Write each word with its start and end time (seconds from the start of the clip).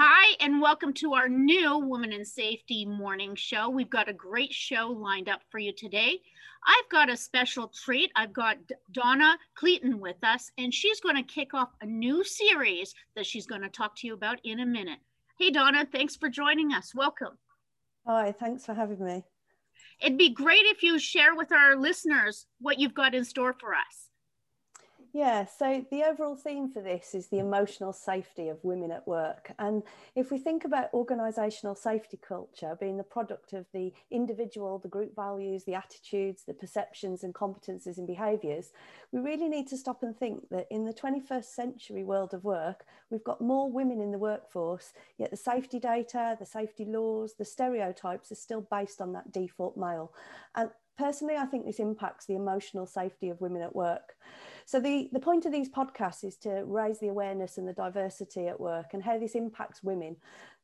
Hi, 0.00 0.36
and 0.38 0.60
welcome 0.60 0.92
to 0.92 1.14
our 1.14 1.28
new 1.28 1.76
Women 1.76 2.12
in 2.12 2.24
Safety 2.24 2.86
morning 2.86 3.34
show. 3.34 3.68
We've 3.68 3.90
got 3.90 4.08
a 4.08 4.12
great 4.12 4.52
show 4.52 4.86
lined 4.96 5.28
up 5.28 5.40
for 5.50 5.58
you 5.58 5.72
today. 5.72 6.20
I've 6.64 6.88
got 6.88 7.10
a 7.10 7.16
special 7.16 7.66
treat. 7.66 8.12
I've 8.14 8.32
got 8.32 8.58
Donna 8.92 9.36
Cleeton 9.56 9.98
with 9.98 10.22
us, 10.22 10.52
and 10.56 10.72
she's 10.72 11.00
going 11.00 11.16
to 11.16 11.24
kick 11.24 11.52
off 11.52 11.70
a 11.80 11.86
new 11.86 12.22
series 12.22 12.94
that 13.16 13.26
she's 13.26 13.48
going 13.48 13.62
to 13.62 13.68
talk 13.68 13.96
to 13.96 14.06
you 14.06 14.14
about 14.14 14.38
in 14.44 14.60
a 14.60 14.66
minute. 14.66 15.00
Hey, 15.36 15.50
Donna, 15.50 15.84
thanks 15.90 16.14
for 16.14 16.28
joining 16.28 16.72
us. 16.72 16.94
Welcome. 16.94 17.36
Hi, 18.06 18.30
thanks 18.30 18.64
for 18.66 18.74
having 18.74 19.04
me. 19.04 19.24
It'd 20.00 20.16
be 20.16 20.32
great 20.32 20.64
if 20.66 20.84
you 20.84 21.00
share 21.00 21.34
with 21.34 21.50
our 21.50 21.74
listeners 21.74 22.46
what 22.60 22.78
you've 22.78 22.94
got 22.94 23.16
in 23.16 23.24
store 23.24 23.56
for 23.58 23.74
us. 23.74 24.07
Yeah, 25.14 25.46
so 25.46 25.86
the 25.90 26.04
overall 26.04 26.36
theme 26.36 26.70
for 26.70 26.82
this 26.82 27.14
is 27.14 27.28
the 27.28 27.38
mm. 27.38 27.46
emotional 27.46 27.94
safety 27.94 28.48
of 28.48 28.62
women 28.62 28.90
at 28.90 29.08
work. 29.08 29.52
And 29.58 29.82
if 30.14 30.30
we 30.30 30.38
think 30.38 30.64
about 30.64 30.92
organisational 30.92 31.78
safety 31.78 32.18
culture 32.18 32.76
being 32.78 32.98
the 32.98 33.04
product 33.04 33.54
of 33.54 33.64
the 33.72 33.92
individual, 34.10 34.78
the 34.78 34.88
group 34.88 35.16
values, 35.16 35.64
the 35.64 35.74
attitudes, 35.74 36.44
the 36.46 36.52
perceptions 36.52 37.24
and 37.24 37.34
competences 37.34 37.96
and 37.96 38.06
behaviours, 38.06 38.72
we 39.10 39.20
really 39.20 39.48
need 39.48 39.66
to 39.68 39.78
stop 39.78 40.02
and 40.02 40.16
think 40.16 40.46
that 40.50 40.66
in 40.70 40.84
the 40.84 40.92
21st 40.92 41.44
century 41.44 42.04
world 42.04 42.34
of 42.34 42.44
work, 42.44 42.84
we've 43.10 43.24
got 43.24 43.40
more 43.40 43.70
women 43.70 44.02
in 44.02 44.12
the 44.12 44.18
workforce, 44.18 44.92
yet 45.16 45.30
the 45.30 45.36
safety 45.36 45.78
data, 45.78 46.36
the 46.38 46.46
safety 46.46 46.84
laws, 46.84 47.34
the 47.38 47.44
stereotypes 47.44 48.30
are 48.30 48.36
still 48.36 48.66
based 48.70 49.00
on 49.00 49.14
that 49.14 49.32
default 49.32 49.76
male. 49.76 50.12
And 50.54 50.70
personally, 50.98 51.36
I 51.36 51.46
think 51.46 51.64
this 51.64 51.78
impacts 51.78 52.26
the 52.26 52.34
emotional 52.34 52.86
safety 52.86 53.30
of 53.30 53.40
women 53.40 53.62
at 53.62 53.74
work. 53.74 54.14
So 54.66 54.80
the, 54.80 55.08
the 55.12 55.20
point 55.20 55.46
of 55.46 55.52
these 55.52 55.70
podcasts 55.70 56.24
is 56.24 56.36
to 56.38 56.64
raise 56.66 56.98
the 56.98 57.08
awareness 57.08 57.56
and 57.56 57.66
the 57.66 57.72
diversity 57.72 58.48
at 58.48 58.60
work 58.60 58.86
and 58.92 59.02
how 59.02 59.18
this 59.18 59.34
impacts 59.34 59.82
women, 59.82 60.16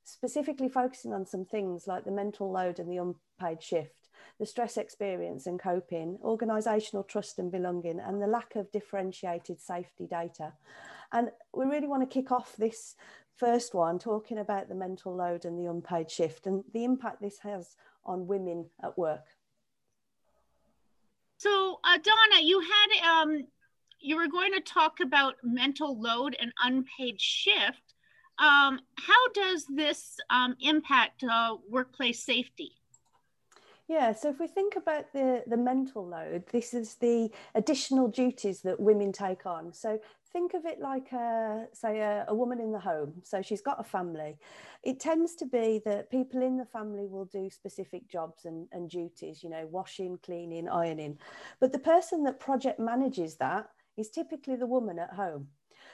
specifically 0.03 0.69
focusing 0.69 1.14
on 1.14 1.25
some 1.25 1.44
things 1.44 1.86
like 1.86 2.05
the 2.05 2.11
mental 2.11 2.50
load 2.53 2.78
and 2.78 2.91
the 2.91 2.98
unpaid 2.98 3.62
shift, 3.62 4.11
the 4.39 4.44
stress 4.44 4.77
experience 4.77 5.47
and 5.47 5.61
coping, 5.61 6.19
organisational 6.22 7.06
trust 7.06 7.39
and 7.39 7.50
belonging, 7.50 8.00
and 8.00 8.20
the 8.20 8.27
lack 8.27 8.56
of 8.56 8.70
differentiated 8.72 9.61
safety 9.61 10.06
data. 10.06 10.53
And 11.12 11.31
we 11.55 11.64
really 11.64 11.87
want 11.87 12.03
to 12.03 12.12
kick 12.12 12.33
off 12.33 12.56
this 12.56 12.97
first 13.37 13.75
one 13.75 13.98
talking 13.98 14.39
about 14.39 14.69
the 14.69 14.75
mental 14.75 15.14
load 15.14 15.44
and 15.44 15.59
the 15.59 15.70
unpaid 15.70 16.11
shift 16.11 16.47
and 16.47 16.64
the 16.72 16.84
impact 16.84 17.22
this 17.22 17.39
has 17.39 17.77
on 18.05 18.27
women 18.27 18.66
at 18.83 18.98
work. 18.98 19.22
So, 21.45 21.78
uh, 21.84 21.98
Donna, 21.98 22.42
you 22.42 22.59
had 22.59 23.23
um, 23.23 23.47
you 24.00 24.17
were 24.17 24.28
going 24.28 24.53
to 24.55 24.61
talk 24.61 25.00
about 25.00 25.34
mental 25.42 26.00
load 26.00 26.34
and 26.41 26.50
unpaid 26.62 27.20
shift. 27.20 27.95
Um, 28.39 28.81
how 28.97 29.28
does 29.34 29.67
this 29.67 30.17
um, 30.31 30.56
impact 30.62 31.22
uh, 31.22 31.56
workplace 31.69 32.25
safety? 32.25 32.72
Yeah, 33.89 34.15
so 34.15 34.31
if 34.31 34.41
we 34.41 34.47
think 34.47 34.77
about 34.77 35.12
the, 35.12 35.45
the 35.47 35.59
mental 35.59 36.06
load, 36.09 36.45
this 36.50 36.72
is 36.72 36.95
the 36.95 37.31
additional 37.55 38.09
duties 38.09 38.62
that 38.62 38.81
women 38.81 39.12
take 39.12 39.45
on. 39.45 39.75
So 39.75 40.00
think 40.35 40.53
of 40.55 40.67
it 40.67 40.81
like, 40.81 41.13
a, 41.13 41.67
say, 41.73 42.01
a, 42.01 42.25
a, 42.27 42.35
woman 42.35 42.61
in 42.61 42.73
the 42.73 42.79
home. 42.79 43.15
So 43.23 43.41
she's 43.41 43.63
got 43.63 43.81
a 43.81 43.85
family. 43.85 44.37
It 44.83 44.99
tends 44.99 45.37
to 45.37 45.47
be 45.47 45.81
that 45.87 46.11
people 46.11 46.43
in 46.43 46.57
the 46.57 46.67
family 46.67 47.07
will 47.07 47.27
do 47.27 47.49
specific 47.49 48.09
jobs 48.11 48.45
and, 48.45 48.67
and 48.73 48.91
duties, 48.91 49.45
you 49.45 49.49
know, 49.49 49.69
washing, 49.71 50.19
cleaning, 50.25 50.69
ironing. 50.69 51.19
But 51.61 51.71
the 51.71 51.79
person 51.79 52.25
that 52.25 52.41
project 52.41 52.81
manages 52.81 53.37
that 53.37 53.71
is 53.97 54.11
typically 54.11 54.57
the 54.57 54.67
woman 54.67 54.99
at 54.99 55.15
home. 55.15 55.47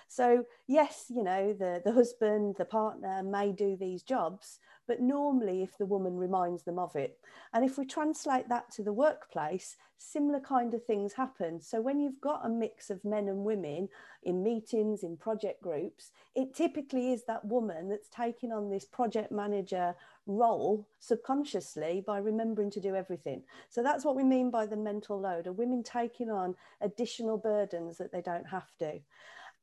So, 0.09 0.45
yes, 0.67 1.05
you 1.09 1.23
know, 1.23 1.53
the, 1.53 1.83
the 1.85 1.93
husband, 1.93 2.57
the 2.57 2.65
partner 2.65 3.23
may 3.23 3.53
do 3.53 3.77
these 3.77 4.03
jobs, 4.03 4.59
but 4.91 5.01
normally 5.01 5.63
if 5.63 5.79
the 5.79 5.87
woman 5.87 6.17
reminds 6.17 6.65
them 6.65 6.77
of 6.77 6.97
it. 6.97 7.17
And 7.53 7.65
if 7.65 7.79
we 7.79 7.87
translate 7.87 8.49
that 8.49 8.73
to 8.73 8.83
the 8.83 8.93
workplace, 8.93 9.77
similar 9.99 10.41
kind 10.41 10.75
of 10.75 10.85
things 10.85 11.13
happen. 11.13 11.61
So, 11.61 11.81
when 11.81 12.01
you've 12.01 12.21
got 12.21 12.45
a 12.45 12.49
mix 12.49 12.91
of 12.91 13.05
men 13.05 13.29
and 13.29 13.45
women 13.45 13.89
in 14.25 14.43
meetings, 14.43 15.05
in 15.05 15.17
project 15.17 15.63
groups, 15.63 16.11
it 16.35 16.57
typically 16.57 17.13
is 17.13 17.23
that 17.29 17.45
woman 17.45 17.89
that's 17.89 18.09
taking 18.09 18.51
on 18.51 18.69
this 18.69 18.85
project 18.85 19.31
manager 19.31 19.95
role 20.27 20.89
subconsciously 20.99 22.03
by 22.05 22.19
remembering 22.19 22.73
to 22.73 22.81
do 22.81 22.97
everything. 22.97 23.45
So 23.69 23.85
that's 23.85 24.05
what 24.05 24.17
we 24.17 24.25
mean 24.25 24.51
by 24.51 24.67
the 24.67 24.77
mental 24.77 25.21
load 25.21 25.47
are 25.47 25.53
women 25.53 25.85
taking 25.85 26.33
on 26.33 26.57
additional 26.81 27.39
burdens 27.39 27.97
that 27.99 28.11
they 28.11 28.23
don't 28.23 28.49
have 28.49 28.67
to. 28.81 28.99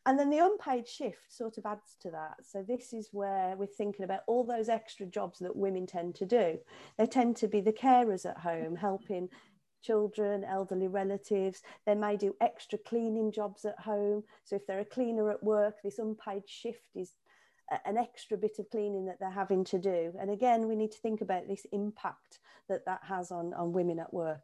And 0.07 0.18
then 0.18 0.29
the 0.29 0.40
unpaid 0.40 0.88
shift 0.88 1.25
sort 1.28 1.57
of 1.57 1.66
adds 1.66 1.97
to 2.00 2.12
that. 2.12 2.38
So 2.41 2.63
this 2.66 2.94
is 2.94 3.09
where 3.12 3.57
we're 3.57 3.66
thinking 3.66 4.06
about 4.06 4.22
all 4.25 4.45
those 4.45 4.69
extra 4.69 5.06
jobs 5.06 5.40
that 5.40 5.53
women 5.53 5.85
tend 5.85 6.16
to 6.16 6.25
do. 6.25 6.59
They 6.97 7.06
tend 7.06 7.35
to 7.38 7.47
be 7.50 7.59
the 7.59 7.73
carers 7.73 8.25
at 8.25 8.38
home, 8.38 8.78
helping 8.78 9.28
children, 9.84 10.45
elderly 10.45 10.88
relatives. 10.88 11.62
They 11.85 11.94
may 11.94 12.16
do 12.16 12.38
extra 12.40 12.79
cleaning 12.79 13.34
jobs 13.34 13.66
at 13.66 13.78
home. 13.79 14.23
So 14.45 14.56
if 14.56 14.66
they're 14.66 14.79
a 14.79 14.85
cleaner 14.85 15.29
at 15.29 15.44
work, 15.44 15.75
this 15.84 16.00
unpaid 16.00 16.44
shift 16.45 16.95
is 16.95 17.12
an 17.85 17.97
extra 17.97 18.38
bit 18.38 18.59
of 18.59 18.69
cleaning 18.69 19.07
that 19.07 19.19
they're 19.19 19.29
having 19.29 19.66
to 19.66 19.78
do. 19.78 20.13
And 20.22 20.31
again, 20.31 20.69
we 20.69 20.78
need 20.78 20.94
to 20.94 21.00
think 21.00 21.19
about 21.19 21.50
this 21.50 21.66
impact 21.74 22.39
that 22.69 22.85
that 22.85 23.01
has 23.03 23.29
on, 23.29 23.53
on 23.53 23.74
women 23.74 24.00
at 24.00 24.13
work. 24.13 24.39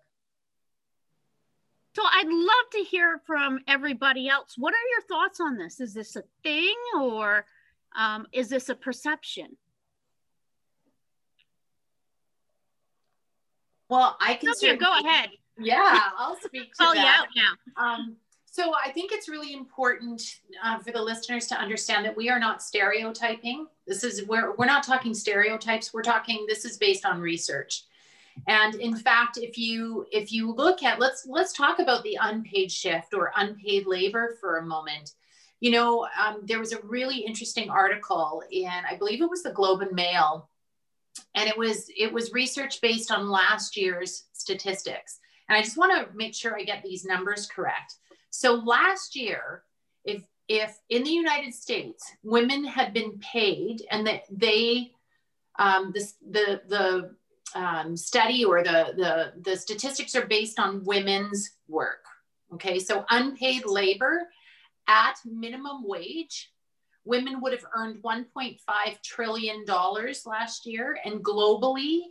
So 1.96 2.02
I'd 2.04 2.28
love 2.28 2.70
to 2.74 2.80
hear 2.80 3.22
from 3.26 3.60
everybody 3.68 4.28
else. 4.28 4.56
What 4.58 4.74
are 4.74 4.90
your 4.92 5.02
thoughts 5.08 5.40
on 5.40 5.58
this? 5.58 5.80
Is 5.80 5.94
this 5.94 6.16
a 6.16 6.24
thing 6.42 6.76
or 7.00 7.46
um, 7.96 8.26
is 8.32 8.50
this 8.50 8.70
a 8.70 8.76
perception? 8.76 9.58
Well, 13.90 14.18
I 14.20 14.34
can. 14.34 14.78
Go 14.78 15.00
ahead. 15.06 15.30
Yeah, 15.60 16.00
I'll 16.18 16.38
speak 16.38 16.74
to 16.74 16.78
oh, 16.80 16.94
that. 16.96 17.28
yeah, 17.36 17.44
yeah. 17.44 17.84
Um, 17.84 18.16
so 18.46 18.74
I 18.74 18.92
think 18.92 19.12
it's 19.12 19.30
really 19.30 19.54
important 19.54 20.40
uh, 20.64 20.80
for 20.80 20.92
the 20.92 21.02
listeners 21.02 21.46
to 21.48 21.56
understand 21.56 22.06
that 22.06 22.18
we 22.18 22.30
are 22.30 22.40
not 22.40 22.64
stereotyping. 22.64 23.68
This 23.86 24.04
is 24.04 24.26
we're 24.26 24.56
we're 24.56 24.66
not 24.66 24.84
talking 24.84 25.14
stereotypes. 25.14 25.94
We're 25.94 26.02
talking 26.02 26.46
this 26.48 26.66
is 26.66 26.78
based 26.78 27.06
on 27.06 27.20
research. 27.20 27.84
And 28.48 28.76
in 28.76 28.96
fact, 28.96 29.38
if 29.38 29.58
you 29.58 30.06
if 30.12 30.32
you 30.32 30.52
look 30.52 30.84
at 30.84 31.00
let's 31.00 31.26
let's 31.28 31.54
talk 31.54 31.80
about 31.80 32.04
the 32.04 32.18
unpaid 32.22 32.72
shift 32.72 33.14
or 33.14 33.32
unpaid 33.36 33.86
labor 33.86 34.38
for 34.40 34.58
a 34.58 34.66
moment. 34.66 35.12
You 35.60 35.72
know, 35.72 36.06
um, 36.22 36.42
there 36.44 36.60
was 36.60 36.74
a 36.74 36.82
really 36.82 37.20
interesting 37.20 37.70
article 37.70 38.44
in 38.52 38.68
I 38.68 38.98
believe 38.98 39.22
it 39.22 39.30
was 39.30 39.44
the 39.44 39.54
Globe 39.54 39.82
and 39.82 39.94
Mail, 39.94 40.50
and 41.36 41.48
it 41.48 41.58
was 41.58 41.90
it 41.96 42.12
was 42.12 42.34
research 42.34 42.82
based 42.82 43.12
on 43.12 43.30
last 43.30 43.78
year's 43.78 44.26
statistics. 44.34 45.20
And 45.48 45.58
I 45.58 45.62
just 45.62 45.78
want 45.78 45.92
to 45.94 46.16
make 46.16 46.34
sure 46.34 46.58
I 46.58 46.64
get 46.64 46.84
these 46.84 47.06
numbers 47.06 47.48
correct. 47.48 47.96
So 48.30 48.56
last 48.56 49.16
year, 49.16 49.64
if 50.04 50.24
if 50.48 50.78
in 50.90 51.04
the 51.04 51.12
United 51.12 51.54
States 51.54 52.04
women 52.24 52.66
had 52.66 52.94
been 52.94 53.20
paid 53.20 53.84
and 53.90 54.06
that 54.08 54.24
they 54.30 54.92
um, 55.60 55.94
the 55.94 56.12
the 56.30 56.62
the 56.68 57.16
um, 57.56 57.96
study 57.96 58.44
or 58.44 58.64
the, 58.64 58.94
the 58.96 59.34
the 59.42 59.58
statistics 59.58 60.16
are 60.16 60.26
based 60.26 60.60
on 60.60 60.84
women's 60.84 61.52
work. 61.68 62.06
Okay, 62.54 62.80
so 62.80 63.06
unpaid 63.10 63.66
labor 63.66 64.30
at 64.88 65.16
minimum 65.26 65.84
wage, 65.86 66.52
women 67.06 67.42
would 67.42 67.54
have 67.54 67.66
earned 67.76 68.04
1.5 68.04 68.58
trillion 69.04 69.66
dollars 69.66 70.26
last 70.26 70.66
year, 70.66 70.98
and 71.06 71.24
globally. 71.24 72.02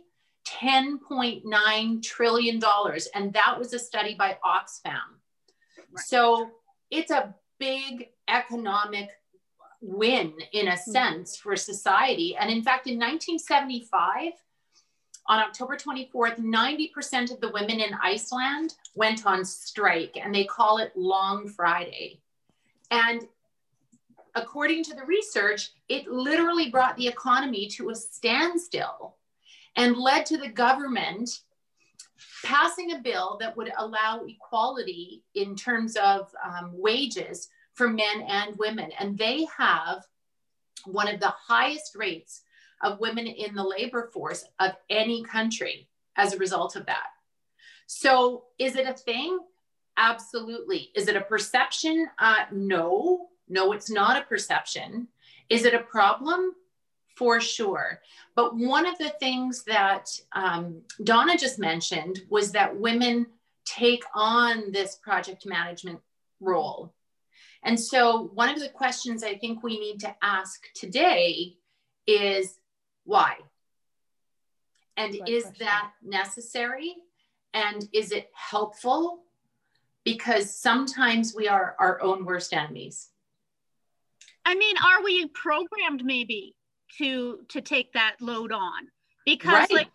10.9 0.61 2.03
trillion 2.03 2.59
dollars 2.59 3.07
and 3.15 3.31
that 3.31 3.55
was 3.57 3.71
a 3.71 3.79
study 3.79 4.13
by 4.13 4.37
Oxfam 4.45 5.21
so 5.95 6.49
it's 6.91 7.11
a 7.11 7.33
big 7.59 8.09
economic 8.27 9.09
win 9.81 10.33
in 10.53 10.67
a 10.67 10.75
hmm. 10.75 10.91
sense 10.91 11.37
for 11.37 11.55
society. 11.55 12.35
And 12.35 12.49
in 12.49 12.63
fact, 12.63 12.87
in 12.87 12.95
1975, 12.95 14.31
on 15.27 15.39
October 15.39 15.77
24th, 15.77 16.39
90% 16.39 17.31
of 17.31 17.39
the 17.39 17.49
women 17.49 17.79
in 17.79 17.93
Iceland 18.01 18.75
went 18.95 19.25
on 19.25 19.45
strike 19.45 20.17
and 20.21 20.35
they 20.35 20.43
call 20.43 20.79
it 20.79 20.91
Long 20.95 21.47
Friday. 21.47 22.19
And 22.91 23.27
according 24.35 24.83
to 24.85 24.93
the 24.93 25.05
research, 25.05 25.71
it 25.87 26.07
literally 26.07 26.69
brought 26.69 26.97
the 26.97 27.07
economy 27.07 27.67
to 27.67 27.89
a 27.89 27.95
standstill 27.95 29.15
and 29.75 29.95
led 29.95 30.25
to 30.27 30.37
the 30.37 30.49
government 30.49 31.41
passing 32.43 32.93
a 32.93 32.99
bill 32.99 33.37
that 33.39 33.55
would 33.55 33.71
allow 33.77 34.25
equality 34.27 35.23
in 35.35 35.55
terms 35.55 35.95
of 35.95 36.33
um, 36.43 36.71
wages 36.73 37.47
for 37.73 37.89
men 37.89 38.21
and 38.27 38.55
women. 38.57 38.91
And 38.99 39.17
they 39.17 39.47
have 39.57 40.05
one 40.85 41.07
of 41.07 41.19
the 41.19 41.33
highest 41.47 41.95
rates 41.95 42.41
of 42.83 42.99
women 42.99 43.25
in 43.25 43.55
the 43.55 43.63
labor 43.63 44.09
force 44.13 44.45
of 44.59 44.73
any 44.89 45.23
country 45.23 45.87
as 46.15 46.33
a 46.33 46.37
result 46.37 46.75
of 46.75 46.85
that. 46.85 47.07
So, 47.87 48.45
is 48.59 48.75
it 48.75 48.87
a 48.87 48.93
thing? 48.93 49.39
Absolutely. 49.97 50.91
Is 50.95 51.07
it 51.07 51.15
a 51.15 51.21
perception? 51.21 52.07
Uh, 52.19 52.45
no, 52.51 53.29
no, 53.49 53.71
it's 53.71 53.89
not 53.89 54.21
a 54.21 54.25
perception. 54.25 55.07
Is 55.49 55.65
it 55.65 55.73
a 55.73 55.79
problem? 55.79 56.53
for 57.15 57.39
sure. 57.39 58.01
But 58.35 58.55
one 58.55 58.85
of 58.85 58.97
the 58.97 59.09
things 59.19 59.63
that 59.65 60.09
um, 60.31 60.81
Donna 61.03 61.37
just 61.37 61.59
mentioned 61.59 62.21
was 62.29 62.51
that 62.51 62.75
women 62.75 63.27
take 63.65 64.03
on 64.13 64.71
this 64.71 64.95
project 64.95 65.45
management 65.45 65.99
role. 66.39 66.93
And 67.63 67.79
so, 67.79 68.29
one 68.33 68.49
of 68.49 68.59
the 68.59 68.69
questions 68.69 69.23
I 69.23 69.37
think 69.37 69.63
we 69.63 69.79
need 69.79 69.99
to 70.01 70.13
ask 70.21 70.61
today 70.73 71.55
is 72.05 72.57
why? 73.05 73.37
And 74.97 75.11
Great 75.11 75.29
is 75.29 75.43
question. 75.43 75.65
that 75.65 75.91
necessary? 76.03 76.95
And 77.53 77.87
is 77.93 78.11
it 78.11 78.31
helpful? 78.33 79.23
Because 80.03 80.53
sometimes 80.53 81.33
we 81.35 81.47
are 81.47 81.75
our 81.79 82.01
own 82.01 82.25
worst 82.25 82.53
enemies. 82.53 83.09
I 84.45 84.55
mean, 84.55 84.75
are 84.77 85.03
we 85.03 85.27
programmed 85.27 86.03
maybe 86.03 86.55
to 86.97 87.39
to 87.49 87.61
take 87.61 87.93
that 87.93 88.15
load 88.19 88.51
on? 88.51 88.87
Because 89.25 89.53
right. 89.53 89.71
like 89.71 89.91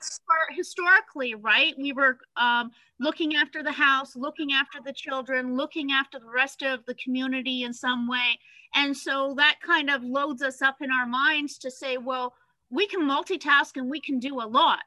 historically, 0.56 1.34
right, 1.34 1.75
we 1.76 1.93
were 1.93 2.19
um, 2.38 2.70
looking 2.99 3.37
after 3.37 3.62
the 3.62 3.72
house, 3.72 4.16
looking 4.16 4.52
after 4.54 4.78
the 4.82 4.93
children, 4.93 5.54
looking 5.54 5.93
after 5.93 6.19
the 6.19 6.31
rest 6.31 6.62
of 6.62 6.84
the 6.87 6.94
community 6.94 7.64
in 7.64 7.75
some 7.75 8.08
way, 8.08 8.38
and 8.75 8.96
so 8.96 9.34
that 9.37 9.56
kind 9.61 9.90
of 9.90 10.02
loads 10.02 10.43
us 10.43 10.62
up 10.62 10.76
in 10.81 10.90
our 10.90 11.06
minds 11.06 11.58
to 11.58 11.70
say, 11.70 11.99
well, 11.99 12.34
we 12.70 12.87
can 12.87 13.03
multitask 13.03 13.76
and 13.76 13.91
we 13.91 14.00
can 14.00 14.19
do 14.19 14.41
a 14.41 14.47
lot. 14.47 14.85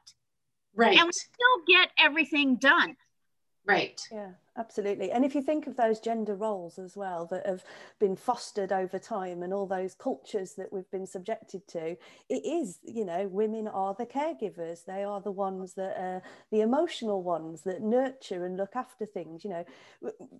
Right. 0.74 0.96
And 0.98 1.06
we 1.06 1.12
still 1.12 1.64
get 1.66 1.90
everything 1.98 2.56
done. 2.56 2.96
Right. 3.66 4.00
Yeah 4.10 4.30
absolutely. 4.56 5.10
And 5.10 5.24
if 5.24 5.34
you 5.34 5.42
think 5.42 5.66
of 5.66 5.76
those 5.76 6.00
gender 6.00 6.34
roles 6.34 6.78
as 6.78 6.96
well 6.96 7.26
that 7.30 7.46
have 7.46 7.64
been 7.98 8.16
fostered 8.16 8.72
over 8.72 8.98
time 8.98 9.42
and 9.42 9.52
all 9.52 9.66
those 9.66 9.94
cultures 9.94 10.54
that 10.54 10.72
we've 10.72 10.90
been 10.90 11.06
subjected 11.06 11.66
to, 11.68 11.96
it 12.28 12.44
is, 12.44 12.78
you 12.84 13.04
know, 13.04 13.28
women 13.28 13.68
are 13.68 13.94
the 13.94 14.06
caregivers. 14.06 14.84
They 14.84 15.04
are 15.04 15.20
the 15.20 15.30
ones 15.30 15.74
that 15.74 15.96
are 15.98 16.22
the 16.50 16.60
emotional 16.60 17.22
ones 17.22 17.62
that 17.62 17.82
nurture 17.82 18.44
and 18.44 18.56
look 18.56 18.76
after 18.76 19.06
things. 19.06 19.44
You 19.44 19.50
know, 19.50 19.64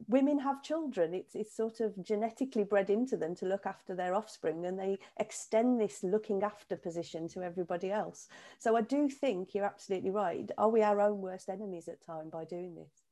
women 0.09 0.39
have 0.41 0.63
children. 0.63 1.15
It's, 1.15 1.35
it's 1.35 1.57
sort 1.57 1.81
of 1.81 1.95
genetically 2.05 2.65
bred 2.65 2.91
into 2.91 3.17
them 3.17 3.35
to 3.37 3.47
look 3.47 3.67
after 3.67 3.95
their 3.95 4.15
offspring 4.15 4.67
and 4.67 4.79
they 4.79 4.99
extend 5.19 5.81
this 5.81 6.03
looking 6.03 6.43
after 6.43 6.77
position 6.77 7.29
to 7.29 7.43
everybody 7.43 7.91
else. 7.91 8.29
So 8.59 8.77
I 8.77 8.83
do 8.83 9.09
think 9.09 9.55
you're 9.55 9.65
absolutely 9.65 10.11
right. 10.11 10.51
Are 10.59 10.69
we 10.69 10.83
our 10.83 11.01
own 11.01 11.21
worst 11.21 11.49
enemies 11.49 11.89
at 11.89 12.05
time 12.05 12.29
by 12.31 12.45
doing 12.45 12.75
this? 12.75 13.12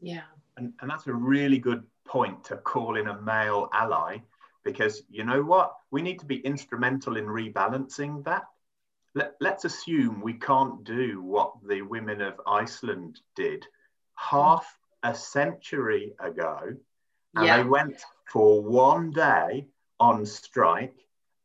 Yeah. 0.00 0.22
And, 0.56 0.72
and 0.80 0.90
that's 0.90 1.06
a 1.06 1.12
really 1.12 1.58
good 1.58 1.84
point 2.06 2.44
to 2.44 2.56
call 2.56 2.96
in 2.96 3.08
a 3.08 3.20
male 3.20 3.68
ally 3.72 4.18
because 4.64 5.02
you 5.10 5.24
know 5.24 5.42
what? 5.42 5.74
We 5.90 6.02
need 6.02 6.18
to 6.20 6.26
be 6.26 6.38
instrumental 6.38 7.16
in 7.16 7.26
rebalancing 7.26 8.24
that. 8.24 8.44
Let, 9.14 9.34
let's 9.40 9.64
assume 9.64 10.20
we 10.20 10.34
can't 10.34 10.84
do 10.84 11.20
what 11.22 11.52
the 11.66 11.82
women 11.82 12.20
of 12.20 12.40
Iceland 12.46 13.20
did 13.34 13.66
half 14.14 14.78
a 15.02 15.14
century 15.14 16.12
ago. 16.20 16.74
And 17.34 17.46
yeah. 17.46 17.56
they 17.58 17.68
went 17.68 17.96
for 18.30 18.62
one 18.62 19.10
day 19.10 19.66
on 19.98 20.26
strike. 20.26 20.94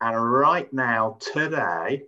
And 0.01 0.31
right 0.31 0.71
now, 0.73 1.17
today, 1.19 2.03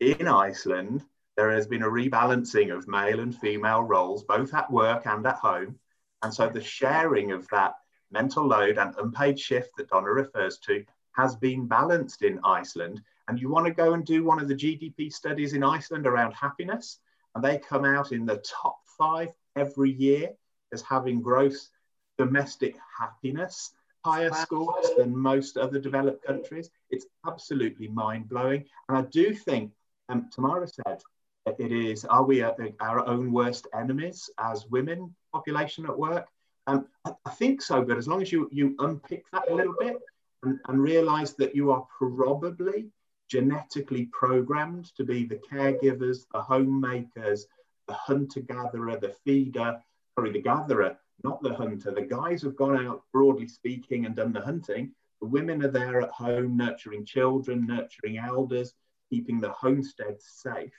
in 0.00 0.28
Iceland, 0.28 1.04
there 1.36 1.50
has 1.50 1.66
been 1.66 1.82
a 1.82 1.88
rebalancing 1.88 2.74
of 2.74 2.88
male 2.88 3.20
and 3.20 3.36
female 3.36 3.82
roles, 3.82 4.22
both 4.24 4.54
at 4.54 4.70
work 4.70 5.06
and 5.06 5.26
at 5.26 5.36
home. 5.36 5.78
And 6.22 6.32
so 6.32 6.48
the 6.48 6.62
sharing 6.62 7.32
of 7.32 7.48
that 7.48 7.74
mental 8.10 8.46
load 8.46 8.78
and 8.78 8.94
unpaid 8.98 9.38
shift 9.38 9.70
that 9.76 9.88
Donna 9.88 10.10
refers 10.10 10.58
to 10.58 10.84
has 11.12 11.36
been 11.36 11.66
balanced 11.66 12.22
in 12.22 12.40
Iceland. 12.44 13.02
And 13.28 13.40
you 13.40 13.48
want 13.48 13.66
to 13.66 13.72
go 13.72 13.94
and 13.94 14.04
do 14.04 14.24
one 14.24 14.40
of 14.40 14.48
the 14.48 14.54
GDP 14.54 15.12
studies 15.12 15.54
in 15.54 15.62
Iceland 15.62 16.06
around 16.06 16.32
happiness, 16.32 16.98
and 17.34 17.42
they 17.42 17.58
come 17.58 17.84
out 17.84 18.12
in 18.12 18.26
the 18.26 18.42
top 18.44 18.78
five 18.98 19.30
every 19.56 19.90
year 19.90 20.30
as 20.72 20.82
having 20.82 21.22
gross 21.22 21.70
domestic 22.18 22.76
happiness 22.98 23.72
higher 24.04 24.30
wow. 24.30 24.36
scores 24.36 24.90
than 24.96 25.16
most 25.16 25.56
other 25.56 25.78
developed 25.78 26.24
countries. 26.24 26.70
It's 26.90 27.06
absolutely 27.26 27.88
mind 27.88 28.28
blowing. 28.28 28.64
And 28.88 28.98
I 28.98 29.02
do 29.02 29.34
think, 29.34 29.72
um, 30.08 30.28
Tamara 30.32 30.66
said, 30.66 31.00
it 31.46 31.72
is, 31.72 32.04
are 32.04 32.24
we 32.24 32.42
our 32.42 33.06
own 33.06 33.32
worst 33.32 33.66
enemies 33.74 34.30
as 34.38 34.66
women 34.66 35.14
population 35.32 35.84
at 35.86 35.98
work? 35.98 36.26
Um, 36.66 36.86
I, 37.04 37.12
I 37.26 37.30
think 37.30 37.62
so, 37.62 37.82
but 37.82 37.98
as 37.98 38.06
long 38.06 38.22
as 38.22 38.30
you, 38.30 38.48
you 38.52 38.76
unpick 38.78 39.24
that 39.32 39.50
a 39.50 39.54
little 39.54 39.74
bit 39.78 39.96
and, 40.44 40.58
and 40.68 40.80
realize 40.80 41.34
that 41.34 41.54
you 41.56 41.72
are 41.72 41.86
probably 41.98 42.86
genetically 43.28 44.06
programmed 44.12 44.94
to 44.96 45.04
be 45.04 45.24
the 45.24 45.40
caregivers, 45.50 46.26
the 46.32 46.40
homemakers, 46.40 47.46
the 47.88 47.94
hunter 47.94 48.40
gatherer, 48.40 48.96
the 48.96 49.14
feeder, 49.24 49.82
sorry, 50.14 50.30
the 50.30 50.42
gatherer, 50.42 50.96
not 51.24 51.42
the 51.42 51.54
hunter. 51.54 51.90
The 51.90 52.02
guys 52.02 52.42
have 52.42 52.56
gone 52.56 52.86
out, 52.86 53.02
broadly 53.12 53.48
speaking, 53.48 54.06
and 54.06 54.14
done 54.14 54.32
the 54.32 54.40
hunting. 54.40 54.92
The 55.20 55.28
women 55.28 55.64
are 55.64 55.70
there 55.70 56.02
at 56.02 56.10
home, 56.10 56.56
nurturing 56.56 57.04
children, 57.04 57.66
nurturing 57.66 58.18
elders, 58.18 58.74
keeping 59.10 59.40
the 59.40 59.50
homestead 59.50 60.16
safe 60.20 60.72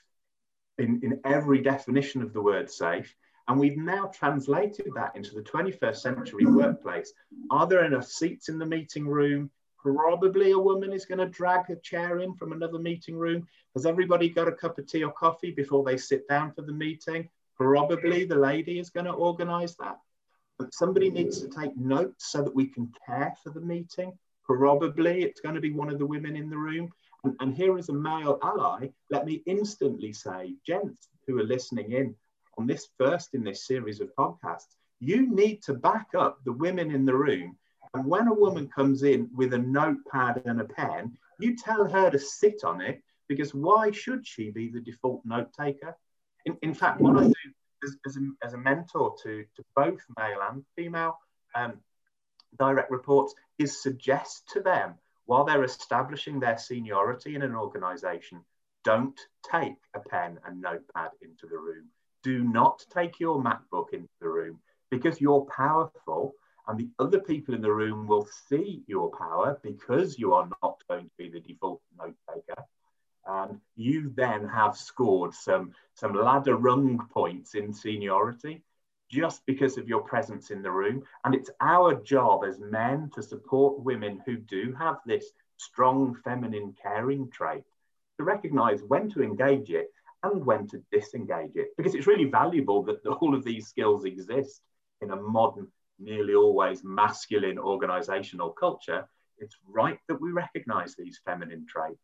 in, 0.78 1.00
in 1.04 1.20
every 1.26 1.62
definition 1.62 2.22
of 2.22 2.34
the 2.34 2.42
word 2.42 2.70
safe. 2.70 3.16
And 3.48 3.60
we've 3.60 3.78
now 3.78 4.08
translated 4.08 4.92
that 4.96 5.16
into 5.16 5.36
the 5.36 5.42
21st 5.42 5.98
century 5.98 6.46
workplace. 6.46 7.14
Are 7.52 7.68
there 7.68 7.84
enough 7.84 8.08
seats 8.08 8.50
in 8.50 8.58
the 8.58 8.66
meeting 8.66 9.08
room? 9.08 9.52
Probably 9.78 10.52
a 10.52 10.60
woman 10.60 10.94
is 10.94 11.06
going 11.06 11.18
to 11.18 11.28
drag 11.28 11.70
a 11.70 11.76
chair 11.76 12.20
in 12.20 12.36
from 12.36 12.54
another 12.54 12.80
meeting 12.80 13.18
room. 13.18 13.46
Has 13.76 13.86
everybody 13.86 14.30
got 14.30 14.48
a 14.48 14.54
cup 14.54 14.80
of 14.80 14.88
tea 14.88 15.04
or 15.04 15.12
coffee 15.12 15.52
before 15.52 15.84
they 15.84 15.98
sit 15.98 16.26
down 16.30 16.54
for 16.54 16.62
the 16.62 16.72
meeting? 16.72 17.28
Probably 17.58 18.24
the 18.24 18.36
lady 18.36 18.80
is 18.80 18.90
going 18.90 19.08
to 19.08 19.12
organize 19.12 19.76
that. 19.78 20.00
But 20.58 20.74
somebody 20.74 21.10
needs 21.10 21.42
to 21.42 21.50
take 21.50 21.76
notes 21.76 22.32
so 22.32 22.44
that 22.44 22.56
we 22.56 22.68
can 22.68 22.94
care 23.06 23.34
for 23.44 23.50
the 23.50 23.60
meeting. 23.60 24.14
Probably 24.46 25.24
it's 25.24 25.42
going 25.42 25.56
to 25.56 25.62
be 25.62 25.72
one 25.72 25.90
of 25.90 26.00
the 26.00 26.06
women 26.06 26.38
in 26.38 26.50
the 26.50 26.58
room. 26.58 26.92
And, 27.24 27.36
and 27.40 27.56
here 27.56 27.78
is 27.78 27.90
a 27.90 27.94
male 27.94 28.40
ally. 28.44 28.90
Let 29.10 29.26
me 29.26 29.44
instantly 29.46 30.14
say, 30.14 30.56
gents 30.66 31.10
who 31.26 31.40
are 31.40 31.44
listening 31.44 31.92
in 31.92 32.16
on 32.58 32.68
this 32.68 32.90
first 32.98 33.34
in 33.34 33.44
this 33.44 33.66
series 33.66 34.02
of 34.02 34.14
podcasts, 34.16 34.76
you 35.00 35.34
need 35.34 35.62
to 35.64 35.74
back 35.74 36.10
up 36.18 36.40
the 36.46 36.52
women 36.52 36.92
in 36.92 37.06
the 37.06 37.16
room. 37.16 37.58
And 37.94 38.06
when 38.06 38.28
a 38.28 38.34
woman 38.34 38.70
comes 38.70 39.04
in 39.04 39.30
with 39.36 39.54
a 39.54 39.58
notepad 39.58 40.42
and 40.46 40.62
a 40.62 40.66
pen, 40.66 41.18
you 41.40 41.56
tell 41.56 41.86
her 41.86 42.10
to 42.10 42.20
sit 42.20 42.64
on 42.64 42.82
it 42.82 43.02
because 43.28 43.54
why 43.54 43.92
should 43.92 44.26
she 44.26 44.50
be 44.50 44.70
the 44.70 44.80
default 44.80 45.22
note 45.26 45.52
taker? 45.54 45.96
In, 46.46 46.58
in 46.62 46.74
fact, 46.74 47.00
what 47.00 47.18
I 47.18 47.28
do 47.28 47.34
as, 47.84 47.96
as, 48.06 48.18
a, 48.18 48.46
as 48.46 48.54
a 48.54 48.58
mentor 48.58 49.16
to, 49.24 49.46
to 49.56 49.64
both 49.76 50.00
male 50.18 50.40
and 50.50 50.64
female 50.76 51.18
um, 51.56 51.80
direct 52.58 52.92
reports 52.92 53.34
is 53.58 53.82
suggest 53.82 54.50
to 54.54 54.62
them 54.62 54.96
while 55.26 55.44
they're 55.44 55.64
establishing 55.64 56.40
their 56.40 56.58
seniority 56.58 57.36
in 57.36 57.42
an 57.42 57.56
organization, 57.56 58.44
don't 58.84 59.20
take 59.50 59.78
a 59.94 60.00
pen 60.00 60.40
and 60.46 60.62
notepad 60.62 61.12
into 61.22 61.48
the 61.48 61.58
room. 61.58 61.86
Do 62.24 62.44
not 62.44 62.86
take 62.94 63.20
your 63.20 63.42
MacBook 63.42 63.94
into 63.94 64.10
the 64.20 64.30
room 64.30 64.60
because 64.90 65.22
you're 65.22 65.48
powerful 65.56 66.36
and 66.68 66.78
the 66.80 66.90
other 67.00 67.20
people 67.20 67.54
in 67.54 67.62
the 67.62 67.74
room 67.74 68.08
will 68.08 68.28
see 68.48 68.84
your 68.88 69.12
power 69.12 69.60
because 69.64 70.18
you 70.18 70.34
are 70.34 70.48
not 70.62 70.82
going 70.90 71.06
to 71.06 71.12
be 71.18 71.30
the 71.30 71.40
default 71.40 71.82
note 71.98 72.16
taker. 72.34 72.64
And 73.26 73.60
you 73.76 74.12
then 74.16 74.48
have 74.48 74.78
scored 74.78 75.34
some, 75.34 75.74
some 75.94 76.14
ladder 76.14 76.56
rung 76.56 77.08
points 77.12 77.56
in 77.56 77.74
seniority 77.74 78.64
just 79.14 79.46
because 79.46 79.78
of 79.78 79.88
your 79.88 80.02
presence 80.02 80.50
in 80.50 80.64
the 80.64 80.72
room. 80.72 81.04
And 81.24 81.36
it's 81.36 81.52
our 81.62 81.94
job 82.02 82.44
as 82.44 82.60
men 82.60 83.12
to 83.14 83.22
support 83.22 83.84
women 83.84 84.20
who 84.26 84.38
do 84.38 84.74
have 84.80 84.98
this 85.06 85.26
strong 85.58 86.16
feminine 86.24 86.74
caring 86.82 87.30
trait 87.30 87.64
to 88.18 88.24
recognize 88.24 88.82
when 88.82 89.12
to 89.12 89.22
engage 89.22 89.70
it 89.70 89.92
and 90.24 90.44
when 90.44 90.68
to 90.70 90.82
disengage 90.92 91.56
it. 91.56 91.68
Because 91.78 91.94
it's 91.94 92.08
really 92.08 92.26
valuable 92.26 92.82
that 92.84 93.06
all 93.06 93.36
of 93.36 93.44
these 93.44 93.68
skills 93.68 94.04
exist 94.06 94.62
in 95.02 95.12
a 95.12 95.16
modern, 95.16 95.68
nearly 96.00 96.34
always 96.34 96.84
masculine 96.84 97.60
organizational 97.60 98.50
culture. 98.50 99.08
It's 99.38 99.58
right 99.68 100.00
that 100.08 100.20
we 100.20 100.32
recognize 100.32 100.96
these 100.96 101.20
feminine 101.24 101.68
traits 101.70 102.02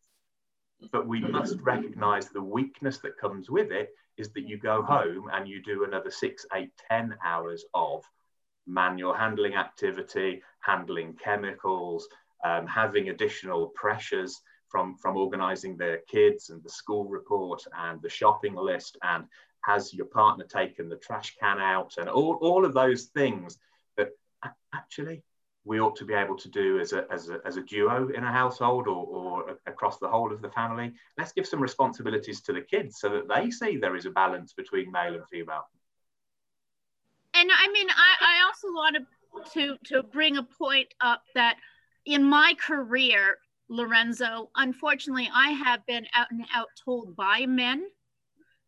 but 0.91 1.05
we 1.05 1.19
must 1.19 1.57
recognize 1.59 2.29
the 2.29 2.41
weakness 2.41 2.99
that 2.99 3.17
comes 3.17 3.49
with 3.49 3.69
it 3.69 3.89
is 4.19 4.29
that 4.33 4.47
you 4.47 4.57
go 4.57 4.81
home 4.81 5.29
and 5.33 5.47
you 5.47 5.61
do 5.61 5.83
another 5.83 6.11
six, 6.11 6.45
eight, 6.53 6.71
ten 6.89 7.15
hours 7.23 7.63
of 7.73 8.03
manual 8.67 9.13
handling 9.13 9.55
activity, 9.55 10.41
handling 10.59 11.15
chemicals, 11.23 12.07
um, 12.43 12.67
having 12.67 13.09
additional 13.09 13.67
pressures 13.67 14.41
from, 14.67 14.95
from 14.97 15.17
organizing 15.17 15.77
the 15.77 16.01
kids 16.07 16.49
and 16.49 16.61
the 16.63 16.69
school 16.69 17.05
report 17.05 17.63
and 17.77 18.01
the 18.01 18.09
shopping 18.09 18.55
list. 18.55 18.97
And 19.03 19.25
has 19.63 19.93
your 19.93 20.05
partner 20.05 20.45
taken 20.45 20.89
the 20.89 20.97
trash 20.97 21.35
can 21.39 21.59
out 21.59 21.95
and 21.97 22.07
all, 22.07 22.35
all 22.41 22.65
of 22.65 22.73
those 22.73 23.05
things 23.05 23.57
that 23.97 24.09
actually 24.73 25.23
we 25.65 25.79
ought 25.79 25.95
to 25.97 26.05
be 26.05 26.13
able 26.13 26.37
to 26.37 26.49
do 26.49 26.79
as 26.79 26.93
a, 26.93 27.05
as 27.11 27.29
a, 27.29 27.39
as 27.45 27.57
a 27.57 27.61
duo 27.61 28.09
in 28.09 28.23
a 28.23 28.31
household 28.31 28.87
or, 28.87 29.05
or 29.05 29.59
across 29.67 29.99
the 29.99 30.07
whole 30.07 30.31
of 30.31 30.41
the 30.41 30.49
family. 30.49 30.93
Let's 31.17 31.33
give 31.33 31.45
some 31.45 31.61
responsibilities 31.61 32.41
to 32.41 32.53
the 32.53 32.61
kids 32.61 32.99
so 32.99 33.09
that 33.09 33.27
they 33.27 33.51
see 33.51 33.77
there 33.77 33.95
is 33.95 34.05
a 34.05 34.11
balance 34.11 34.53
between 34.53 34.91
male 34.91 35.15
and 35.15 35.27
female. 35.27 35.67
And 37.33 37.49
I 37.51 37.71
mean, 37.71 37.87
I, 37.89 38.15
I 38.21 38.45
also 38.47 38.67
want 38.69 38.97
to, 39.53 39.77
to 39.93 40.03
bring 40.03 40.37
a 40.37 40.43
point 40.43 40.87
up 41.01 41.23
that 41.35 41.57
in 42.05 42.23
my 42.23 42.55
career, 42.59 43.37
Lorenzo, 43.69 44.49
unfortunately, 44.55 45.29
I 45.33 45.51
have 45.51 45.85
been 45.85 46.05
out 46.15 46.27
and 46.31 46.43
out 46.53 46.69
told 46.83 47.15
by 47.15 47.45
men 47.45 47.85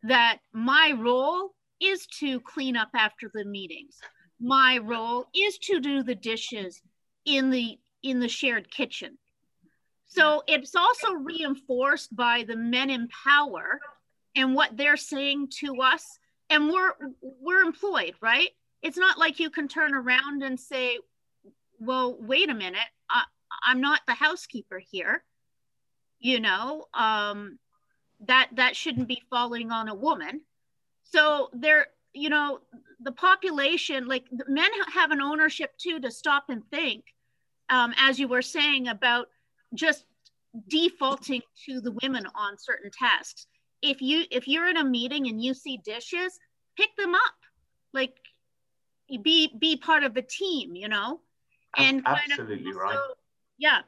that 0.04 0.38
my 0.52 0.94
role 0.96 1.50
is 1.80 2.06
to 2.20 2.40
clean 2.40 2.76
up 2.76 2.90
after 2.94 3.30
the 3.34 3.44
meetings. 3.44 3.98
My 4.42 4.78
role 4.78 5.26
is 5.34 5.56
to 5.58 5.80
do 5.80 6.02
the 6.02 6.14
dishes 6.14 6.82
in 7.24 7.50
the 7.50 7.78
in 8.02 8.18
the 8.18 8.28
shared 8.28 8.70
kitchen. 8.70 9.16
So 10.06 10.42
it's 10.48 10.74
also 10.74 11.12
reinforced 11.12 12.14
by 12.14 12.42
the 12.42 12.56
men 12.56 12.90
in 12.90 13.08
power 13.08 13.80
and 14.34 14.54
what 14.54 14.76
they're 14.76 14.96
saying 14.96 15.50
to 15.60 15.80
us 15.80 16.18
and 16.50 16.68
we're 16.68 16.92
we're 17.20 17.62
employed, 17.62 18.14
right? 18.20 18.50
It's 18.82 18.98
not 18.98 19.16
like 19.16 19.38
you 19.38 19.48
can 19.48 19.68
turn 19.68 19.94
around 19.94 20.42
and 20.42 20.58
say, 20.58 20.98
"Well, 21.78 22.16
wait 22.18 22.50
a 22.50 22.54
minute. 22.54 22.80
I, 23.08 23.22
I'm 23.64 23.80
not 23.80 24.00
the 24.06 24.14
housekeeper 24.14 24.80
here." 24.80 25.24
You 26.18 26.40
know, 26.40 26.86
um, 26.94 27.58
that 28.26 28.50
that 28.54 28.74
shouldn't 28.76 29.08
be 29.08 29.22
falling 29.30 29.70
on 29.70 29.88
a 29.88 29.94
woman 29.94 30.42
so 31.12 31.50
there 31.52 31.86
you 32.14 32.28
know 32.28 32.60
the 33.00 33.12
population 33.12 34.06
like 34.06 34.24
men 34.48 34.70
have 34.94 35.10
an 35.10 35.20
ownership 35.20 35.70
too 35.78 35.98
to 36.00 36.10
stop 36.10 36.44
and 36.48 36.62
think 36.70 37.04
um, 37.70 37.94
as 37.96 38.18
you 38.18 38.28
were 38.28 38.42
saying 38.42 38.88
about 38.88 39.28
just 39.74 40.04
defaulting 40.68 41.40
to 41.66 41.80
the 41.80 41.92
women 42.02 42.26
on 42.34 42.58
certain 42.58 42.90
tasks. 42.90 43.46
If 43.80 44.00
you 44.00 44.24
if 44.30 44.46
you're 44.46 44.68
in 44.68 44.76
a 44.76 44.84
meeting 44.84 45.28
and 45.28 45.42
you 45.42 45.54
see 45.54 45.78
dishes 45.78 46.38
pick 46.76 46.94
them 46.96 47.14
up. 47.14 47.34
Like 47.92 48.14
be 49.22 49.52
be 49.58 49.76
part 49.76 50.04
of 50.04 50.14
the 50.14 50.22
team 50.22 50.74
you 50.76 50.88
know? 50.88 51.20
And 51.76 52.02
absolutely 52.06 52.66
also, 52.66 52.78
right. 52.78 52.98
Yeah. 53.58 53.78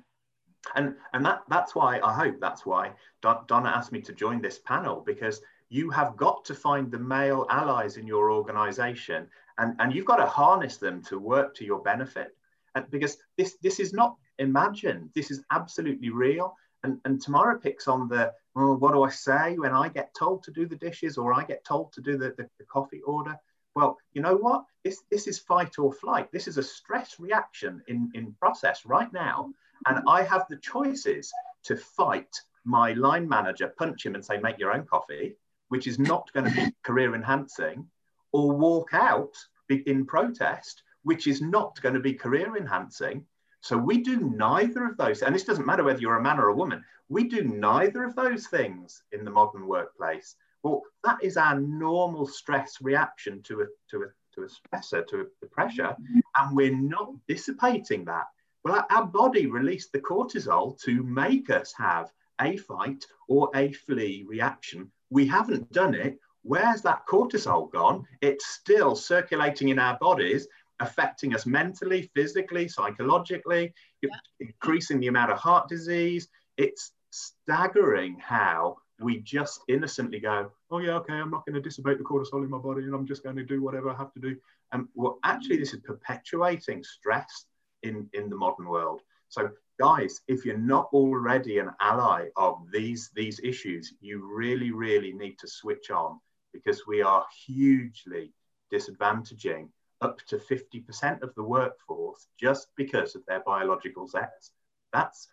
And 0.75 0.95
and 1.13 1.25
that 1.25 1.43
that's 1.49 1.75
why 1.75 2.01
i 2.03 2.13
hope 2.13 2.37
that's 2.41 2.65
why 2.65 2.93
donna 3.21 3.69
asked 3.69 3.93
me 3.93 4.01
to 4.01 4.13
join 4.15 4.41
this 4.41 4.59
panel 4.59 5.03
because 5.05 5.43
you 5.75 5.91
have 5.91 6.17
got 6.17 6.45
to 6.45 6.55
find 6.55 6.89
the 6.89 6.99
male 7.01 7.47
allies 7.51 7.97
in 7.97 8.07
your 8.07 8.31
organization 8.31 9.27
and, 9.59 9.75
and 9.81 9.93
you've 9.93 10.05
got 10.05 10.19
to 10.19 10.27
harness 10.27 10.77
them 10.77 11.03
to 11.03 11.19
work 11.19 11.53
to 11.57 11.65
your 11.65 11.81
benefit. 11.83 12.29
And 12.77 12.89
because 12.93 13.17
this 13.37 13.57
this 13.61 13.81
is 13.81 13.93
not 13.93 14.15
imagined. 14.39 15.11
This 15.17 15.33
is 15.33 15.43
absolutely 15.51 16.11
real. 16.11 16.55
And, 16.85 17.01
and 17.05 17.21
tamara 17.21 17.59
picks 17.59 17.89
on 17.89 18.09
the 18.09 18.33
well, 18.55 18.77
what 18.77 18.93
do 18.93 19.03
i 19.03 19.11
say 19.11 19.57
when 19.59 19.73
i 19.73 19.89
get 19.89 20.15
told 20.17 20.45
to 20.45 20.53
do 20.53 20.65
the 20.69 20.83
dishes 20.87 21.19
or 21.19 21.35
i 21.35 21.43
get 21.43 21.65
told 21.65 21.93
to 21.95 22.01
do 22.01 22.17
the, 22.17 22.29
the, 22.39 22.49
the 22.61 22.67
coffee 22.77 23.03
order? 23.05 23.37
Well 23.75 23.99
you 24.13 24.23
know 24.23 24.37
what? 24.37 24.65
This 24.85 25.03
this 25.11 25.27
is 25.27 25.41
fight 25.41 25.77
or 25.81 25.93
flight. 25.93 26.31
This 26.31 26.47
is 26.47 26.57
a 26.57 26.71
stress 26.79 27.19
reaction 27.19 27.83
in 27.89 28.13
in 28.15 28.33
process 28.43 28.87
right 28.87 29.13
now. 29.13 29.51
And 29.87 29.97
I 30.07 30.23
have 30.23 30.45
the 30.49 30.61
choices 30.73 31.33
to 31.65 31.75
fight 31.77 32.33
my 32.65 32.93
line 32.93 33.29
manager, 33.29 33.75
punch 33.77 34.07
him 34.07 34.15
and 34.15 34.25
say, 34.25 34.39
make 34.39 34.59
your 34.59 34.73
own 34.73 34.87
coffee, 34.87 35.37
which 35.69 35.87
is 35.87 35.99
not 35.99 36.33
going 36.33 36.51
to 36.51 36.55
be 36.55 36.73
career 36.83 37.15
enhancing, 37.15 37.87
or 38.33 38.53
walk 38.53 38.91
out 38.93 39.35
in 39.69 40.05
protest, 40.05 40.83
which 41.03 41.27
is 41.27 41.41
not 41.41 41.81
going 41.81 41.95
to 41.95 42.01
be 42.01 42.15
career 42.15 42.57
enhancing. 42.57 43.25
So 43.61 43.79
we 43.79 44.03
do 44.03 44.21
neither 44.21 44.85
of 44.85 44.97
those. 44.97 45.23
And 45.23 45.35
this 45.35 45.45
doesn't 45.45 45.67
matter 45.67 45.85
whether 45.85 46.01
you're 46.01 46.19
a 46.19 46.23
man 46.23 46.39
or 46.39 46.49
a 46.49 46.55
woman. 46.55 46.85
We 47.09 47.29
do 47.29 47.45
neither 47.45 48.05
of 48.05 48.15
those 48.15 48.47
things 48.47 49.03
in 49.13 49.25
the 49.25 49.31
modern 49.31 49.67
workplace. 49.67 50.37
Well, 50.63 50.83
that 51.05 51.19
is 51.23 51.37
our 51.37 51.59
normal 51.59 52.27
stress 52.27 52.79
reaction 52.81 53.43
to 53.45 53.63
a, 53.63 53.67
to 53.91 54.03
a, 54.03 54.07
to 54.35 54.43
a 54.43 54.49
stressor, 54.49 55.07
to 55.09 55.27
a 55.43 55.47
pressure. 55.47 55.95
And 56.37 56.57
we're 56.57 56.77
not 56.77 57.15
dissipating 57.29 58.05
that. 58.07 58.27
Well, 58.65 58.87
our 58.91 59.07
body 59.07 59.47
released 59.47 59.93
the 59.93 60.01
cortisol 60.01 60.81
to 60.83 61.03
make 61.03 61.51
us 61.51 61.75
have 61.77 62.11
a 62.41 62.57
fight 62.57 63.05
or 63.29 63.51
a 63.55 63.73
flee 63.73 64.25
reaction. 64.27 64.91
We 65.15 65.29
haven't 65.29 65.71
done 65.73 65.95
it. 65.95 66.19
Where's 66.43 66.83
that 66.83 67.07
cortisol 67.07 67.71
gone? 67.71 68.05
It's 68.21 68.47
still 68.47 68.97
circulating 68.97 69.69
in 69.69 69.79
our 69.79 69.97
bodies, 70.01 70.49
affecting 70.81 71.37
us 71.37 71.47
mentally, 71.47 72.11
physically, 72.17 72.67
psychologically, 72.67 73.73
yeah. 74.03 74.11
increasing 74.41 74.99
the 74.99 75.07
amount 75.07 75.31
of 75.31 75.39
heart 75.39 75.69
disease. 75.69 76.27
It's 76.57 76.91
staggering 77.11 78.19
how 78.19 78.79
we 78.99 79.21
just 79.21 79.61
innocently 79.69 80.19
go, 80.19 80.51
oh 80.73 80.81
yeah, 80.81 80.97
okay, 80.97 81.13
I'm 81.15 81.31
not 81.31 81.47
going 81.47 81.55
to 81.55 81.61
dissipate 81.61 81.99
the 81.99 82.05
cortisol 82.05 82.43
in 82.43 82.51
my 82.51 82.59
body 82.59 82.83
and 82.83 82.93
I'm 82.93 83.07
just 83.07 83.23
going 83.23 83.37
to 83.37 83.45
do 83.45 83.63
whatever 83.63 83.91
I 83.91 83.97
have 83.97 84.13
to 84.15 84.21
do. 84.21 84.37
And 84.73 84.89
well, 84.97 85.21
actually, 85.23 85.59
this 85.59 85.75
is 85.75 85.81
perpetuating 85.85 86.83
stress 86.83 87.47
in, 87.85 88.09
in 88.15 88.29
the 88.29 88.37
modern 88.37 88.67
world. 88.67 89.01
So 89.29 89.51
guys, 89.79 90.21
if 90.29 90.45
you're 90.45 90.59
not 90.59 90.89
already 90.93 91.59
an 91.59 91.71
ally 91.81 92.29
of 92.37 92.59
these, 92.73 93.11
these 93.15 93.41
issues, 93.43 93.95
you 94.01 94.25
really, 94.25 94.71
really 94.71 95.13
need 95.13 95.39
to 95.39 95.49
switch 95.49 95.91
on 95.91 96.21
because 96.53 96.87
we 96.87 97.03
are 97.03 97.25
hugely 97.47 98.33
disadvantaging 98.73 99.69
up 100.01 100.19
to 100.27 100.37
50% 100.37 101.23
of 101.23 101.35
the 101.35 101.43
workforce 101.43 102.27
just 102.39 102.69
because 102.77 103.15
of 103.15 103.23
their 103.27 103.41
biological 103.41 104.07
sex. 104.07 104.53
That's 104.93 105.29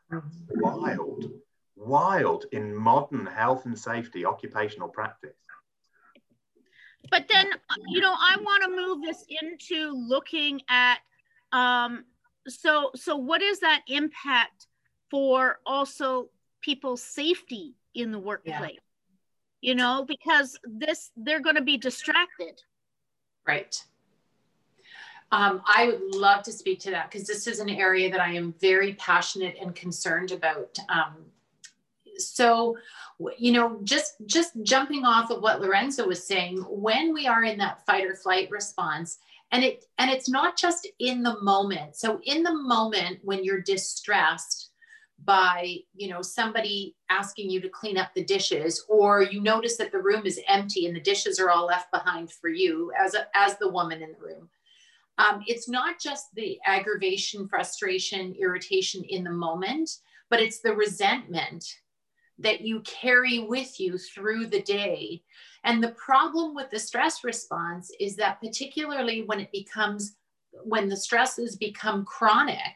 wild, 0.50 1.30
wild 1.76 2.46
in 2.52 2.74
modern 2.74 3.26
health 3.26 3.66
and 3.66 3.78
safety 3.78 4.26
occupational 4.26 4.90
practice. 4.90 5.36
But 7.10 7.28
then, 7.28 7.48
you 7.88 8.00
know, 8.00 8.14
I 8.14 8.38
want 8.38 8.64
to 8.64 8.70
move 8.70 9.02
this 9.02 9.26
into 9.42 9.92
looking 9.92 10.62
at 10.70 11.00
um, 11.52 12.06
so 12.48 12.92
so 12.96 13.16
what 13.16 13.42
is 13.42 13.60
that 13.60 13.82
impact 13.88 14.68
for 15.10 15.60
also 15.66 16.30
people's 16.62 17.04
safety 17.04 17.76
in 17.94 18.12
the 18.12 18.20
workplace 18.20 18.80
yeah. 19.62 19.70
you 19.70 19.76
know 19.76 20.06
because 20.08 20.58
this 20.64 21.12
they're 21.18 21.42
going 21.42 21.56
to 21.56 21.62
be 21.62 21.78
distracted 21.78 22.62
right 23.48 23.84
um, 25.34 25.62
I 25.66 25.88
would 25.88 26.16
love 26.16 26.44
to 26.44 26.52
speak 26.52 26.80
to 26.82 26.92
that 26.92 27.10
because 27.10 27.26
this 27.26 27.48
is 27.48 27.60
an 27.60 27.70
area 27.70 28.12
that 28.12 28.20
I 28.20 28.34
am 28.34 28.54
very 28.60 28.94
passionate 28.94 29.56
and 29.62 29.74
concerned 29.74 30.34
about. 30.34 30.78
Um, 30.90 31.16
so, 32.18 32.78
you 33.38 33.54
know, 33.54 33.80
just 33.84 34.16
just 34.26 34.52
jumping 34.64 35.06
off 35.06 35.32
of 35.32 35.42
what 35.42 35.62
Lorenzo 35.62 36.06
was 36.06 36.28
saying, 36.28 36.58
when 36.70 37.14
we 37.14 37.28
are 37.28 37.46
in 37.46 37.58
that 37.60 37.86
fight 37.86 38.06
or 38.06 38.16
flight 38.16 38.52
response, 38.52 39.20
and 39.52 39.64
it 39.64 39.86
and 39.98 40.10
it's 40.10 40.30
not 40.30 40.58
just 40.58 40.88
in 41.00 41.24
the 41.24 41.40
moment. 41.42 41.96
So 41.96 42.20
in 42.24 42.44
the 42.44 42.54
moment 42.54 43.20
when 43.24 43.44
you're 43.44 43.62
distressed 43.62 44.72
by 45.24 45.78
you 45.94 46.08
know 46.10 46.22
somebody 46.22 46.96
asking 47.10 47.50
you 47.50 47.62
to 47.62 47.70
clean 47.70 47.98
up 47.98 48.14
the 48.14 48.24
dishes 48.24 48.84
or 48.90 49.22
you 49.22 49.42
notice 49.42 49.78
that 49.78 49.92
the 49.92 50.02
room 50.02 50.26
is 50.26 50.40
empty 50.48 50.86
and 50.86 50.96
the 50.96 51.02
dishes 51.02 51.40
are 51.40 51.50
all 51.50 51.66
left 51.66 51.92
behind 51.92 52.32
for 52.32 52.50
you 52.50 52.92
as 53.00 53.14
a, 53.14 53.26
as 53.36 53.58
the 53.58 53.70
woman 53.70 54.02
in 54.02 54.12
the 54.12 54.26
room 54.26 54.50
um, 55.18 55.44
it's 55.46 55.70
not 55.70 56.00
just 56.00 56.34
the 56.34 56.58
aggravation 56.66 57.48
frustration 57.48 58.34
irritation 58.40 59.04
in 59.10 59.24
the 59.24 59.32
moment 59.32 59.98
but 60.30 60.40
it's 60.40 60.60
the 60.60 60.74
resentment 60.74 61.66
that 62.40 62.62
you 62.62 62.80
carry 62.82 63.40
with 63.40 63.80
you 63.80 63.98
through 63.98 64.48
the 64.48 64.62
day 64.62 65.22
and 65.64 65.84
the 65.84 65.92
problem 65.92 66.56
with 66.56 66.70
the 66.72 66.80
stress 66.80 67.24
response 67.24 67.92
is 68.00 68.16
that, 68.16 68.40
particularly 68.42 69.24
when 69.24 69.40
it 69.40 69.52
becomes, 69.52 70.16
when 70.64 70.90
the 70.90 70.98
stresses 70.98 71.56
become 71.56 72.04
chronic, 72.06 72.76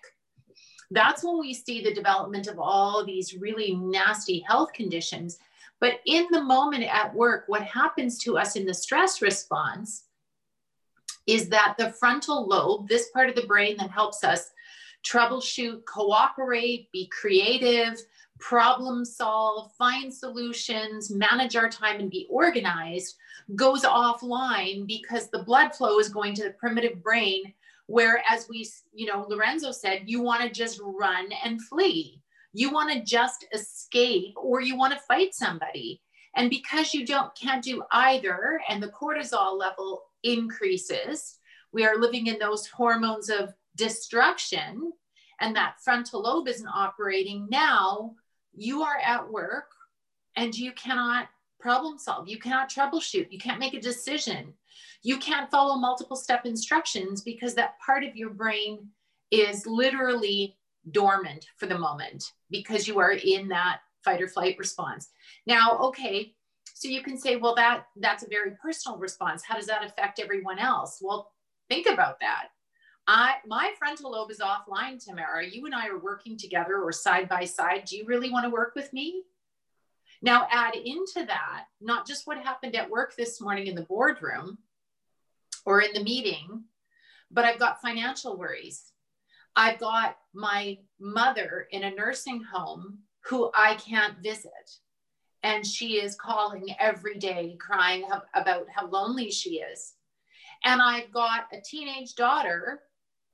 that's 0.91 1.23
when 1.23 1.39
we 1.39 1.53
see 1.53 1.81
the 1.81 1.93
development 1.93 2.47
of 2.47 2.59
all 2.59 3.03
these 3.03 3.35
really 3.39 3.75
nasty 3.75 4.39
health 4.47 4.71
conditions. 4.73 5.39
But 5.79 5.99
in 6.05 6.27
the 6.31 6.43
moment 6.43 6.83
at 6.83 7.13
work, 7.13 7.45
what 7.47 7.63
happens 7.63 8.19
to 8.19 8.37
us 8.37 8.55
in 8.55 8.65
the 8.65 8.73
stress 8.73 9.21
response 9.21 10.03
is 11.27 11.49
that 11.49 11.75
the 11.77 11.91
frontal 11.93 12.47
lobe, 12.47 12.87
this 12.87 13.09
part 13.09 13.29
of 13.29 13.35
the 13.35 13.47
brain 13.47 13.77
that 13.77 13.89
helps 13.89 14.23
us 14.23 14.51
troubleshoot, 15.03 15.85
cooperate, 15.85 16.91
be 16.91 17.07
creative, 17.07 17.99
problem 18.47 19.03
solve, 19.03 19.71
find 19.75 20.13
solutions, 20.13 21.09
manage 21.09 21.55
our 21.55 21.67
time, 21.67 21.99
and 21.99 22.11
be 22.11 22.27
organized 22.29 23.15
goes 23.55 23.83
offline 23.83 24.85
because 24.85 25.29
the 25.29 25.43
blood 25.43 25.73
flow 25.73 25.97
is 25.97 26.09
going 26.09 26.35
to 26.35 26.43
the 26.43 26.51
primitive 26.51 27.01
brain. 27.01 27.53
Where, 27.87 28.23
as 28.29 28.47
we, 28.47 28.67
you 28.93 29.07
know, 29.07 29.25
Lorenzo 29.27 29.71
said, 29.71 30.03
you 30.05 30.21
want 30.21 30.43
to 30.43 30.49
just 30.49 30.79
run 30.83 31.29
and 31.43 31.61
flee. 31.61 32.21
You 32.53 32.71
want 32.71 32.91
to 32.91 33.03
just 33.03 33.45
escape 33.51 34.33
or 34.37 34.61
you 34.61 34.75
want 34.75 34.93
to 34.93 34.99
fight 34.99 35.33
somebody. 35.33 36.01
And 36.35 36.49
because 36.49 36.93
you 36.93 37.05
don't 37.05 37.35
can't 37.35 37.63
do 37.63 37.83
either, 37.91 38.61
and 38.69 38.81
the 38.81 38.89
cortisol 38.89 39.57
level 39.57 40.03
increases, 40.23 41.37
we 41.71 41.85
are 41.85 41.97
living 41.97 42.27
in 42.27 42.39
those 42.39 42.67
hormones 42.67 43.29
of 43.29 43.53
destruction 43.75 44.91
and 45.39 45.55
that 45.55 45.75
frontal 45.83 46.21
lobe 46.21 46.47
isn't 46.47 46.67
operating, 46.67 47.47
now 47.49 48.15
you 48.55 48.83
are 48.83 48.97
at 49.03 49.31
work 49.31 49.71
and 50.35 50.55
you 50.55 50.71
cannot 50.73 51.27
problem 51.59 51.97
solve. 51.97 52.27
You 52.27 52.39
cannot 52.39 52.69
troubleshoot. 52.69 53.31
You 53.31 53.39
can't 53.39 53.59
make 53.59 53.73
a 53.73 53.81
decision. 53.81 54.53
You 55.03 55.17
can't 55.17 55.49
follow 55.49 55.75
multiple 55.75 56.17
step 56.17 56.45
instructions 56.45 57.21
because 57.21 57.55
that 57.55 57.79
part 57.85 58.03
of 58.03 58.15
your 58.15 58.31
brain 58.31 58.89
is 59.31 59.65
literally 59.65 60.57
dormant 60.91 61.47
for 61.57 61.65
the 61.65 61.77
moment 61.77 62.31
because 62.49 62.87
you 62.87 62.99
are 62.99 63.13
in 63.13 63.47
that 63.49 63.79
fight 64.03 64.21
or 64.21 64.27
flight 64.27 64.55
response. 64.59 65.09
Now, 65.47 65.77
okay, 65.79 66.35
so 66.73 66.87
you 66.87 67.01
can 67.01 67.17
say, 67.17 67.37
well, 67.37 67.55
that 67.55 67.85
that's 67.95 68.23
a 68.23 68.29
very 68.29 68.51
personal 68.61 68.97
response. 68.99 69.43
How 69.43 69.55
does 69.55 69.67
that 69.67 69.83
affect 69.83 70.19
everyone 70.19 70.59
else? 70.59 70.99
Well, 71.01 71.31
think 71.69 71.87
about 71.87 72.19
that. 72.19 72.49
I 73.07 73.35
my 73.45 73.71
frontal 73.77 74.11
lobe 74.11 74.31
is 74.31 74.39
offline, 74.39 75.03
Tamara. 75.03 75.45
You 75.45 75.65
and 75.65 75.75
I 75.75 75.87
are 75.87 75.99
working 75.99 76.37
together 76.37 76.81
or 76.81 76.91
side 76.91 77.29
by 77.29 77.45
side. 77.45 77.85
Do 77.85 77.97
you 77.97 78.05
really 78.05 78.31
want 78.31 78.45
to 78.45 78.49
work 78.49 78.73
with 78.75 78.91
me? 78.93 79.23
Now 80.21 80.47
add 80.51 80.75
into 80.75 81.25
that 81.25 81.65
not 81.81 82.07
just 82.07 82.25
what 82.25 82.37
happened 82.37 82.75
at 82.75 82.89
work 82.89 83.15
this 83.15 83.39
morning 83.39 83.67
in 83.67 83.75
the 83.75 83.83
boardroom 83.83 84.57
or 85.65 85.81
in 85.81 85.93
the 85.93 86.03
meeting, 86.03 86.63
but 87.29 87.45
I've 87.45 87.59
got 87.59 87.81
financial 87.81 88.37
worries. 88.37 88.91
I've 89.55 89.79
got 89.79 90.17
my 90.33 90.79
mother 90.99 91.67
in 91.71 91.83
a 91.83 91.91
nursing 91.91 92.43
home 92.43 92.99
who 93.25 93.51
I 93.53 93.75
can't 93.75 94.17
visit. 94.21 94.51
And 95.43 95.65
she 95.65 96.01
is 96.01 96.15
calling 96.15 96.75
every 96.79 97.19
day, 97.19 97.55
crying 97.59 98.05
about 98.33 98.65
how 98.75 98.87
lonely 98.87 99.29
she 99.29 99.59
is. 99.59 99.93
And 100.63 100.81
I've 100.81 101.11
got 101.11 101.45
a 101.53 101.61
teenage 101.63 102.15
daughter 102.15 102.81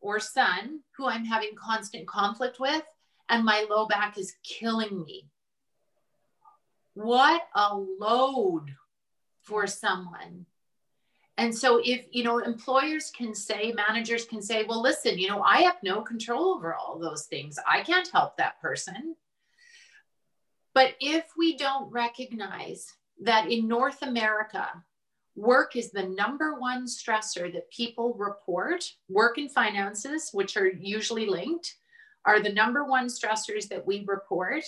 or 0.01 0.19
son 0.19 0.81
who 0.97 1.07
I'm 1.07 1.25
having 1.25 1.55
constant 1.55 2.07
conflict 2.07 2.59
with, 2.59 2.83
and 3.29 3.45
my 3.45 3.65
low 3.69 3.85
back 3.85 4.17
is 4.17 4.35
killing 4.43 5.03
me. 5.03 5.29
What 6.93 7.43
a 7.55 7.75
load 7.75 8.75
for 9.43 9.67
someone. 9.67 10.45
And 11.37 11.55
so, 11.55 11.81
if 11.83 12.05
you 12.11 12.23
know, 12.23 12.39
employers 12.39 13.09
can 13.09 13.33
say, 13.33 13.71
managers 13.71 14.25
can 14.25 14.41
say, 14.41 14.63
well, 14.63 14.81
listen, 14.81 15.17
you 15.17 15.29
know, 15.29 15.41
I 15.41 15.61
have 15.61 15.77
no 15.81 16.01
control 16.01 16.55
over 16.55 16.75
all 16.75 16.99
those 16.99 17.25
things. 17.25 17.57
I 17.67 17.81
can't 17.81 18.09
help 18.11 18.37
that 18.37 18.61
person. 18.61 19.15
But 20.73 20.95
if 20.99 21.25
we 21.37 21.57
don't 21.57 21.91
recognize 21.91 22.93
that 23.21 23.49
in 23.49 23.67
North 23.67 24.01
America, 24.01 24.83
work 25.41 25.75
is 25.75 25.91
the 25.91 26.03
number 26.03 26.53
one 26.59 26.85
stressor 26.85 27.51
that 27.51 27.71
people 27.71 28.13
report, 28.13 28.83
work 29.09 29.39
and 29.39 29.51
finances, 29.51 30.29
which 30.31 30.55
are 30.55 30.67
usually 30.67 31.25
linked, 31.25 31.75
are 32.25 32.39
the 32.39 32.53
number 32.53 32.85
one 32.85 33.07
stressors 33.07 33.67
that 33.69 33.85
we 33.85 34.05
report. 34.07 34.63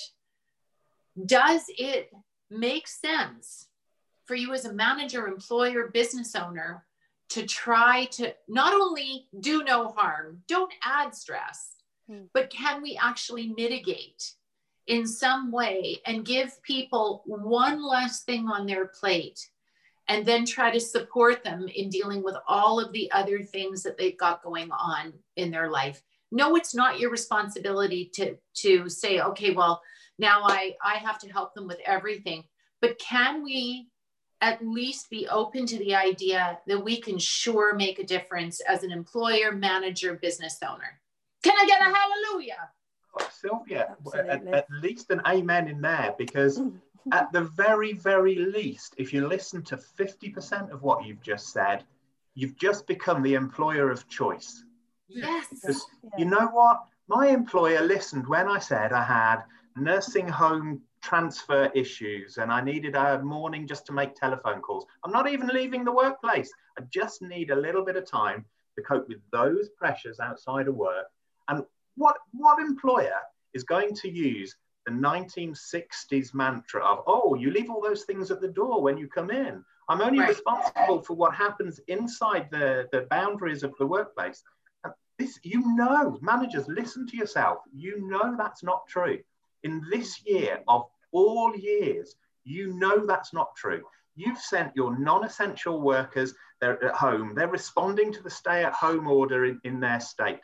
Does 1.25 1.65
it 1.70 2.12
make 2.50 2.88
sense 2.88 3.68
for 4.25 4.34
you 4.34 4.51
as 4.53 4.65
a 4.65 4.74
manager, 4.74 5.27
employer, 5.27 5.92
business 5.94 6.36
owner 6.36 6.86
to 7.30 7.46
try 7.46 8.06
to 8.06 8.34
not 8.48 8.74
only 8.74 9.27
do 9.39 9.63
no 9.63 9.89
harm, 9.89 10.42
don't 10.48 10.74
add 10.84 11.13
stress, 11.13 11.75
hmm. 12.10 12.24
but 12.34 12.50
can 12.50 12.82
we 12.82 13.00
actually 13.00 13.53
mitigate? 13.56 14.34
in 14.88 15.08
some 15.08 15.50
way 15.50 15.98
and 16.06 16.25
give 16.25 16.62
people 16.62 17.24
one 17.25 17.82
less 17.82 18.24
thing 18.24 18.50
on 18.50 18.65
their 18.65 18.88
plate 18.88 19.39
and 20.07 20.25
then 20.25 20.45
try 20.45 20.72
to 20.72 20.79
support 20.79 21.43
them 21.43 21.67
in 21.67 21.89
dealing 21.89 22.24
with 22.24 22.36
all 22.48 22.79
of 22.79 22.91
the 22.91 23.12
other 23.12 23.41
things 23.41 23.83
that 23.83 23.98
they've 23.98 24.17
got 24.17 24.43
going 24.43 24.72
on 24.72 25.13
in 25.36 25.51
their 25.51 25.69
life. 25.69 26.01
No 26.31 26.55
it's 26.55 26.75
not 26.75 27.00
your 27.00 27.12
responsibility 27.12 28.10
to 28.15 28.36
to 28.55 28.89
say 28.89 29.22
okay 29.22 29.51
well 29.51 29.81
now 30.17 30.43
i 30.43 30.75
i 30.83 30.95
have 30.95 31.19
to 31.19 31.31
help 31.31 31.53
them 31.53 31.67
with 31.67 31.79
everything. 31.86 32.43
But 32.81 33.00
can 33.00 33.43
we 33.43 33.87
at 34.42 34.66
least 34.66 35.09
be 35.09 35.27
open 35.29 35.66
to 35.66 35.77
the 35.77 35.96
idea 35.96 36.59
that 36.68 36.83
we 36.83 37.00
can 37.00 37.18
sure 37.18 37.75
make 37.75 38.00
a 38.00 38.05
difference 38.05 38.59
as 38.61 38.83
an 38.83 38.92
employer 38.92 39.53
manager 39.53 40.16
business 40.22 40.57
owner? 40.68 41.00
Can 41.44 41.53
i 41.57 41.66
get 41.66 41.81
a 41.81 41.94
hallelujah? 41.94 42.70
Sylvia, 43.31 43.96
at, 44.16 44.48
at, 44.48 44.68
least 44.81 45.11
an 45.11 45.22
amen 45.27 45.68
in 45.68 45.81
there 45.81 46.16
because 46.18 46.59
mm. 46.59 46.74
At 47.11 47.31
the 47.31 47.42
very, 47.42 47.94
very 47.94 48.35
least, 48.35 48.96
if 48.98 49.13
you 49.13 49.27
listen 49.27 49.63
to 49.63 49.77
50% 49.77 50.72
of 50.72 50.81
what 50.81 51.05
you've 51.05 51.22
just 51.22 51.51
said, 51.51 51.83
you've 52.35 52.57
just 52.57 52.87
become 52.87 53.22
the 53.22 53.35
employer 53.35 53.92
of 53.92 54.07
choice. 54.07 54.63
Yes. 55.07 55.48
Because 55.50 55.85
you 56.18 56.25
know 56.25 56.48
what? 56.48 56.83
My 57.07 57.27
employer 57.27 57.81
listened 57.81 58.27
when 58.27 58.48
I 58.48 58.59
said 58.59 58.94
I 58.94 59.03
had 59.03 59.44
nursing 59.75 60.27
home 60.27 60.81
transfer 61.01 61.70
issues 61.75 62.37
and 62.37 62.51
I 62.51 62.61
needed 62.61 62.96
a 62.96 63.22
morning 63.22 63.68
just 63.68 63.85
to 63.87 63.92
make 63.92 64.16
telephone 64.16 64.61
calls. 64.61 64.85
I'm 65.03 65.11
not 65.11 65.29
even 65.29 65.48
leaving 65.48 65.83
the 65.83 65.92
workplace. 65.92 66.51
I 66.79 66.83
just 66.89 67.22
need 67.22 67.51
a 67.51 67.55
little 67.55 67.83
bit 67.83 67.98
of 67.98 68.09
time 68.09 68.46
to 68.77 68.83
cope 68.83 69.07
with 69.09 69.20
those 69.31 69.70
pressures 69.77 70.20
outside 70.20 70.68
of 70.68 70.75
work. 70.75 71.07
And 71.50 71.63
what, 71.96 72.18
what 72.31 72.59
employer 72.59 73.20
is 73.53 73.63
going 73.63 73.94
to 73.96 74.09
use 74.09 74.55
the 74.85 74.91
1960s 74.91 76.33
mantra 76.33 76.83
of, 76.83 77.03
oh, 77.07 77.35
you 77.35 77.51
leave 77.51 77.69
all 77.69 77.81
those 77.81 78.03
things 78.03 78.31
at 78.31 78.41
the 78.41 78.48
door 78.48 78.81
when 78.81 78.98
you 78.98 79.07
come 79.07 79.31
in. 79.31 79.63
I'm 79.89 80.01
only 80.01 80.19
right. 80.19 80.29
responsible 80.29 81.01
for 81.01 81.15
what 81.15 81.35
happens 81.35 81.79
inside 81.87 82.48
the, 82.51 82.87
the 82.91 83.07
boundaries 83.09 83.63
of 83.63 83.74
the 83.79 83.87
workplace. 83.87 84.43
This, 85.19 85.39
you 85.43 85.75
know, 85.75 86.17
managers, 86.22 86.67
listen 86.67 87.07
to 87.07 87.17
yourself. 87.17 87.59
You 87.74 88.07
know 88.09 88.35
that's 88.37 88.63
not 88.63 88.87
true. 88.87 89.19
In 89.63 89.81
this 89.91 90.25
year 90.25 90.61
of 90.67 90.85
all 91.11 91.55
years, 91.55 92.15
you 92.43 92.74
know 92.74 93.05
that's 93.05 93.33
not 93.33 93.55
true. 93.55 93.83
You've 94.15 94.39
sent 94.39 94.75
your 94.75 94.98
non 94.98 95.24
essential 95.24 95.81
workers, 95.81 96.33
they're 96.59 96.83
at 96.83 96.96
home, 96.96 97.33
they're 97.35 97.48
responding 97.48 98.11
to 98.13 98.24
the 98.24 98.29
stay 98.29 98.63
at 98.63 98.74
home 98.74 99.07
order 99.07 99.46
in, 99.46 99.59
in 99.63 99.79
their 99.79 100.00
state. 100.00 100.39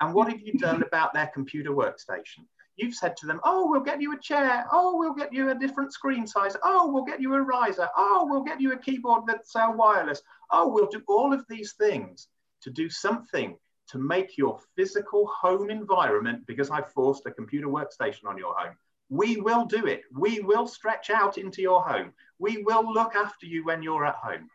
And 0.00 0.14
what 0.14 0.28
have 0.28 0.40
you 0.40 0.54
done 0.54 0.82
about 0.82 1.14
their 1.14 1.28
computer 1.28 1.70
workstation? 1.70 2.44
You've 2.76 2.94
said 2.94 3.16
to 3.18 3.26
them, 3.26 3.40
oh, 3.44 3.70
we'll 3.70 3.80
get 3.80 4.00
you 4.00 4.12
a 4.12 4.18
chair. 4.18 4.66
Oh, 4.72 4.96
we'll 4.98 5.14
get 5.14 5.32
you 5.32 5.50
a 5.50 5.54
different 5.54 5.92
screen 5.92 6.26
size. 6.26 6.56
Oh, 6.62 6.90
we'll 6.92 7.04
get 7.04 7.20
you 7.20 7.34
a 7.34 7.40
riser. 7.40 7.88
Oh, 7.96 8.26
we'll 8.28 8.42
get 8.42 8.60
you 8.60 8.72
a 8.72 8.78
keyboard 8.78 9.24
that's 9.26 9.54
uh, 9.54 9.70
wireless. 9.72 10.22
Oh, 10.50 10.68
we'll 10.68 10.88
do 10.88 11.02
all 11.06 11.32
of 11.32 11.44
these 11.48 11.74
things 11.74 12.28
to 12.62 12.70
do 12.70 12.90
something 12.90 13.56
to 13.90 13.98
make 13.98 14.38
your 14.38 14.58
physical 14.76 15.26
home 15.26 15.70
environment, 15.70 16.46
because 16.46 16.70
I 16.70 16.80
forced 16.82 17.26
a 17.26 17.30
computer 17.30 17.68
workstation 17.68 18.24
on 18.26 18.38
your 18.38 18.54
home, 18.56 18.74
we 19.10 19.36
will 19.36 19.66
do 19.66 19.86
it. 19.86 20.02
We 20.10 20.40
will 20.40 20.66
stretch 20.66 21.10
out 21.10 21.36
into 21.36 21.60
your 21.60 21.84
home. 21.84 22.12
We 22.38 22.62
will 22.62 22.90
look 22.92 23.14
after 23.14 23.46
you 23.46 23.64
when 23.64 23.82
you're 23.82 24.06
at 24.06 24.16
home. 24.16 24.48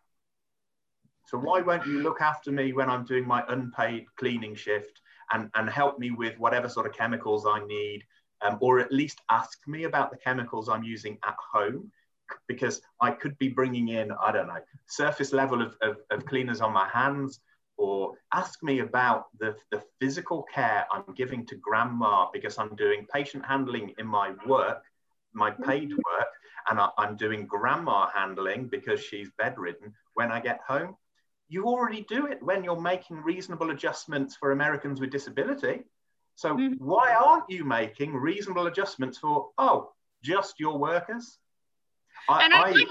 So 1.27 1.37
why 1.37 1.61
won't 1.61 1.85
you 1.85 2.01
look 2.01 2.21
after 2.21 2.51
me 2.51 2.73
when 2.73 2.89
I'm 2.89 3.05
doing 3.05 3.27
my 3.27 3.43
unpaid 3.47 4.05
cleaning 4.17 4.55
shift 4.55 4.99
and, 5.31 5.49
and 5.55 5.69
help 5.69 5.99
me 5.99 6.11
with 6.11 6.37
whatever 6.39 6.69
sort 6.69 6.85
of 6.85 6.93
chemicals 6.93 7.45
I 7.47 7.65
need, 7.65 8.03
um, 8.41 8.57
or 8.61 8.79
at 8.79 8.91
least 8.91 9.21
ask 9.29 9.59
me 9.67 9.83
about 9.83 10.11
the 10.11 10.17
chemicals 10.17 10.69
I'm 10.69 10.83
using 10.83 11.17
at 11.25 11.35
home, 11.53 11.91
because 12.47 12.81
I 13.01 13.11
could 13.11 13.37
be 13.37 13.49
bringing 13.49 13.89
in, 13.89 14.11
I 14.11 14.31
don't 14.31 14.47
know, 14.47 14.59
surface 14.87 15.33
level 15.33 15.61
of, 15.61 15.75
of, 15.81 15.97
of 16.11 16.25
cleaners 16.25 16.61
on 16.61 16.73
my 16.73 16.87
hands, 16.87 17.39
or 17.77 18.13
ask 18.33 18.61
me 18.61 18.79
about 18.79 19.27
the, 19.39 19.55
the 19.71 19.81
physical 19.99 20.43
care 20.53 20.85
I'm 20.91 21.13
giving 21.15 21.45
to 21.47 21.55
grandma 21.55 22.27
because 22.31 22.57
I'm 22.57 22.75
doing 22.75 23.07
patient 23.11 23.45
handling 23.45 23.93
in 23.97 24.05
my 24.05 24.33
work, 24.45 24.83
my 25.33 25.51
paid 25.51 25.91
work, 25.91 26.27
and 26.69 26.79
I, 26.79 26.89
I'm 26.97 27.15
doing 27.15 27.47
grandma 27.47 28.09
handling 28.13 28.67
because 28.67 29.01
she's 29.01 29.29
bedridden 29.37 29.93
when 30.13 30.31
I 30.31 30.39
get 30.39 30.59
home 30.67 30.95
you 31.49 31.65
already 31.65 32.05
do 32.07 32.27
it 32.27 32.41
when 32.41 32.63
you're 32.63 32.79
making 32.79 33.17
reasonable 33.17 33.71
adjustments 33.71 34.35
for 34.35 34.51
Americans 34.51 35.01
with 35.01 35.09
disability. 35.09 35.81
So 36.35 36.55
mm-hmm. 36.55 36.73
why 36.83 37.13
aren't 37.13 37.49
you 37.49 37.65
making 37.65 38.13
reasonable 38.13 38.67
adjustments 38.67 39.17
for, 39.17 39.49
oh, 39.57 39.91
just 40.23 40.59
your 40.59 40.77
workers? 40.77 41.39
I, 42.29 42.45
and 42.45 42.53
I'd, 42.53 42.67
I, 42.67 42.71
like, 42.71 42.87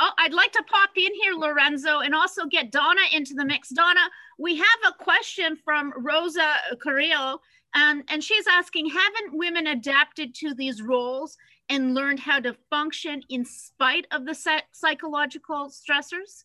oh, 0.00 0.10
I'd 0.18 0.32
like 0.32 0.52
to 0.52 0.62
pop 0.64 0.90
in 0.96 1.14
here, 1.22 1.34
Lorenzo, 1.34 2.00
and 2.00 2.14
also 2.14 2.46
get 2.46 2.72
Donna 2.72 3.02
into 3.12 3.34
the 3.34 3.44
mix. 3.44 3.68
Donna, 3.68 4.00
we 4.38 4.56
have 4.56 4.66
a 4.88 5.04
question 5.04 5.56
from 5.64 5.92
Rosa 5.96 6.54
Carrillo, 6.82 7.40
and, 7.74 8.02
and 8.08 8.24
she's 8.24 8.46
asking, 8.48 8.86
haven't 8.86 9.38
women 9.38 9.68
adapted 9.68 10.34
to 10.36 10.54
these 10.54 10.82
roles 10.82 11.36
and 11.68 11.94
learned 11.94 12.18
how 12.18 12.40
to 12.40 12.56
function 12.70 13.22
in 13.28 13.44
spite 13.44 14.06
of 14.10 14.24
the 14.24 14.62
psychological 14.72 15.70
stressors? 15.70 16.44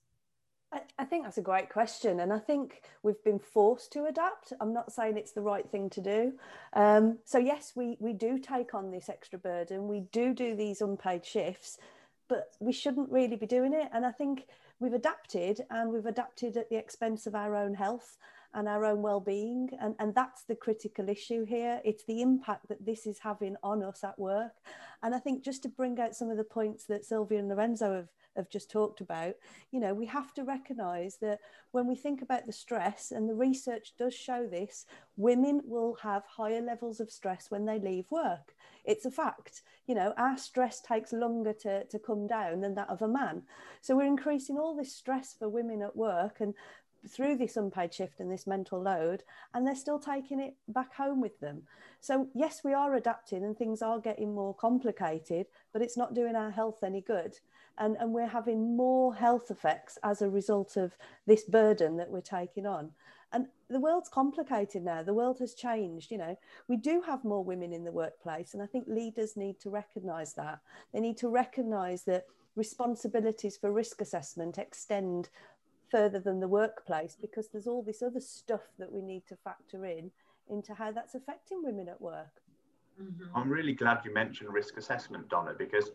I, 0.98 1.06
think 1.06 1.24
that's 1.24 1.38
a 1.38 1.42
great 1.42 1.70
question. 1.70 2.20
And 2.20 2.34
I 2.34 2.40
think 2.40 2.82
we've 3.04 3.24
been 3.24 3.40
forced 3.40 3.92
to 3.94 4.06
adapt. 4.06 4.54
I'm 4.60 4.74
not 4.74 4.92
saying 4.92 5.18
it's 5.18 5.32
the 5.32 5.42
right 5.42 5.70
thing 5.70 5.90
to 5.92 6.02
do. 6.02 6.34
Um, 6.74 7.20
so, 7.26 7.38
yes, 7.38 7.74
we, 7.76 7.98
we 8.00 8.14
do 8.14 8.40
take 8.40 8.74
on 8.74 8.92
this 8.92 9.10
extra 9.10 9.40
burden. 9.40 9.88
We 9.88 10.02
do 10.12 10.34
do 10.34 10.56
these 10.56 10.82
unpaid 10.82 11.26
shifts, 11.26 11.78
but 12.28 12.52
we 12.60 12.74
shouldn't 12.74 13.12
really 13.12 13.36
be 13.36 13.46
doing 13.46 13.74
it. 13.74 13.90
And 13.94 14.06
I 14.06 14.12
think 14.12 14.48
we've 14.80 14.94
adapted 14.94 15.62
and 15.70 15.92
we've 15.92 16.06
adapted 16.06 16.58
at 16.58 16.70
the 16.70 16.78
expense 16.78 17.28
of 17.28 17.36
our 17.36 17.56
own 17.56 17.74
health. 17.74 18.18
And 18.56 18.68
our 18.68 18.86
own 18.86 19.02
well-being 19.02 19.70
and, 19.82 19.94
and 20.00 20.16
that's 20.16 20.44
the 20.44 20.56
critical 20.56 21.10
issue 21.10 21.46
here. 21.46 21.82
It's 21.86 22.06
the 22.06 22.22
impact 22.22 22.70
that 22.70 22.86
this 22.86 23.06
is 23.06 23.20
having 23.20 23.56
on 23.62 23.84
us 23.84 24.04
at 24.04 24.18
work. 24.18 24.54
And 25.04 25.14
i 25.14 25.20
think 25.20 25.44
just 25.44 25.62
to 25.64 25.70
bring 25.70 26.00
out 26.00 26.16
some 26.16 26.30
of 26.30 26.38
the 26.38 26.44
points 26.44 26.86
that 26.86 27.06
sylvia 27.06 27.40
and 27.40 27.50
lorenzo 27.50 27.94
have, 27.94 28.08
have 28.36 28.50
just 28.50 28.72
talked 28.72 29.02
about 29.02 29.36
you 29.72 29.80
know 29.80 29.94
we 29.94 30.06
have 30.08 30.34
to 30.34 30.44
recognize 30.44 31.18
that 31.22 31.40
when 31.72 31.88
we 31.88 31.96
think 31.96 32.22
about 32.22 32.46
the 32.46 32.54
stress 32.54 33.12
and 33.12 33.30
the 33.30 33.36
research 33.36 33.94
does 34.00 34.14
show 34.14 34.48
this 34.48 34.86
women 35.18 35.62
will 35.66 35.96
have 36.02 36.24
higher 36.26 36.62
levels 36.62 37.00
of 37.00 37.12
stress 37.12 37.50
when 37.50 37.66
they 37.66 37.80
leave 37.80 38.06
work. 38.10 38.56
It's 38.84 39.06
a 39.06 39.12
fact. 39.12 39.62
You 39.88 39.96
know 39.96 40.14
our 40.18 40.38
stress 40.38 40.82
takes 40.82 41.14
longer 41.14 41.54
to, 41.62 41.86
to 41.86 42.00
come 42.00 42.28
down 42.28 42.62
than 42.62 42.76
that 42.76 42.90
of 42.90 43.02
a 43.02 43.08
man. 43.08 43.44
So 43.82 43.96
we're 43.96 44.06
increasing 44.06 44.58
all 44.58 44.76
this 44.76 44.96
stress 44.96 45.36
for 45.38 45.50
women 45.50 45.82
at 45.82 45.96
work 45.96 46.38
and 46.40 46.54
through 47.10 47.38
this 47.38 47.58
unpaid 47.58 47.94
shift 47.94 48.20
and 48.20 48.32
this 48.32 48.48
mental 48.48 48.82
load 48.82 49.24
and 49.54 49.66
they're 49.66 49.76
still 49.76 50.00
taking 50.00 50.40
it 50.40 50.56
back 50.68 50.94
home 50.94 51.22
with 51.22 51.40
them. 51.40 51.64
So 52.02 52.28
yes 52.34 52.62
we 52.64 52.74
are 52.74 52.96
adapting 52.96 53.44
and 53.44 53.58
things 53.58 53.82
are 53.82 54.00
getting 54.00 54.34
more 54.34 54.54
complicated 54.54 55.48
but 55.74 55.82
it's 55.82 55.98
not 55.98 56.14
doing 56.14 56.36
our 56.36 56.52
health 56.52 56.84
any 56.84 57.02
good. 57.02 57.38
And, 57.78 57.98
and 58.00 58.14
we're 58.14 58.28
having 58.28 58.78
more 58.78 59.14
health 59.14 59.52
effects 59.52 59.98
as 60.04 60.22
a 60.22 60.30
result 60.30 60.78
of 60.78 60.96
this 61.28 61.44
burden 61.44 61.98
that 61.98 62.10
we're 62.10 62.22
taking 62.22 62.66
on. 62.66 62.92
And 63.34 63.48
the 63.70 63.82
world's 63.82 64.08
complicated 64.08 64.84
now. 64.84 65.04
The 65.04 65.14
world 65.14 65.40
has 65.40 65.56
changed 65.56 66.12
you 66.12 66.18
know. 66.18 66.38
We 66.68 66.78
do 66.78 67.02
have 67.06 67.24
more 67.26 67.44
women 67.44 67.74
in 67.74 67.84
the 67.84 67.92
workplace 67.92 68.54
and 68.54 68.64
i 68.64 68.66
think 68.66 68.86
leaders 68.88 69.36
need 69.36 69.60
to 69.62 69.70
recognize 69.70 70.34
that. 70.34 70.60
They 70.94 71.00
need 71.00 71.18
to 71.18 71.30
recognize 71.30 72.04
that 72.04 72.26
responsibilities 72.56 73.58
for 73.58 73.72
risk 73.72 74.02
assessment 74.02 74.58
extend 74.58 75.30
further 75.96 76.20
than 76.20 76.42
the 76.42 76.48
workplace 76.48 77.16
because 77.22 77.48
there's 77.48 77.68
all 77.68 77.82
this 77.82 78.02
other 78.02 78.20
stuff 78.20 78.64
that 78.78 78.92
we 78.92 79.02
need 79.02 79.26
to 79.26 79.36
factor 79.38 79.86
in 79.86 80.12
into 80.50 80.74
how 80.74 80.92
that's 80.92 81.16
affecting 81.16 81.64
women 81.64 81.88
at 81.88 82.02
work. 82.02 82.42
Mm-hmm. 83.02 83.34
I'm 83.34 83.50
really 83.50 83.72
glad 83.72 84.00
you 84.04 84.14
mentioned 84.14 84.54
risk 84.54 84.76
assessment, 84.76 85.30
Donna, 85.30 85.54
because 85.58 85.92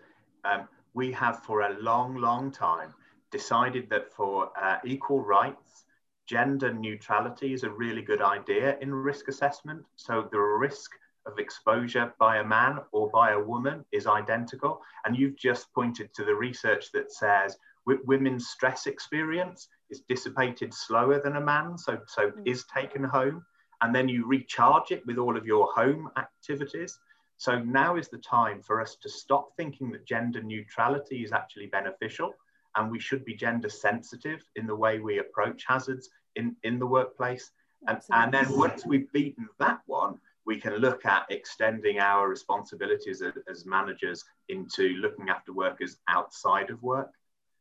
um, 0.46 0.66
we 0.94 1.12
have 1.12 1.40
for 1.40 1.60
a 1.60 1.78
long, 1.80 2.16
long 2.16 2.50
time 2.50 2.94
decided 3.30 3.90
that 3.90 4.10
for 4.10 4.50
uh, 4.62 4.78
equal 4.86 5.20
rights, 5.20 5.84
gender 6.26 6.72
neutrality 6.72 7.52
is 7.52 7.64
a 7.64 7.70
really 7.70 8.00
good 8.00 8.22
idea 8.22 8.78
in 8.80 8.94
risk 8.94 9.28
assessment. 9.28 9.84
So 9.96 10.30
the 10.32 10.40
risk 10.40 10.92
of 11.26 11.38
exposure 11.38 12.14
by 12.18 12.38
a 12.38 12.44
man 12.44 12.78
or 12.92 13.10
by 13.10 13.32
a 13.32 13.38
woman 13.38 13.84
is 13.92 14.06
identical. 14.06 14.80
And 15.04 15.14
you've 15.14 15.36
just 15.36 15.70
pointed 15.74 16.14
to 16.14 16.24
the 16.24 16.34
research 16.34 16.90
that 16.92 17.12
says 17.12 17.58
women's 17.84 18.48
stress 18.48 18.86
experience 18.86 19.68
is 19.90 20.02
dissipated 20.08 20.72
slower 20.72 21.20
than 21.20 21.36
a 21.36 21.40
man, 21.40 21.76
so, 21.76 21.98
so 22.06 22.30
mm. 22.30 22.42
is 22.44 22.64
taken 22.64 23.04
home. 23.04 23.44
And 23.82 23.94
then 23.94 24.08
you 24.08 24.26
recharge 24.26 24.90
it 24.90 25.06
with 25.06 25.18
all 25.18 25.36
of 25.36 25.46
your 25.46 25.72
home 25.74 26.10
activities. 26.18 26.98
So 27.38 27.58
now 27.58 27.96
is 27.96 28.08
the 28.08 28.18
time 28.18 28.62
for 28.62 28.80
us 28.80 28.96
to 29.02 29.08
stop 29.08 29.56
thinking 29.56 29.90
that 29.92 30.06
gender 30.06 30.42
neutrality 30.42 31.24
is 31.24 31.32
actually 31.32 31.66
beneficial 31.66 32.34
and 32.76 32.90
we 32.90 33.00
should 33.00 33.24
be 33.24 33.34
gender 33.34 33.68
sensitive 33.68 34.44
in 34.56 34.66
the 34.66 34.76
way 34.76 34.98
we 34.98 35.18
approach 35.18 35.64
hazards 35.66 36.10
in, 36.36 36.54
in 36.62 36.78
the 36.78 36.86
workplace. 36.86 37.50
And, 37.88 37.98
and 38.10 38.32
then 38.32 38.46
once 38.56 38.84
we've 38.84 39.10
beaten 39.12 39.48
that 39.58 39.80
one, 39.86 40.18
we 40.46 40.60
can 40.60 40.76
look 40.76 41.06
at 41.06 41.26
extending 41.30 41.98
our 41.98 42.28
responsibilities 42.28 43.22
as, 43.22 43.32
as 43.48 43.66
managers 43.66 44.24
into 44.48 44.96
looking 45.00 45.28
after 45.28 45.52
workers 45.52 45.96
outside 46.08 46.70
of 46.70 46.82
work. 46.82 47.10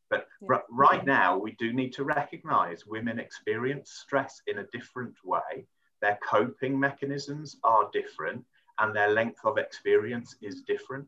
But 0.09 0.27
yeah. 0.41 0.57
right 0.69 1.05
now, 1.05 1.37
we 1.37 1.51
do 1.59 1.71
need 1.71 1.93
to 1.93 2.03
recognize 2.03 2.85
women 2.85 3.19
experience 3.19 3.91
stress 3.91 4.41
in 4.47 4.59
a 4.59 4.67
different 4.71 5.15
way. 5.23 5.67
Their 6.01 6.17
coping 6.27 6.79
mechanisms 6.79 7.57
are 7.63 7.89
different 7.93 8.43
and 8.79 8.95
their 8.95 9.09
length 9.09 9.41
of 9.43 9.57
experience 9.57 10.35
is 10.41 10.61
different. 10.61 11.05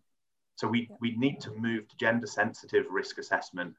So 0.56 0.68
we, 0.68 0.88
yeah. 0.90 0.98
we 1.00 1.16
need 1.18 1.40
to 1.42 1.52
move 1.52 1.88
to 1.88 1.98
gender 1.98 2.28
sensitive 2.28 2.86
risk 2.90 3.18
assessment 3.18 3.74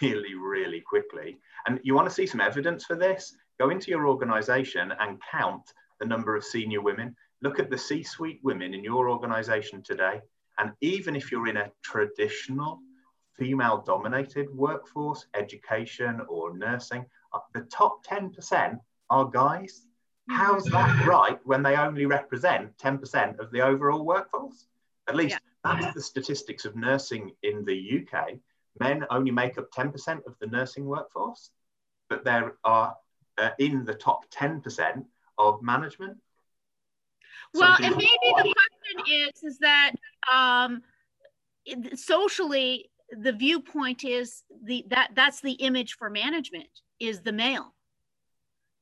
really, 0.00 0.34
really 0.34 0.80
quickly. 0.80 1.38
And 1.66 1.80
you 1.82 1.94
want 1.94 2.08
to 2.08 2.14
see 2.14 2.26
some 2.26 2.40
evidence 2.40 2.84
for 2.84 2.96
this? 2.96 3.34
Go 3.60 3.70
into 3.70 3.90
your 3.90 4.06
organization 4.06 4.92
and 4.98 5.20
count 5.30 5.62
the 6.00 6.06
number 6.06 6.34
of 6.36 6.44
senior 6.44 6.80
women. 6.80 7.14
Look 7.42 7.58
at 7.58 7.70
the 7.70 7.78
C 7.78 8.02
suite 8.02 8.40
women 8.42 8.74
in 8.74 8.84
your 8.84 9.10
organization 9.10 9.82
today. 9.82 10.20
And 10.58 10.72
even 10.80 11.16
if 11.16 11.30
you're 11.30 11.48
in 11.48 11.56
a 11.56 11.70
traditional 11.82 12.80
female 13.38 13.82
dominated 13.86 14.48
workforce, 14.54 15.26
education, 15.34 16.20
or 16.28 16.56
nursing, 16.56 17.04
uh, 17.32 17.38
the 17.54 17.62
top 17.62 18.04
10% 18.06 18.78
are 19.10 19.24
guys. 19.24 19.86
How's 20.28 20.64
that 20.66 20.88
mm-hmm. 20.88 21.08
right 21.08 21.38
when 21.44 21.62
they 21.62 21.76
only 21.76 22.06
represent 22.06 22.76
10% 22.78 23.38
of 23.38 23.50
the 23.50 23.60
overall 23.60 24.04
workforce? 24.04 24.66
At 25.08 25.16
least 25.16 25.38
yeah. 25.64 25.74
that's 25.80 25.94
the 25.94 26.00
statistics 26.00 26.64
of 26.64 26.76
nursing 26.76 27.32
in 27.42 27.64
the 27.64 28.00
UK. 28.00 28.38
Men 28.78 29.04
only 29.10 29.30
make 29.30 29.58
up 29.58 29.70
10% 29.72 30.26
of 30.26 30.34
the 30.40 30.46
nursing 30.46 30.86
workforce, 30.86 31.50
but 32.08 32.24
there 32.24 32.54
are 32.64 32.96
uh, 33.38 33.50
in 33.58 33.84
the 33.84 33.94
top 33.94 34.30
10% 34.30 35.04
of 35.38 35.62
management. 35.62 36.18
Well, 37.54 37.76
and 37.82 37.96
maybe 37.96 38.18
the 38.22 38.54
question 38.54 39.12
is, 39.12 39.42
is 39.42 39.58
that 39.58 39.92
um, 40.32 40.82
socially 41.94 42.90
the 43.20 43.32
viewpoint 43.32 44.04
is 44.04 44.42
the 44.64 44.84
that 44.88 45.10
that's 45.14 45.40
the 45.40 45.52
image 45.52 45.94
for 45.98 46.08
management 46.08 46.70
is 47.00 47.20
the 47.20 47.32
male. 47.32 47.74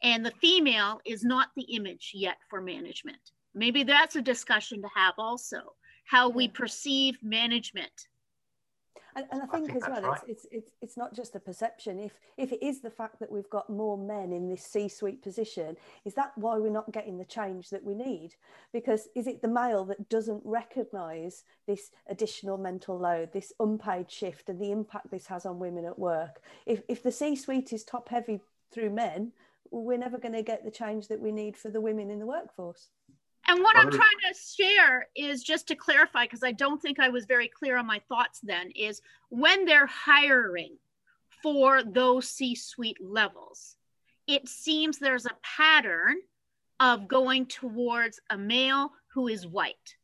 And 0.02 0.24
the 0.24 0.30
female 0.30 1.00
is 1.04 1.24
not 1.24 1.48
the 1.56 1.74
image 1.74 2.12
yet 2.14 2.36
for 2.48 2.60
management. 2.60 3.18
Maybe 3.54 3.82
that's 3.82 4.16
a 4.16 4.22
discussion 4.22 4.80
to 4.82 4.88
have 4.94 5.14
also 5.18 5.58
how 6.06 6.28
we 6.28 6.48
perceive 6.48 7.18
management 7.22 7.92
and, 9.16 9.26
and 9.30 9.42
I 9.42 9.46
think, 9.46 9.70
I 9.70 9.72
think 9.72 9.84
as 9.84 9.90
well, 9.90 10.02
right. 10.02 10.20
it's, 10.26 10.44
it's, 10.44 10.46
it's, 10.52 10.70
it's 10.82 10.96
not 10.96 11.14
just 11.14 11.34
a 11.34 11.40
perception. 11.40 11.98
If, 11.98 12.12
if 12.36 12.52
it 12.52 12.64
is 12.64 12.80
the 12.80 12.90
fact 12.90 13.20
that 13.20 13.30
we've 13.30 13.50
got 13.50 13.70
more 13.70 13.98
men 13.98 14.32
in 14.32 14.48
this 14.48 14.64
C 14.64 14.88
suite 14.88 15.22
position, 15.22 15.76
is 16.04 16.14
that 16.14 16.32
why 16.36 16.58
we're 16.58 16.70
not 16.70 16.92
getting 16.92 17.18
the 17.18 17.24
change 17.24 17.70
that 17.70 17.84
we 17.84 17.94
need? 17.94 18.34
Because 18.72 19.08
is 19.14 19.26
it 19.26 19.42
the 19.42 19.48
male 19.48 19.84
that 19.86 20.08
doesn't 20.08 20.42
recognize 20.44 21.44
this 21.66 21.90
additional 22.08 22.58
mental 22.58 22.98
load, 22.98 23.32
this 23.32 23.52
unpaid 23.60 24.10
shift, 24.10 24.48
and 24.48 24.60
the 24.60 24.72
impact 24.72 25.10
this 25.10 25.26
has 25.26 25.46
on 25.46 25.58
women 25.58 25.84
at 25.84 25.98
work? 25.98 26.40
If, 26.66 26.82
if 26.88 27.02
the 27.02 27.12
C 27.12 27.36
suite 27.36 27.72
is 27.72 27.84
top 27.84 28.08
heavy 28.08 28.40
through 28.72 28.90
men, 28.90 29.32
we're 29.70 29.98
never 29.98 30.18
going 30.18 30.34
to 30.34 30.42
get 30.42 30.64
the 30.64 30.70
change 30.70 31.08
that 31.08 31.20
we 31.20 31.32
need 31.32 31.56
for 31.56 31.70
the 31.70 31.80
women 31.80 32.10
in 32.10 32.18
the 32.18 32.26
workforce. 32.26 32.88
And 33.50 33.64
what 33.64 33.76
I'm 33.76 33.90
trying 33.90 34.08
to 34.28 34.38
share 34.38 35.08
is 35.16 35.42
just 35.42 35.66
to 35.68 35.74
clarify, 35.74 36.24
because 36.24 36.44
I 36.44 36.52
don't 36.52 36.80
think 36.80 37.00
I 37.00 37.08
was 37.08 37.24
very 37.24 37.48
clear 37.48 37.76
on 37.76 37.84
my 37.84 38.00
thoughts 38.08 38.38
then, 38.44 38.70
is 38.76 39.02
when 39.28 39.64
they're 39.64 39.88
hiring 39.88 40.76
for 41.42 41.82
those 41.82 42.28
C 42.28 42.54
suite 42.54 42.98
levels, 43.02 43.74
it 44.28 44.48
seems 44.48 44.98
there's 44.98 45.26
a 45.26 45.36
pattern 45.42 46.18
of 46.78 47.08
going 47.08 47.46
towards 47.46 48.20
a 48.30 48.38
male 48.38 48.92
who 49.12 49.26
is 49.26 49.48
white. 49.48 49.96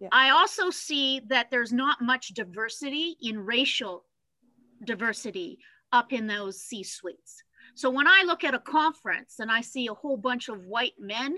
Yeah. 0.00 0.08
I 0.10 0.30
also 0.30 0.70
see 0.70 1.20
that 1.28 1.48
there's 1.52 1.72
not 1.72 2.02
much 2.02 2.34
diversity 2.34 3.16
in 3.22 3.38
racial 3.38 4.04
diversity 4.84 5.58
up 5.92 6.12
in 6.12 6.26
those 6.26 6.60
C 6.60 6.82
suites. 6.82 7.44
So 7.76 7.88
when 7.88 8.08
I 8.08 8.24
look 8.26 8.42
at 8.42 8.54
a 8.54 8.58
conference 8.58 9.36
and 9.38 9.48
I 9.48 9.60
see 9.60 9.86
a 9.86 9.94
whole 9.94 10.16
bunch 10.16 10.48
of 10.48 10.66
white 10.66 10.94
men, 10.98 11.36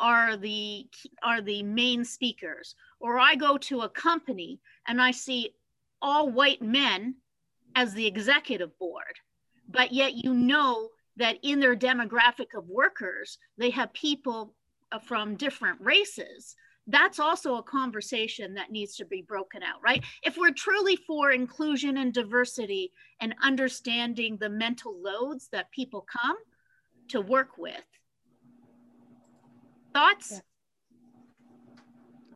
are 0.00 0.36
the 0.36 0.86
are 1.22 1.40
the 1.40 1.62
main 1.62 2.04
speakers. 2.04 2.74
Or 3.00 3.18
i 3.18 3.34
go 3.34 3.56
to 3.58 3.82
a 3.82 3.88
company 3.88 4.60
and 4.86 5.00
i 5.00 5.10
see 5.10 5.54
all 6.00 6.30
white 6.30 6.62
men 6.62 7.16
as 7.74 7.94
the 7.94 8.06
executive 8.06 8.78
board 8.78 9.18
but 9.68 9.92
yet 9.92 10.14
you 10.14 10.34
know 10.34 10.90
that 11.16 11.38
in 11.42 11.60
their 11.60 11.76
demographic 11.76 12.54
of 12.56 12.68
workers 12.68 13.38
they 13.56 13.70
have 13.70 13.92
people 13.92 14.54
uh, 14.92 14.98
from 14.98 15.36
different 15.36 15.80
races. 15.80 16.54
That's 16.86 17.18
also 17.18 17.56
a 17.56 17.62
conversation 17.62 18.54
that 18.54 18.70
needs 18.70 18.96
to 18.96 19.04
be 19.04 19.22
broken 19.22 19.62
out 19.62 19.80
right? 19.82 20.04
If 20.22 20.36
we're 20.36 20.52
truly 20.52 20.96
for 20.96 21.30
inclusion 21.30 21.96
and 21.98 22.12
diversity 22.12 22.92
and 23.20 23.34
understanding 23.42 24.36
the 24.36 24.50
mental 24.50 24.94
loads 25.00 25.48
that 25.52 25.70
people 25.70 26.06
come 26.10 26.36
to 27.08 27.20
work 27.20 27.58
with 27.58 27.84
Thoughts? 29.94 30.32
Yeah. 30.32 30.40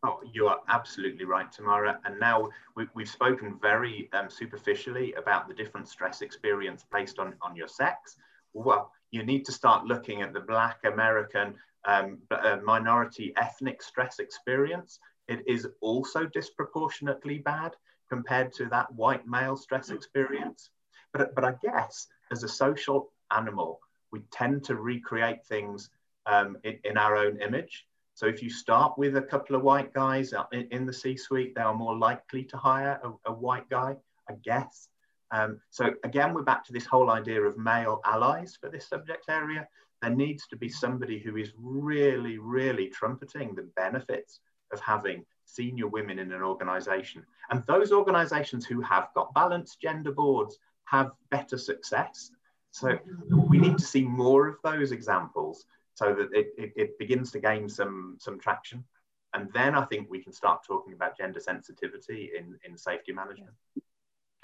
Oh, 0.03 0.21
you 0.33 0.47
are 0.47 0.59
absolutely 0.69 1.25
right, 1.25 1.51
Tamara. 1.51 1.99
And 2.05 2.17
now 2.17 2.49
we, 2.75 2.87
have 2.97 3.09
spoken 3.09 3.59
very 3.61 4.09
um, 4.13 4.29
superficially 4.29 5.11
about 5.13 5.49
the 5.49 5.53
different 5.53 5.89
stress 5.89 6.21
experience 6.21 6.85
based 6.89 7.19
on, 7.19 7.35
on 7.41 7.53
your 7.57 7.67
sex. 7.67 8.15
Well, 8.53 8.93
you 9.11 9.23
need 9.23 9.43
to 9.45 9.51
start 9.51 9.85
looking 9.85 10.21
at 10.21 10.31
the 10.31 10.39
Black 10.39 10.79
American 10.85 11.55
um, 11.85 12.19
uh, 12.31 12.59
minority 12.63 13.33
ethnic 13.35 13.81
stress 13.81 14.19
experience. 14.19 14.99
It 15.27 15.43
is 15.45 15.67
also 15.81 16.25
disproportionately 16.25 17.39
bad 17.39 17.75
compared 18.09 18.53
to 18.53 18.67
that 18.67 18.93
white 18.93 19.27
male 19.27 19.57
stress 19.57 19.89
experience. 19.89 20.69
But, 21.11 21.35
but 21.35 21.43
I 21.43 21.55
guess 21.61 22.07
as 22.31 22.43
a 22.43 22.47
social 22.47 23.11
animal, 23.35 23.81
we 24.11 24.21
tend 24.31 24.63
to 24.65 24.75
recreate 24.75 25.45
things 25.45 25.89
um, 26.29 26.57
in, 26.63 26.77
in, 26.83 26.97
our 26.97 27.15
own 27.15 27.41
image. 27.41 27.85
So 28.13 28.25
if 28.27 28.43
you 28.43 28.49
start 28.49 28.97
with 28.97 29.17
a 29.17 29.21
couple 29.21 29.55
of 29.55 29.63
white 29.63 29.93
guys 29.93 30.33
in, 30.51 30.67
in 30.71 30.85
the 30.85 30.93
C-suite, 30.93 31.55
they 31.55 31.61
are 31.61 31.73
more 31.73 31.97
likely 31.97 32.43
to 32.45 32.57
hire 32.57 32.99
a, 33.03 33.31
a 33.31 33.33
white 33.33 33.69
guy, 33.69 33.95
I 34.29 34.33
guess. 34.43 34.89
Um, 35.31 35.59
so 35.69 35.91
again, 36.03 36.33
we're 36.33 36.43
back 36.43 36.63
to 36.65 36.73
this 36.73 36.85
whole 36.85 37.09
idea 37.09 37.41
of 37.41 37.57
male 37.57 38.01
allies 38.05 38.57
for 38.59 38.69
this 38.69 38.87
subject 38.87 39.25
area. 39.29 39.67
There 40.01 40.11
needs 40.11 40.47
to 40.47 40.57
be 40.57 40.69
somebody 40.69 41.19
who 41.19 41.37
is 41.37 41.51
really, 41.57 42.37
really 42.37 42.87
trumpeting 42.87 43.55
the 43.55 43.69
benefits 43.75 44.39
of 44.71 44.79
having 44.79 45.25
senior 45.45 45.87
women 45.87 46.19
in 46.19 46.31
an 46.31 46.41
organization. 46.41 47.25
And 47.49 47.63
those 47.67 47.91
organizations 47.91 48.65
who 48.65 48.81
have 48.81 49.09
got 49.15 49.33
balanced 49.33 49.81
gender 49.81 50.11
boards 50.11 50.57
have 50.85 51.11
better 51.31 51.57
success. 51.57 52.31
So 52.71 52.97
we 53.29 53.57
need 53.57 53.77
to 53.77 53.83
see 53.83 54.03
more 54.03 54.47
of 54.47 54.57
those 54.63 54.91
examples 54.91 55.65
so 55.99 56.15
that 56.15 56.29
it, 56.33 56.47
it, 56.57 56.71
it, 56.77 56.97
begins 56.97 57.29
to 57.31 57.39
gain 57.39 57.67
some, 57.67 58.15
some 58.19 58.39
traction. 58.39 58.85
And 59.33 59.49
then 59.53 59.75
I 59.75 59.83
think 59.85 60.09
we 60.09 60.23
can 60.23 60.31
start 60.31 60.61
talking 60.65 60.93
about 60.93 61.17
gender 61.17 61.41
sensitivity 61.41 62.31
in, 62.37 62.57
in 62.63 62.77
safety 62.77 63.11
management. 63.11 63.51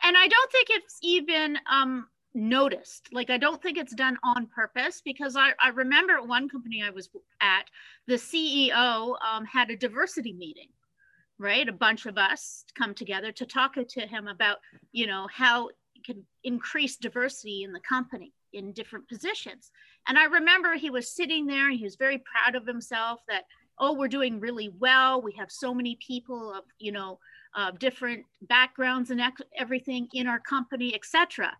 And 0.03 0.17
I 0.17 0.27
don't 0.27 0.51
think 0.51 0.67
it's 0.69 0.99
even 1.01 1.57
um, 1.71 2.07
noticed. 2.33 3.07
Like, 3.13 3.29
I 3.29 3.37
don't 3.37 3.61
think 3.63 3.77
it's 3.77 3.95
done 3.95 4.17
on 4.21 4.47
purpose 4.47 5.01
because 5.03 5.37
I, 5.37 5.51
I 5.63 5.69
remember 5.69 6.21
one 6.21 6.49
company 6.49 6.83
I 6.83 6.89
was 6.89 7.09
at, 7.39 7.69
the 8.05 8.15
CEO 8.15 9.15
um, 9.25 9.45
had 9.45 9.69
a 9.69 9.77
diversity 9.77 10.33
meeting 10.33 10.67
right? 11.37 11.67
A 11.67 11.73
bunch 11.73 12.05
of 12.05 12.17
us 12.17 12.63
come 12.77 12.93
together 12.93 13.31
to 13.33 13.45
talk 13.45 13.75
to 13.75 14.01
him 14.07 14.27
about, 14.27 14.57
you 14.91 15.05
know, 15.05 15.27
how 15.33 15.69
you 15.93 16.01
can 16.01 16.23
increase 16.43 16.95
diversity 16.95 17.63
in 17.63 17.73
the 17.73 17.79
company 17.81 18.31
in 18.53 18.71
different 18.71 19.07
positions. 19.07 19.71
And 20.07 20.17
I 20.17 20.25
remember 20.25 20.75
he 20.75 20.89
was 20.89 21.15
sitting 21.15 21.45
there 21.45 21.69
and 21.69 21.77
he 21.77 21.83
was 21.83 21.95
very 21.95 22.19
proud 22.19 22.55
of 22.55 22.67
himself 22.67 23.21
that, 23.27 23.43
oh, 23.79 23.93
we're 23.93 24.07
doing 24.07 24.39
really 24.39 24.69
well. 24.79 25.21
We 25.21 25.33
have 25.33 25.51
so 25.51 25.73
many 25.73 25.97
people 26.05 26.53
of, 26.53 26.63
you 26.79 26.91
know, 26.91 27.19
uh, 27.55 27.71
different 27.71 28.25
backgrounds 28.43 29.11
and 29.11 29.21
everything 29.57 30.07
in 30.13 30.27
our 30.27 30.39
company, 30.39 30.93
etc. 30.93 31.51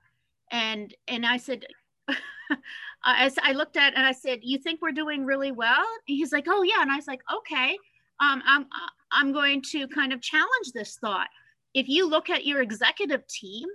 And 0.52 0.94
and 1.08 1.26
I 1.26 1.38
said, 1.38 1.66
as 3.06 3.36
I 3.42 3.54
looked 3.54 3.78
at 3.78 3.96
and 3.96 4.06
I 4.06 4.12
said, 4.12 4.40
you 4.44 4.60
think 4.60 4.82
we're 4.82 4.92
doing 4.92 5.26
really 5.26 5.52
well? 5.52 5.86
He's 6.06 6.32
like, 6.32 6.46
oh 6.48 6.64
yeah. 6.64 6.82
And 6.82 6.92
I 6.92 6.98
was 6.98 7.08
like, 7.08 7.22
okay 7.34 7.78
um, 8.20 8.42
I'm, 8.46 8.66
I'm 9.12 9.34
going 9.34 9.62
to 9.72 9.88
kind 9.88 10.14
of 10.14 10.22
challenge 10.22 10.72
this 10.74 10.98
thought. 10.98 11.28
If 11.74 11.90
you 11.90 12.08
look 12.10 12.30
at 12.30 12.46
your 12.46 12.62
executive 12.62 13.26
team, 13.28 13.68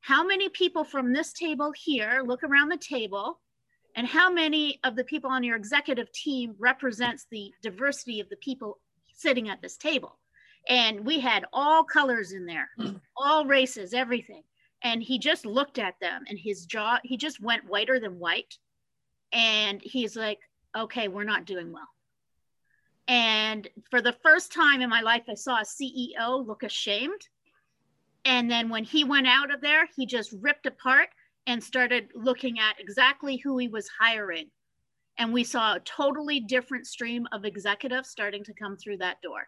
how 0.00 0.24
many 0.24 0.48
people 0.48 0.84
from 0.84 1.12
this 1.12 1.32
table 1.32 1.72
here 1.76 2.22
look 2.26 2.42
around 2.42 2.70
the 2.70 2.78
table 2.78 3.40
and 3.94 4.06
how 4.06 4.32
many 4.32 4.80
of 4.84 4.96
the 4.96 5.04
people 5.04 5.30
on 5.30 5.44
your 5.44 5.56
executive 5.56 6.10
team 6.12 6.54
represents 6.58 7.26
the 7.30 7.52
diversity 7.62 8.20
of 8.20 8.28
the 8.28 8.36
people 8.36 8.78
sitting 9.14 9.48
at 9.48 9.60
this 9.60 9.76
table? 9.76 10.18
And 10.68 11.04
we 11.04 11.20
had 11.20 11.44
all 11.52 11.84
colors 11.84 12.32
in 12.32 12.46
there 12.46 12.70
all 13.16 13.46
races 13.46 13.92
everything. 13.94 14.42
And 14.84 15.02
he 15.02 15.18
just 15.18 15.46
looked 15.46 15.78
at 15.78 15.94
them 16.00 16.24
and 16.28 16.38
his 16.38 16.66
jaw 16.66 16.98
he 17.04 17.16
just 17.16 17.40
went 17.40 17.68
whiter 17.68 18.00
than 18.00 18.18
white. 18.18 18.58
And 19.32 19.80
he's 19.82 20.16
like 20.16 20.40
okay 20.76 21.08
we're 21.08 21.24
not 21.24 21.44
doing 21.44 21.72
well. 21.72 21.88
And 23.08 23.68
for 23.90 24.00
the 24.00 24.16
first 24.22 24.52
time 24.52 24.80
in 24.80 24.88
my 24.88 25.00
life, 25.00 25.24
I 25.28 25.34
saw 25.34 25.58
a 25.58 25.64
CEO 25.64 26.46
look 26.46 26.62
ashamed. 26.62 27.28
And 28.24 28.50
then 28.50 28.68
when 28.68 28.84
he 28.84 29.02
went 29.02 29.26
out 29.26 29.52
of 29.52 29.60
there, 29.60 29.88
he 29.96 30.06
just 30.06 30.32
ripped 30.40 30.66
apart 30.66 31.08
and 31.46 31.62
started 31.62 32.08
looking 32.14 32.58
at 32.58 32.80
exactly 32.80 33.36
who 33.36 33.58
he 33.58 33.68
was 33.68 33.88
hiring. 34.00 34.50
And 35.18 35.32
we 35.32 35.44
saw 35.44 35.74
a 35.74 35.80
totally 35.80 36.40
different 36.40 36.86
stream 36.86 37.26
of 37.32 37.44
executives 37.44 38.08
starting 38.08 38.44
to 38.44 38.54
come 38.54 38.76
through 38.76 38.98
that 38.98 39.20
door. 39.22 39.46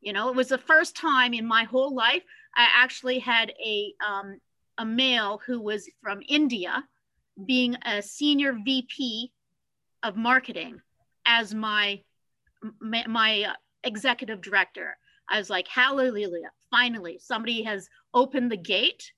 You 0.00 0.12
know, 0.12 0.28
it 0.28 0.36
was 0.36 0.48
the 0.48 0.58
first 0.58 0.96
time 0.96 1.32
in 1.32 1.46
my 1.46 1.64
whole 1.64 1.94
life 1.94 2.22
I 2.56 2.66
actually 2.74 3.18
had 3.18 3.52
a, 3.64 3.94
um, 4.06 4.38
a 4.78 4.84
male 4.84 5.40
who 5.46 5.60
was 5.60 5.88
from 6.02 6.20
India 6.28 6.84
being 7.46 7.76
a 7.86 8.02
senior 8.02 8.56
VP 8.64 9.32
of 10.02 10.16
marketing 10.16 10.80
as 11.26 11.54
my 11.54 12.00
my, 12.80 13.04
my 13.06 13.42
uh, 13.42 13.52
executive 13.82 14.40
director. 14.40 14.96
I 15.28 15.38
was 15.38 15.50
like, 15.50 15.68
hallelujah, 15.68 16.50
finally, 16.70 17.18
somebody 17.20 17.62
has 17.62 17.88
opened 18.12 18.50
the 18.50 18.56
gate. 18.56 19.12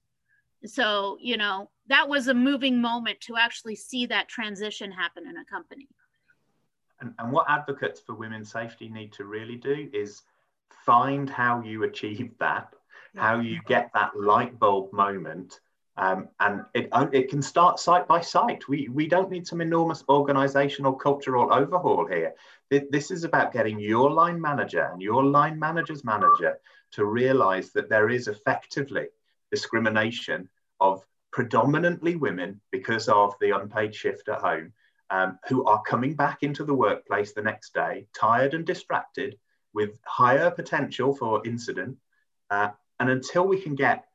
So, 0.65 1.19
you 1.21 1.37
know, 1.37 1.71
that 1.89 2.09
was 2.09 2.29
a 2.29 2.35
moving 2.35 2.81
moment 2.81 3.21
to 3.23 3.37
actually 3.37 3.77
see 3.77 4.07
that 4.07 4.29
transition 4.29 4.91
happen 4.91 5.27
in 5.27 5.37
a 5.37 5.45
company. 5.45 5.89
And, 7.01 7.13
and 7.19 7.31
what 7.31 7.47
advocates 7.49 8.01
for 8.01 8.15
women's 8.15 8.51
safety 8.51 8.89
need 8.89 9.13
to 9.15 9.25
really 9.25 9.57
do 9.57 9.89
is 9.93 10.23
find 10.85 11.29
how 11.29 11.61
you 11.61 11.85
achieve 11.85 12.31
that, 12.41 12.73
how 13.15 13.39
you 13.41 13.61
get 13.67 13.91
that 13.95 14.19
light 14.19 14.59
bulb 14.59 14.93
moment 14.93 15.61
um, 15.99 16.29
and 16.41 16.65
it, 16.75 16.91
it 17.13 17.31
can 17.31 17.41
start 17.41 17.81
site 17.81 18.07
by 18.07 18.21
site. 18.21 18.69
We, 18.69 18.89
we 18.89 19.07
don't 19.07 19.31
need 19.31 19.47
some 19.47 19.63
enormous 19.63 20.05
organizational 20.09 20.93
cultural 20.93 21.53
overhaul 21.53 22.07
here. 22.07 22.35
This 22.71 23.11
is 23.11 23.25
about 23.25 23.53
getting 23.53 23.79
your 23.79 24.11
line 24.11 24.41
manager 24.41 24.91
and 24.93 25.01
your 25.01 25.25
line 25.25 25.59
manager's 25.59 26.05
manager 26.05 26.59
to 26.93 27.07
realize 27.07 27.71
that 27.71 27.89
there 27.89 28.11
is 28.11 28.29
effectively 28.29 29.07
discrimination 29.51 30.49
of 30.81 31.05
predominantly 31.33 32.17
women 32.17 32.61
because 32.71 33.09
of 33.09 33.35
the 33.41 33.51
unpaid 33.51 33.95
shift 33.95 34.29
at 34.29 34.41
home 34.41 34.73
um, 35.11 35.39
who 35.49 35.65
are 35.67 35.83
coming 35.83 36.15
back 36.15 36.43
into 36.43 36.65
the 36.65 36.75
workplace 36.75 37.33
the 37.33 37.43
next 37.43 37.75
day, 37.75 38.07
tired 38.19 38.55
and 38.55 38.65
distracted, 38.65 39.37
with 39.73 40.01
higher 40.07 40.51
potential 40.51 41.15
for 41.15 41.47
incident. 41.47 41.99
Uh, 42.51 42.71
and 42.99 43.11
until 43.11 43.47
we 43.47 43.61
can 43.61 43.75
get 43.75 44.07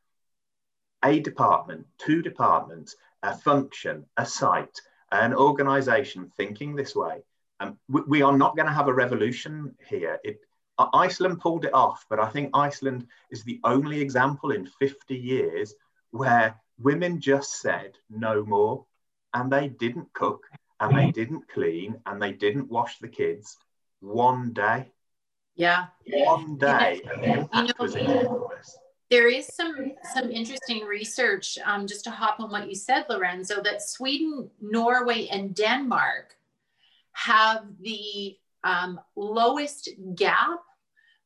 a 1.04 1.20
department, 1.20 1.86
two 1.98 2.22
departments, 2.22 2.96
a 3.24 3.36
function, 3.36 4.06
a 4.18 4.26
site, 4.26 4.82
an 5.12 5.34
organization 5.34 6.32
thinking 6.38 6.76
this 6.76 6.96
way, 6.96 7.22
um, 7.60 7.78
we, 7.88 8.02
we, 8.08 8.22
are 8.24 8.36
not 8.36 8.56
going 8.56 8.66
to 8.66 8.74
have 8.74 8.88
a 8.88 8.94
revolution 8.94 9.76
here. 9.88 10.20
It, 10.24 10.40
Iceland 10.78 11.40
pulled 11.40 11.66
it 11.66 11.74
off, 11.74 12.06
but 12.10 12.20
I 12.20 12.30
think 12.30 12.52
Iceland 12.54 13.08
is 13.30 13.44
the 13.44 13.60
only 13.64 14.02
example 14.02 14.52
in 14.52 14.66
50 14.66 15.16
years 15.16 15.76
where 16.12 16.56
women 16.80 17.20
just 17.20 17.62
said 17.62 17.98
no 18.10 18.44
more 18.44 18.86
and 19.34 19.52
they 19.52 19.68
didn't 19.68 20.12
cook 20.14 20.48
and 20.80 20.98
they 20.98 21.12
didn't 21.12 21.48
clean 21.48 22.00
and 22.06 22.22
they 22.22 22.32
didn't 22.32 22.70
wash 22.70 23.00
the 23.00 23.08
kids 23.08 23.58
one 24.00 24.54
day. 24.54 24.92
Yeah. 25.56 25.88
One 26.08 26.58
day. 26.58 27.02
You 27.24 27.48
know, 27.78 28.50
there 29.12 29.28
is 29.28 29.46
some 29.54 29.92
some 30.14 30.32
interesting 30.32 30.86
research, 30.86 31.60
um, 31.66 31.86
just 31.86 32.06
to 32.06 32.12
hop 32.12 32.40
on 32.40 32.50
what 32.50 32.70
you 32.70 32.76
said, 32.76 33.06
Lorenzo, 33.10 33.62
that 33.62 33.82
Sweden, 33.82 34.50
Norway, 34.62 35.28
and 35.28 35.54
Denmark 35.54 36.38
have 37.12 37.66
the 37.82 38.38
um, 38.64 39.00
lowest 39.16 39.90
gap 40.16 40.60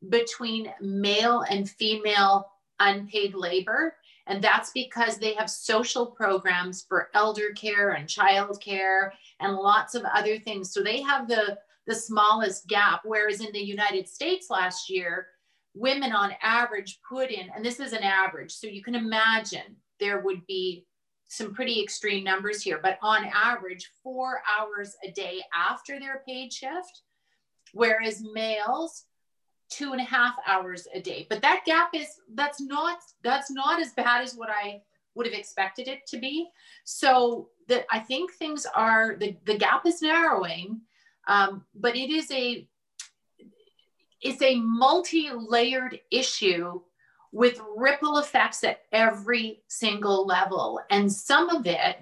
between 0.10 0.71
male 0.82 1.41
and 1.50 1.69
female 1.69 2.52
unpaid 2.80 3.34
labor. 3.34 3.95
And 4.28 4.41
that's 4.41 4.71
because 4.71 5.17
they 5.17 5.34
have 5.36 5.50
social 5.50 6.08
programs 6.08 6.86
for 6.88 7.10
elder 7.13 7.52
care 7.56 7.91
and 7.91 8.10
child 8.10 8.60
care 8.62 9.13
and 9.39 9.56
lots 9.56 9.93
of 9.95 10.04
other 10.04 10.39
things. 10.39 10.74
So 10.74 10.82
they 10.82 11.02
have 11.02 11.28
the, 11.28 11.58
the 11.86 11.95
smallest 11.95 12.67
gap. 12.67 13.02
Whereas 13.04 13.41
in 13.41 13.52
the 13.54 13.63
United 13.63 14.08
States 14.08 14.50
last 14.50 14.89
year, 14.89 15.28
women 15.76 16.12
on 16.12 16.34
average 16.41 17.00
put 17.08 17.30
in, 17.30 17.50
and 17.56 17.63
this 17.63 17.80
is 17.80 17.93
an 17.93 18.04
average, 18.04 18.52
so 18.52 18.65
you 18.65 18.82
can 18.82 18.95
imagine 18.95 19.76
there 20.00 20.21
would 20.21 20.45
be 20.48 20.86
some 21.28 21.54
pretty 21.54 21.82
extreme 21.82 22.24
numbers 22.24 22.62
here, 22.62 22.80
but 22.82 22.98
on 23.02 23.26
average, 23.26 23.91
four 24.02 24.41
hours 24.58 24.95
a 25.04 25.12
day 25.12 25.41
after 25.54 26.00
their 26.00 26.24
paid 26.26 26.54
shift, 26.54 27.02
whereas 27.76 28.24
males, 28.34 29.04
two 29.70 29.92
and 29.92 30.00
a 30.00 30.06
half 30.06 30.34
hours 30.48 30.88
a 30.94 31.02
day. 31.02 31.28
But 31.30 31.42
that 31.42 31.64
gap 31.66 31.90
is 31.94 32.08
that's 32.34 32.62
not 32.62 33.00
that's 33.22 33.52
not 33.52 33.82
as 33.82 33.92
bad 33.92 34.22
as 34.24 34.34
what 34.34 34.50
I 34.50 34.82
would 35.14 35.26
have 35.26 35.36
expected 35.36 35.88
it 35.88 36.08
to 36.08 36.18
be. 36.18 36.48
So 36.86 37.50
that 37.68 37.86
I 37.92 38.00
think 38.00 38.34
things 38.34 38.66
are 38.76 39.18
the, 39.18 39.36
the 39.46 39.58
gap 39.58 39.86
is 39.86 40.02
narrowing, 40.02 40.82
um, 41.28 41.66
but 41.76 41.96
it 41.96 42.10
is 42.10 42.32
a 42.32 42.68
it's 44.22 44.42
a 44.42 44.56
multi-layered 44.56 46.00
issue 46.10 46.80
with 47.34 47.60
ripple 47.76 48.20
effects 48.20 48.64
at 48.64 48.84
every 48.94 49.62
single 49.68 50.26
level 50.26 50.80
and 50.90 51.12
some 51.12 51.50
of 51.50 51.68
it 51.68 51.98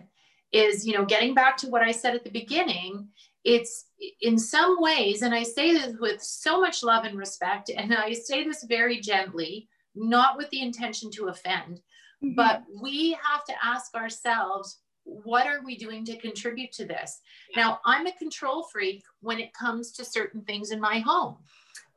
is 0.52 0.86
you 0.86 0.94
know 0.94 1.04
getting 1.04 1.34
back 1.34 1.58
to 1.58 1.68
what 1.68 1.82
i 1.82 1.92
said 1.92 2.14
at 2.14 2.24
the 2.24 2.30
beginning 2.30 3.08
it's 3.43 3.86
in 4.21 4.38
some 4.38 4.77
ways 4.79 5.21
and 5.21 5.34
i 5.34 5.43
say 5.43 5.73
this 5.73 5.95
with 5.99 6.21
so 6.21 6.60
much 6.60 6.84
love 6.84 7.03
and 7.03 7.17
respect 7.17 7.69
and 7.75 7.93
i 7.93 8.13
say 8.13 8.43
this 8.43 8.63
very 8.63 8.99
gently 8.99 9.67
not 9.95 10.38
with 10.38 10.49
the 10.49 10.62
intention 10.62 11.12
to 11.12 11.27
offend 11.27 11.82
mm-hmm. 12.23 12.36
but 12.36 12.63
we 12.82 13.12
have 13.12 13.43
to 13.45 13.53
ask 13.63 13.93
ourselves 13.95 14.79
what 15.03 15.47
are 15.47 15.63
we 15.63 15.77
doing 15.77 16.06
to 16.06 16.17
contribute 16.17 16.71
to 16.73 16.86
this? 16.86 17.19
Now, 17.56 17.79
I'm 17.86 18.08
a 18.08 18.13
control 18.13 18.63
freak 18.63 19.03
when 19.21 19.39
it 19.39 19.53
comes 19.53 19.91
to 19.93 20.06
certain 20.06 20.41
things 20.41 20.71
in 20.71 20.79
my 20.79 20.99
home. 20.99 21.38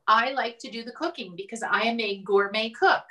I 0.07 0.33
like 0.33 0.59
to 0.61 0.71
do 0.71 0.85
the 0.85 0.93
cooking 0.93 1.35
because 1.37 1.63
I 1.63 1.83
am 1.83 2.01
a 2.01 2.23
gourmet 2.23 2.71
cook, 2.71 3.05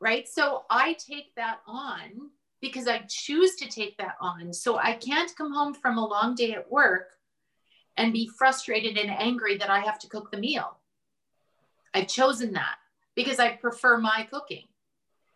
right? 0.00 0.28
So 0.28 0.64
I 0.70 0.94
take 0.94 1.34
that 1.36 1.58
on 1.66 2.30
because 2.60 2.88
I 2.88 3.04
choose 3.08 3.54
to 3.56 3.68
take 3.68 3.96
that 3.98 4.16
on. 4.20 4.52
So 4.52 4.78
I 4.78 4.94
can't 4.94 5.34
come 5.36 5.52
home 5.52 5.74
from 5.74 5.98
a 5.98 6.06
long 6.06 6.34
day 6.34 6.52
at 6.54 6.70
work 6.70 7.10
and 7.98 8.12
be 8.12 8.30
frustrated 8.38 8.96
and 8.96 9.10
angry 9.10 9.58
that 9.58 9.68
I 9.68 9.80
have 9.80 9.98
to 9.98 10.08
cook 10.08 10.30
the 10.30 10.38
meal. 10.38 10.78
I've 11.92 12.06
chosen 12.06 12.52
that 12.52 12.76
because 13.14 13.40
I 13.40 13.56
prefer 13.56 13.98
my 13.98 14.26
cooking. 14.30 14.64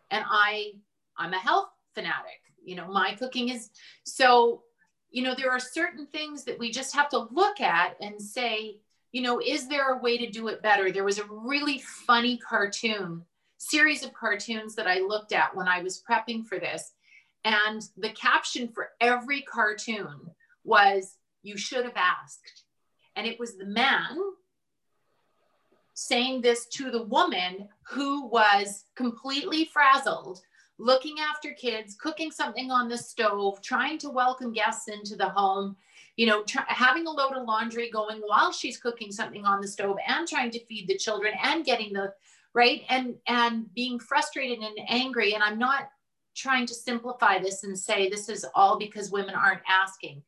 And 0.09 0.23
I 0.27 0.71
I'm 1.17 1.33
a 1.33 1.39
health 1.39 1.69
fanatic. 1.93 2.41
You 2.63 2.77
know, 2.77 2.87
my 2.87 3.13
cooking 3.13 3.49
is 3.49 3.69
so 4.03 4.63
you 5.11 5.21
know, 5.21 5.35
there 5.35 5.51
are 5.51 5.59
certain 5.59 6.07
things 6.07 6.43
that 6.45 6.57
we 6.57 6.71
just 6.71 6.95
have 6.95 7.07
to 7.09 7.27
look 7.29 7.61
at 7.61 7.95
and 8.01 8.19
say, 8.19 8.79
you 9.11 9.21
know, 9.21 9.39
is 9.39 9.67
there 9.67 9.93
a 9.93 10.01
way 10.01 10.17
to 10.17 10.27
do 10.27 10.47
it 10.47 10.63
better? 10.63 10.91
There 10.91 11.03
was 11.03 11.19
a 11.19 11.27
really 11.29 11.83
funny 12.07 12.37
cartoon, 12.37 13.23
series 13.59 14.03
of 14.03 14.11
cartoons 14.15 14.73
that 14.73 14.87
I 14.87 15.01
looked 15.01 15.31
at 15.31 15.55
when 15.55 15.67
I 15.67 15.83
was 15.83 16.01
prepping 16.09 16.47
for 16.47 16.57
this. 16.57 16.93
And 17.45 17.87
the 17.95 18.09
caption 18.09 18.69
for 18.69 18.89
every 18.99 19.41
cartoon 19.41 20.31
was, 20.63 21.17
You 21.43 21.57
should 21.57 21.85
have 21.85 21.97
asked. 21.97 22.63
And 23.15 23.27
it 23.27 23.39
was 23.39 23.57
the 23.57 23.65
man 23.65 24.17
saying 25.93 26.41
this 26.41 26.65
to 26.65 26.89
the 26.89 27.03
woman 27.03 27.69
who 27.87 28.25
was 28.27 28.85
completely 28.95 29.65
frazzled, 29.65 30.41
looking 30.79 31.17
after 31.19 31.51
kids, 31.51 31.95
cooking 31.95 32.31
something 32.31 32.71
on 32.71 32.87
the 32.89 32.97
stove, 32.97 33.61
trying 33.61 33.99
to 33.99 34.09
welcome 34.09 34.51
guests 34.51 34.87
into 34.87 35.15
the 35.15 35.29
home, 35.29 35.75
you 36.15 36.25
know, 36.25 36.43
tr- 36.43 36.59
having 36.67 37.05
a 37.05 37.11
load 37.11 37.33
of 37.33 37.45
laundry 37.45 37.91
going 37.91 38.19
while 38.25 38.51
she's 38.51 38.79
cooking 38.79 39.11
something 39.11 39.45
on 39.45 39.61
the 39.61 39.67
stove 39.67 39.97
and 40.07 40.27
trying 40.27 40.49
to 40.49 40.65
feed 40.65 40.87
the 40.87 40.97
children 40.97 41.33
and 41.43 41.63
getting 41.63 41.93
the 41.93 42.11
right? 42.53 42.83
And 42.89 43.15
and 43.27 43.73
being 43.73 43.99
frustrated 43.99 44.59
and 44.59 44.77
angry. 44.87 45.33
And 45.33 45.43
i'm 45.43 45.59
not 45.59 45.89
trying 46.35 46.65
to 46.65 46.73
simplify 46.73 47.37
this 47.37 47.63
and 47.63 47.77
say 47.77 48.09
this 48.09 48.27
is 48.29 48.45
all 48.55 48.77
because 48.79 49.11
women 49.11 49.35
aren't 49.35 49.61
asking 49.67 50.21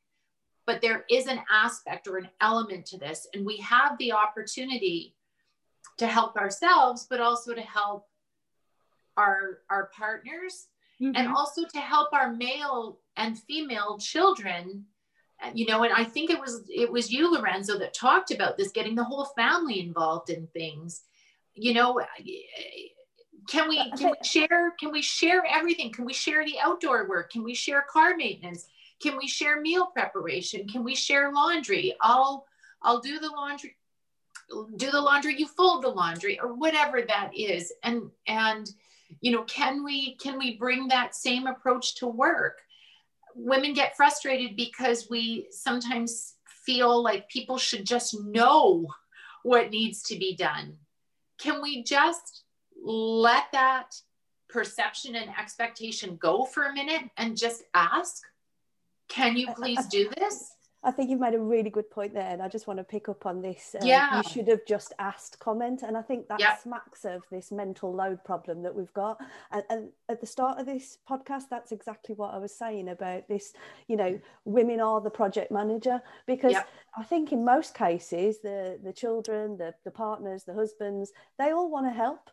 but 0.65 0.81
there 0.81 1.05
is 1.09 1.27
an 1.27 1.39
aspect 1.51 2.07
or 2.07 2.17
an 2.17 2.29
element 2.41 2.85
to 2.85 2.97
this 2.97 3.27
and 3.33 3.45
we 3.45 3.57
have 3.57 3.97
the 3.97 4.11
opportunity 4.11 5.15
to 5.97 6.07
help 6.07 6.35
ourselves 6.35 7.07
but 7.09 7.19
also 7.19 7.53
to 7.53 7.61
help 7.61 8.07
our 9.17 9.59
our 9.69 9.89
partners 9.95 10.67
mm-hmm. 11.01 11.15
and 11.15 11.27
also 11.27 11.63
to 11.65 11.79
help 11.79 12.13
our 12.13 12.33
male 12.33 12.99
and 13.17 13.39
female 13.39 13.97
children. 13.97 14.85
Uh, 15.43 15.51
you 15.53 15.65
know 15.65 15.83
and 15.83 15.91
i 15.91 16.01
think 16.01 16.29
it 16.29 16.39
was 16.39 16.63
it 16.69 16.89
was 16.89 17.11
you 17.11 17.29
lorenzo 17.29 17.77
that 17.77 17.93
talked 17.93 18.31
about 18.31 18.55
this 18.55 18.71
getting 18.71 18.95
the 18.95 19.03
whole 19.03 19.25
family 19.35 19.81
involved 19.81 20.29
in 20.29 20.47
things. 20.47 21.01
You 21.53 21.73
know 21.73 21.99
uh, 21.99 22.05
can 23.49 23.67
we 23.67 23.77
uh, 23.77 23.95
can 23.97 24.11
we 24.11 24.17
share 24.27 24.71
can 24.79 24.91
we 24.93 25.01
share 25.01 25.43
everything? 25.45 25.91
Can 25.91 26.05
we 26.05 26.13
share 26.13 26.45
the 26.45 26.57
outdoor 26.61 27.07
work? 27.09 27.31
Can 27.31 27.43
we 27.43 27.53
share 27.53 27.81
car 27.81 28.15
maintenance 28.15 28.67
can 29.05 29.17
we 29.17 29.27
share 29.27 29.61
meal 29.61 29.85
preparation? 29.85 30.67
Can 30.67 30.83
we 30.83 30.95
share 30.95 31.31
laundry? 31.31 31.95
I'll 32.01 32.47
i'll 32.81 32.99
do 32.99 33.19
the 33.19 33.29
laundry 33.29 33.75
do 34.77 34.91
the 34.91 35.01
laundry 35.01 35.35
you 35.37 35.47
fold 35.47 35.83
the 35.83 35.89
laundry 35.89 36.39
or 36.39 36.53
whatever 36.53 37.01
that 37.01 37.29
is. 37.35 37.71
And 37.83 38.09
and 38.25 38.67
you 39.21 39.31
know 39.31 39.43
can 39.43 39.83
we 39.83 40.15
can 40.15 40.39
we 40.39 40.57
bring 40.57 40.87
that 40.87 41.13
same 41.13 41.45
approach 41.45 41.95
to 41.95 42.07
work? 42.07 42.61
Women 43.35 43.73
get 43.73 43.95
frustrated 43.95 44.55
because 44.55 45.07
we 45.07 45.47
sometimes 45.51 46.33
feel 46.65 47.03
like 47.03 47.29
people 47.29 47.59
should 47.59 47.85
just 47.85 48.19
know 48.19 48.87
what 49.43 49.69
needs 49.69 50.01
to 50.03 50.17
be 50.17 50.35
done. 50.35 50.77
Can 51.37 51.61
we 51.61 51.83
just 51.83 52.43
let 52.83 53.43
that 53.51 53.93
perception 54.49 55.15
and 55.15 55.29
expectation 55.29 56.15
go 56.15 56.45
for 56.45 56.63
a 56.63 56.73
minute 56.73 57.03
and 57.17 57.37
just 57.37 57.63
ask, 57.75 58.23
can 59.07 59.37
you 59.37 59.47
please 59.55 59.85
do 59.87 60.09
this? 60.17 60.55
I 60.85 60.91
think 60.91 61.09
you've 61.09 61.19
made 61.19 61.33
a 61.33 61.39
really 61.39 61.71
good 61.71 61.89
point 61.89 62.13
there, 62.13 62.29
and 62.29 62.43
I 62.43 62.47
just 62.47 62.67
want 62.67 62.77
to 62.77 62.83
pick 62.83 63.09
up 63.09 63.25
on 63.25 63.41
this. 63.41 63.75
Uh, 63.75 63.83
yeah, 63.83 64.17
you 64.17 64.29
should 64.29 64.47
have 64.47 64.65
just 64.67 64.93
asked 64.99 65.39
comment, 65.39 65.81
and 65.81 65.97
I 65.97 66.03
think 66.03 66.27
that 66.27 66.39
yep. 66.39 66.61
smacks 66.61 67.05
of 67.05 67.23
this 67.31 67.51
mental 67.51 67.91
load 67.91 68.23
problem 68.23 68.61
that 68.61 68.75
we've 68.75 68.93
got. 68.93 69.19
And, 69.51 69.63
and, 69.71 69.89
at 70.09 70.21
the 70.21 70.27
start 70.27 70.59
of 70.59 70.67
this 70.67 70.99
podcast, 71.09 71.45
that's 71.49 71.71
exactly 71.71 72.13
what 72.13 72.35
I 72.35 72.37
was 72.37 72.55
saying 72.55 72.89
about 72.89 73.27
this. 73.27 73.53
You 73.87 73.97
know, 73.97 74.19
women 74.45 74.79
are 74.79 75.01
the 75.01 75.09
project 75.09 75.51
manager 75.51 75.99
because 76.27 76.51
yep. 76.51 76.69
I 76.95 77.03
think 77.03 77.31
in 77.31 77.43
most 77.43 77.73
cases, 77.73 78.41
the 78.43 78.79
the 78.83 78.93
children, 78.93 79.57
the 79.57 79.73
the 79.85 79.91
partners, 79.91 80.43
the 80.43 80.53
husbands, 80.53 81.11
they 81.39 81.49
all 81.49 81.71
want 81.71 81.87
to 81.87 81.93
help, 81.93 82.29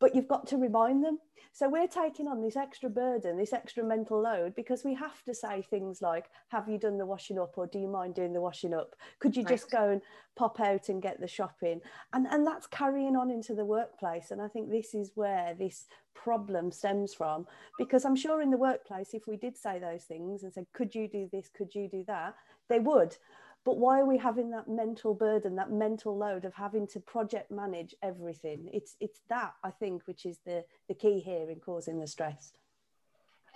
but 0.00 0.14
you've 0.14 0.28
got 0.28 0.46
to 0.48 0.56
remind 0.56 1.04
them. 1.04 1.18
So 1.52 1.68
we're 1.68 1.88
taking 1.88 2.28
on 2.28 2.42
this 2.42 2.56
extra 2.56 2.88
burden, 2.88 3.36
this 3.36 3.52
extra 3.52 3.82
mental 3.84 4.20
load, 4.20 4.54
because 4.54 4.84
we 4.84 4.94
have 4.94 5.22
to 5.24 5.34
say 5.34 5.62
things 5.62 6.00
like, 6.00 6.30
Have 6.48 6.68
you 6.68 6.78
done 6.78 6.96
the 6.96 7.06
washing 7.06 7.38
up? 7.38 7.54
or 7.56 7.66
Do 7.66 7.78
you 7.78 7.88
mind 7.88 8.14
doing 8.14 8.32
the 8.32 8.40
washing 8.40 8.72
up? 8.72 8.94
Could 9.18 9.36
you 9.36 9.42
right. 9.42 9.54
just 9.54 9.70
go 9.70 9.90
and 9.90 10.00
pop 10.36 10.60
out 10.60 10.88
and 10.88 11.02
get 11.02 11.20
the 11.20 11.26
shopping? 11.28 11.80
And, 12.12 12.26
and 12.26 12.46
that's 12.46 12.66
carrying 12.68 13.16
on 13.16 13.30
into 13.30 13.54
the 13.54 13.64
workplace. 13.64 14.30
And 14.30 14.40
I 14.40 14.48
think 14.48 14.70
this 14.70 14.94
is 14.94 15.12
where 15.16 15.54
this 15.58 15.86
problem 16.14 16.70
stems 16.70 17.14
from, 17.14 17.46
because 17.78 18.04
I'm 18.04 18.16
sure 18.16 18.42
in 18.42 18.50
the 18.50 18.56
workplace, 18.56 19.12
if 19.12 19.26
we 19.26 19.36
did 19.36 19.56
say 19.56 19.78
those 19.78 20.04
things 20.04 20.44
and 20.44 20.52
said, 20.52 20.66
Could 20.72 20.94
you 20.94 21.08
do 21.08 21.28
this? 21.32 21.50
Could 21.52 21.74
you 21.74 21.88
do 21.88 22.04
that? 22.06 22.36
They 22.68 22.78
would. 22.78 23.16
But 23.64 23.76
why 23.76 24.00
are 24.00 24.06
we 24.06 24.16
having 24.16 24.50
that 24.50 24.68
mental 24.68 25.14
burden, 25.14 25.56
that 25.56 25.70
mental 25.70 26.16
load 26.16 26.44
of 26.46 26.54
having 26.54 26.86
to 26.88 27.00
project 27.00 27.50
manage 27.50 27.94
everything? 28.02 28.70
It's 28.72 28.96
it's 29.00 29.20
that 29.28 29.52
I 29.62 29.70
think 29.70 30.02
which 30.06 30.24
is 30.24 30.38
the 30.46 30.64
the 30.88 30.94
key 30.94 31.20
here 31.20 31.50
in 31.50 31.60
causing 31.60 32.00
the 32.00 32.06
stress. 32.06 32.52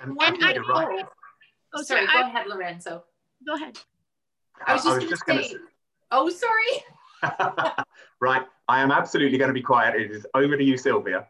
And 0.00 0.16
when 0.16 0.42
I, 0.42 0.56
right. 0.56 1.04
oh, 1.74 1.82
sorry, 1.82 2.06
go 2.06 2.12
I, 2.12 2.28
ahead, 2.28 2.46
Lorenzo. 2.48 3.04
Go 3.46 3.54
ahead. 3.54 3.78
I 4.66 4.74
was 4.74 4.84
just, 4.84 5.26
going 5.26 5.38
to 5.38 5.44
say. 5.44 5.56
Oh, 6.10 6.28
sorry. 6.28 6.84
right, 8.20 8.42
I 8.68 8.80
am 8.80 8.90
absolutely 8.90 9.38
going 9.38 9.48
to 9.48 9.54
be 9.54 9.62
quiet. 9.62 10.00
It 10.00 10.10
is 10.10 10.26
over 10.34 10.56
to 10.56 10.64
you, 10.64 10.76
Sylvia. 10.76 11.26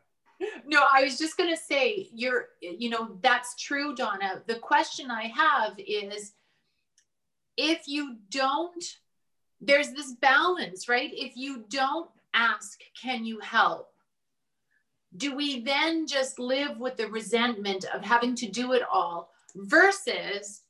No, 0.67 0.83
I 0.93 1.05
was 1.05 1.19
just 1.19 1.37
going 1.37 1.51
to 1.51 1.61
say, 1.61 2.09
you're, 2.13 2.49
you 2.61 2.91
know, 2.91 3.17
that's 3.23 3.55
true, 3.57 3.95
Donna. 3.95 4.43
The 4.47 4.57
question 4.57 5.11
I 5.11 5.33
have 5.35 5.79
is 5.79 6.33
if 7.57 7.87
you 7.87 8.17
don't, 8.31 8.85
there's 9.61 9.93
this 9.93 10.13
balance, 10.13 10.89
right? 10.89 11.11
If 11.13 11.37
you 11.37 11.65
don't 11.69 12.11
ask, 12.33 12.81
can 13.01 13.25
you 13.25 13.41
help? 13.41 13.89
Do 15.17 15.35
we 15.35 15.61
then 15.61 16.07
just 16.07 16.39
live 16.39 16.79
with 16.79 16.97
the 16.97 17.07
resentment 17.07 17.85
of 17.95 18.03
having 18.03 18.35
to 18.37 18.51
do 18.51 18.73
it 18.73 18.83
all 18.91 19.31
versus 19.55 20.63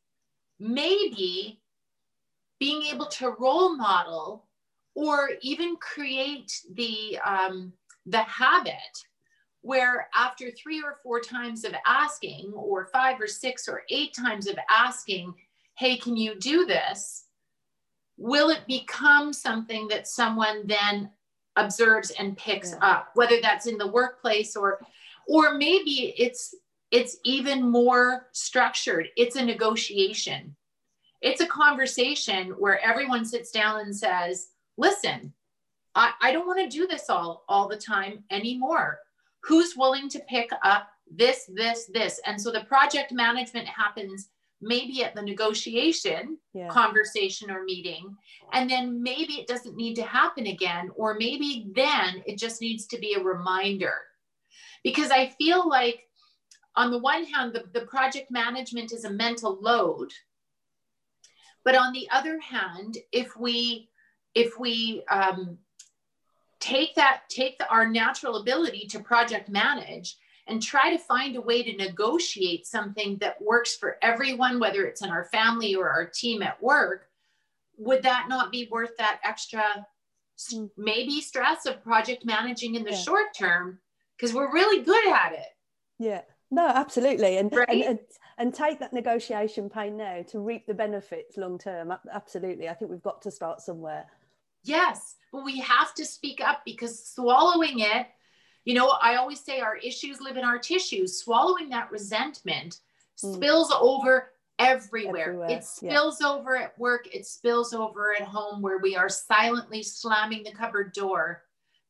maybe 0.61 1.61
being 2.61 2.83
able 2.83 3.07
to 3.07 3.35
role 3.39 3.75
model 3.77 4.45
or 4.95 5.31
even 5.41 5.77
create 5.77 6.53
the 6.75 7.19
um, 7.25 7.73
the 8.07 8.23
habit 8.23 8.75
where 9.63 10.09
after 10.15 10.51
three 10.51 10.83
or 10.83 10.99
four 11.03 11.21
times 11.21 11.65
of 11.65 11.75
asking 11.87 12.53
or 12.55 12.87
five 12.93 13.19
or 13.19 13.27
six 13.27 13.67
or 13.67 13.83
eight 13.89 14.15
times 14.15 14.47
of 14.47 14.57
asking 14.69 15.35
hey, 15.77 15.97
can 15.97 16.17
you 16.17 16.39
do 16.39 16.67
this? 16.67 17.25
Will 18.17 18.51
it 18.51 18.67
become 18.67 19.33
something 19.33 19.89
that 19.89 20.07
someone 20.07 20.67
then 20.67 21.11
observes 21.57 22.11
and 22.11 22.37
picks 22.37 22.73
yeah. 22.73 22.79
up, 22.81 23.11
whether 23.15 23.41
that's 23.41 23.67
in 23.67 23.79
the 23.79 23.87
workplace 23.87 24.57
or 24.57 24.81
or 25.27 25.55
maybe 25.55 26.15
it's 26.19 26.55
it's 26.91 27.17
even 27.25 27.71
more 27.71 28.29
structured. 28.33 29.09
It's 29.17 29.37
a 29.37 29.45
negotiation. 29.45 30.55
It's 31.21 31.41
a 31.41 31.47
conversation 31.47 32.51
where 32.51 32.79
everyone 32.85 33.25
sits 33.25 33.51
down 33.51 33.81
and 33.81 33.97
says, 33.97 34.51
listen, 34.77 35.33
I, 35.95 36.13
I 36.21 36.33
don't 36.33 36.47
want 36.47 36.61
to 36.61 36.77
do 36.77 36.87
this 36.87 37.09
all 37.09 37.45
all 37.49 37.69
the 37.69 37.77
time 37.77 38.25
anymore. 38.31 39.01
Who's 39.43 39.77
willing 39.77 40.09
to 40.11 40.21
pick 40.21 40.51
up 40.63 40.89
this, 41.11 41.51
this, 41.53 41.87
this? 41.93 42.21
And 42.27 42.41
so 42.41 42.51
the 42.51 42.65
project 42.65 43.13
management 43.13 43.67
happens 43.67 44.29
maybe 44.65 45.05
at 45.05 45.15
the 45.15 45.23
negotiation 45.23 46.39
yeah. 46.55 46.69
conversation 46.69 47.51
or 47.51 47.65
meeting 47.65 48.17
and 48.53 48.69
then 48.69 49.03
maybe 49.03 49.35
it 49.35 49.47
doesn't 49.47 49.77
need 49.77 49.95
to 49.95 50.03
happen 50.03 50.47
again 50.47 50.91
or 50.97 51.15
maybe 51.15 51.71
then 51.75 52.23
it 52.27 52.39
just 52.39 52.61
needs 52.61 52.87
to 52.87 52.99
be 52.99 53.15
a 53.15 53.23
reminder 53.23 53.95
because 54.83 55.11
i 55.11 55.27
feel 55.39 55.69
like 55.69 56.01
on 56.77 56.91
the 56.91 56.99
one 56.99 57.25
hand 57.25 57.53
the, 57.53 57.65
the 57.79 57.87
project 57.87 58.31
management 58.31 58.93
is 58.93 59.05
a 59.05 59.11
mental 59.11 59.59
load 59.61 60.11
but 61.65 61.77
on 61.77 61.93
the 61.93 62.09
other 62.11 62.41
hand 62.41 62.97
if 63.13 63.37
we 63.37 63.89
if 64.35 64.59
we 64.59 65.03
um, 65.11 65.59
take 66.61 66.95
that 66.95 67.23
take 67.29 67.59
the, 67.59 67.69
our 67.69 67.89
natural 67.89 68.37
ability 68.37 68.87
to 68.87 68.99
project 68.99 69.49
manage 69.49 70.17
and 70.47 70.63
try 70.63 70.91
to 70.91 70.99
find 70.99 71.37
a 71.37 71.41
way 71.41 71.63
to 71.63 71.77
negotiate 71.77 72.67
something 72.67 73.17
that 73.19 73.41
works 73.41 73.77
for 73.77 73.97
everyone, 74.03 74.61
whether 74.61 74.85
it's 74.85 75.03
in 75.03 75.11
our 75.11 75.25
family 75.25 75.75
or 75.75 75.89
our 75.89 76.07
team 76.07 76.43
at 76.43 76.63
work, 76.63 77.09
would 77.79 78.03
that 78.03 78.27
not 78.29 78.53
be 78.53 78.69
worth 78.71 78.97
that 78.99 79.21
extra 79.25 79.87
mm. 80.53 80.71
maybe 80.77 81.21
stress 81.21 81.67
of 81.67 81.83
project 81.83 82.25
managing 82.25 82.75
in 82.75 82.85
the 82.85 82.91
yeah. 82.91 82.97
short 82.99 83.35
term? 83.37 83.79
Because 84.17 84.35
we're 84.35 84.53
really 84.53 84.85
good 84.85 85.09
at 85.13 85.33
it. 85.33 85.49
Yeah. 85.99 86.23
No, 86.51 86.69
absolutely. 86.69 87.39
And, 87.39 87.53
right? 87.53 87.69
and, 87.69 87.83
and 87.83 87.99
and 88.39 88.55
take 88.55 88.81
that 88.81 88.93
negotiation 88.93 89.71
pain 89.71 89.97
now 89.97 90.23
to 90.29 90.41
reap 90.41 90.67
the 90.67 90.75
benefits 90.75 91.37
long 91.37 91.59
term. 91.59 91.93
Absolutely. 92.13 92.69
I 92.69 92.75
think 92.75 92.91
we've 92.91 93.03
got 93.03 93.23
to 93.23 93.31
start 93.31 93.61
somewhere. 93.61 94.07
Yes, 94.65 95.17
but 95.31 95.45
we 95.45 95.61
have 95.61 95.95
to 95.95 96.05
speak 96.05 96.41
up 96.41 96.63
because 96.65 97.07
swallowing 97.07 97.81
it, 97.81 98.07
you 98.65 98.75
know, 98.75 98.93
I 99.03 99.17
always 99.17 99.41
say 99.41 99.61
our 99.61 99.77
issues 99.77 100.21
live 100.21 100.37
in 100.37 100.45
our 100.45 100.59
tissues. 100.59 101.19
Swallowing 101.19 101.69
that 101.71 101.91
resentment 101.91 102.81
mm. 103.23 103.35
spills 103.35 103.73
over 103.73 104.31
everywhere. 104.59 105.29
everywhere. 105.29 105.51
It 105.51 105.65
spills 105.65 106.19
yeah. 106.21 106.29
over 106.29 106.57
at 106.57 106.79
work, 106.79 107.09
it 107.15 107.27
spills 107.27 107.75
over 107.75 108.15
at 108.15 108.23
home 108.23 108.63
where 108.63 108.79
we 108.79 108.97
are 108.97 109.09
silently 109.09 109.83
slamming 109.83 110.45
the 110.45 110.53
cupboard 110.53 110.93
door 110.93 111.43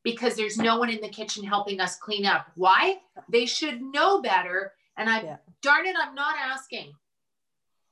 because 0.03 0.35
there's 0.35 0.57
no 0.57 0.77
one 0.77 0.89
in 0.89 1.01
the 1.01 1.09
kitchen 1.09 1.43
helping 1.43 1.79
us 1.79 1.95
clean 1.95 2.25
up. 2.25 2.47
Why? 2.55 2.97
They 3.29 3.45
should 3.45 3.81
know 3.81 4.21
better. 4.21 4.73
And 4.97 5.09
I, 5.09 5.21
yeah. 5.21 5.37
darn 5.61 5.87
it, 5.87 5.95
I'm 5.99 6.13
not 6.13 6.35
asking. 6.37 6.93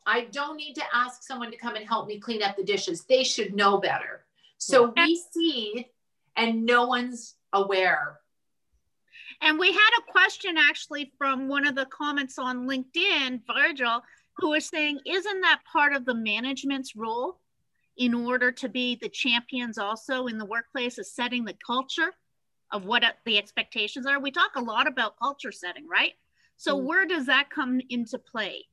I 0.05 0.25
don't 0.25 0.57
need 0.57 0.75
to 0.75 0.83
ask 0.93 1.23
someone 1.23 1.49
to 1.51 1.57
come 1.57 1.75
and 1.75 1.87
help 1.87 2.07
me 2.07 2.19
clean 2.19 2.43
up 2.43 2.55
the 2.55 2.63
dishes. 2.63 3.05
They 3.05 3.23
should 3.23 3.55
know 3.55 3.77
better. 3.77 4.25
So 4.57 4.93
we 4.95 5.21
see 5.31 5.87
and 6.35 6.65
no 6.65 6.87
one's 6.87 7.35
aware. 7.51 8.19
And 9.43 9.59
we 9.59 9.73
had 9.73 9.89
a 9.99 10.11
question 10.11 10.57
actually 10.57 11.11
from 11.17 11.49
one 11.49 11.67
of 11.67 11.75
the 11.75 11.85
comments 11.87 12.39
on 12.39 12.65
LinkedIn, 12.65 13.41
Virgil, 13.45 14.01
who 14.37 14.51
was 14.51 14.65
saying, 14.65 14.99
isn't 15.05 15.41
that 15.41 15.61
part 15.71 15.93
of 15.93 16.05
the 16.05 16.15
management's 16.15 16.95
role 16.95 17.39
in 17.97 18.13
order 18.13 18.53
to 18.53 18.69
be 18.69 18.95
the 18.95 19.09
champions 19.09 19.77
also 19.77 20.27
in 20.27 20.37
the 20.37 20.45
workplace 20.45 20.97
is 20.97 21.13
setting 21.13 21.43
the 21.43 21.57
culture 21.65 22.13
of 22.71 22.85
what 22.85 23.03
the 23.25 23.37
expectations 23.37 24.05
are? 24.05 24.17
We 24.17 24.31
talk 24.31 24.51
a 24.55 24.61
lot 24.61 24.87
about 24.87 25.19
culture 25.21 25.51
setting, 25.51 25.87
right? 25.89 26.13
So 26.55 26.79
mm. 26.79 26.83
where 26.85 27.05
does 27.05 27.25
that 27.25 27.49
come 27.49 27.81
into 27.89 28.17
play? 28.17 28.65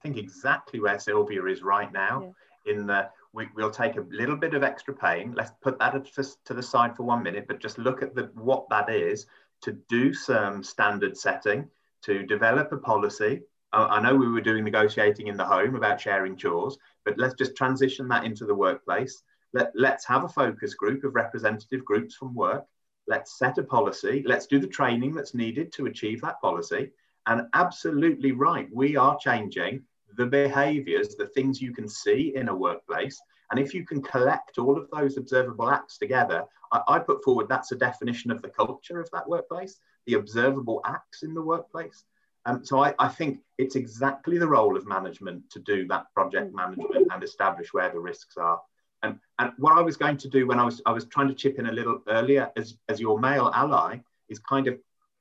I 0.00 0.08
think 0.08 0.18
exactly 0.18 0.80
where 0.80 0.98
Sylvia 0.98 1.44
is 1.44 1.62
right 1.62 1.90
now 1.92 2.34
yeah. 2.66 2.72
in 2.72 2.86
the 2.88 3.08
we, 3.34 3.48
will 3.54 3.70
take 3.70 3.96
a 3.96 4.06
little 4.10 4.36
bit 4.36 4.54
of 4.54 4.62
extra 4.62 4.94
pain. 4.94 5.34
Let's 5.36 5.50
put 5.60 5.78
that 5.80 6.06
to 6.44 6.54
the 6.54 6.62
side 6.62 6.96
for 6.96 7.02
one 7.02 7.22
minute, 7.22 7.46
but 7.48 7.60
just 7.60 7.78
look 7.78 8.02
at 8.02 8.14
the, 8.14 8.30
what 8.34 8.68
that 8.70 8.88
is 8.88 9.26
to 9.62 9.72
do 9.88 10.14
some 10.14 10.62
standard 10.62 11.16
setting, 11.16 11.68
to 12.02 12.24
develop 12.24 12.70
a 12.72 12.76
policy. 12.76 13.42
I, 13.72 13.84
I 13.84 14.02
know 14.02 14.14
we 14.14 14.28
were 14.28 14.40
doing 14.40 14.64
negotiating 14.64 15.26
in 15.26 15.36
the 15.36 15.44
home 15.44 15.74
about 15.74 16.00
sharing 16.00 16.36
chores, 16.36 16.78
but 17.04 17.18
let's 17.18 17.34
just 17.34 17.56
transition 17.56 18.08
that 18.08 18.24
into 18.24 18.46
the 18.46 18.54
workplace. 18.54 19.22
Let, 19.52 19.72
let's 19.74 20.06
have 20.06 20.24
a 20.24 20.28
focus 20.28 20.74
group 20.74 21.04
of 21.04 21.14
representative 21.14 21.84
groups 21.84 22.14
from 22.14 22.34
work. 22.34 22.64
Let's 23.06 23.38
set 23.38 23.58
a 23.58 23.62
policy. 23.62 24.22
Let's 24.26 24.46
do 24.46 24.58
the 24.58 24.66
training 24.66 25.14
that's 25.14 25.34
needed 25.34 25.72
to 25.72 25.86
achieve 25.86 26.20
that 26.22 26.40
policy. 26.40 26.92
And 27.26 27.48
absolutely 27.52 28.32
right, 28.32 28.68
we 28.72 28.96
are 28.96 29.18
changing 29.18 29.82
the 30.16 30.26
behaviors, 30.26 31.14
the 31.16 31.26
things 31.28 31.60
you 31.60 31.72
can 31.72 31.88
see 31.88 32.32
in 32.34 32.48
a 32.48 32.54
workplace. 32.54 33.20
And 33.50 33.60
if 33.60 33.74
you 33.74 33.84
can 33.84 34.02
collect 34.02 34.58
all 34.58 34.76
of 34.76 34.88
those 34.90 35.16
observable 35.16 35.70
acts 35.70 35.98
together, 35.98 36.44
I, 36.72 36.82
I 36.88 36.98
put 36.98 37.22
forward 37.22 37.48
that's 37.48 37.72
a 37.72 37.76
definition 37.76 38.30
of 38.30 38.42
the 38.42 38.48
culture 38.48 39.00
of 39.00 39.10
that 39.12 39.28
workplace, 39.28 39.78
the 40.06 40.14
observable 40.14 40.80
acts 40.84 41.22
in 41.22 41.34
the 41.34 41.42
workplace. 41.42 42.04
Um, 42.46 42.64
so 42.64 42.82
I, 42.82 42.94
I, 42.98 43.08
think 43.08 43.40
it's 43.56 43.74
exactly 43.74 44.36
the 44.36 44.46
role 44.46 44.76
of 44.76 44.86
management 44.86 45.48
to 45.50 45.60
do 45.60 45.86
that 45.88 46.12
project 46.14 46.54
management 46.54 47.10
and 47.10 47.24
establish 47.24 47.72
where 47.72 47.90
the 47.90 48.00
risks 48.00 48.36
are. 48.36 48.60
And, 49.02 49.18
and 49.38 49.52
what 49.56 49.78
I 49.78 49.80
was 49.80 49.96
going 49.96 50.18
to 50.18 50.28
do 50.28 50.46
when 50.46 50.58
I 50.58 50.64
was 50.64 50.82
I 50.84 50.92
was 50.92 51.06
trying 51.06 51.28
to 51.28 51.34
chip 51.34 51.58
in 51.58 51.66
a 51.66 51.72
little 51.72 52.00
earlier 52.06 52.50
as, 52.56 52.76
as 52.88 53.00
your 53.00 53.18
male 53.18 53.50
ally 53.54 53.98
is 54.28 54.38
kind 54.38 54.66
of 54.66 54.78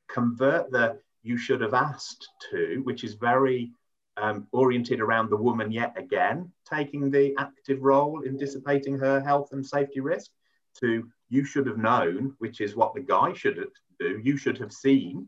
convert 0.09 0.71
the 0.71 0.99
you 1.21 1.37
should 1.37 1.61
have 1.61 1.73
asked 1.73 2.27
to, 2.51 2.81
which 2.83 3.03
is 3.03 3.13
very 3.13 3.71
um, 4.17 4.47
oriented 4.51 4.99
around 4.99 5.29
the 5.29 5.37
woman 5.37 5.71
yet 5.71 5.93
again, 5.97 6.51
taking 6.69 7.09
the 7.09 7.33
active 7.37 7.81
role 7.81 8.21
in 8.21 8.37
dissipating 8.37 8.97
her 8.97 9.19
health 9.19 9.53
and 9.53 9.65
safety 9.65 9.99
risk, 9.99 10.31
to 10.79 11.07
you 11.29 11.43
should 11.43 11.67
have 11.67 11.77
known, 11.77 12.35
which 12.39 12.61
is 12.61 12.75
what 12.75 12.93
the 12.93 13.01
guy 13.01 13.33
should 13.33 13.67
do, 13.99 14.19
you 14.23 14.37
should 14.37 14.57
have 14.57 14.71
seen. 14.71 15.27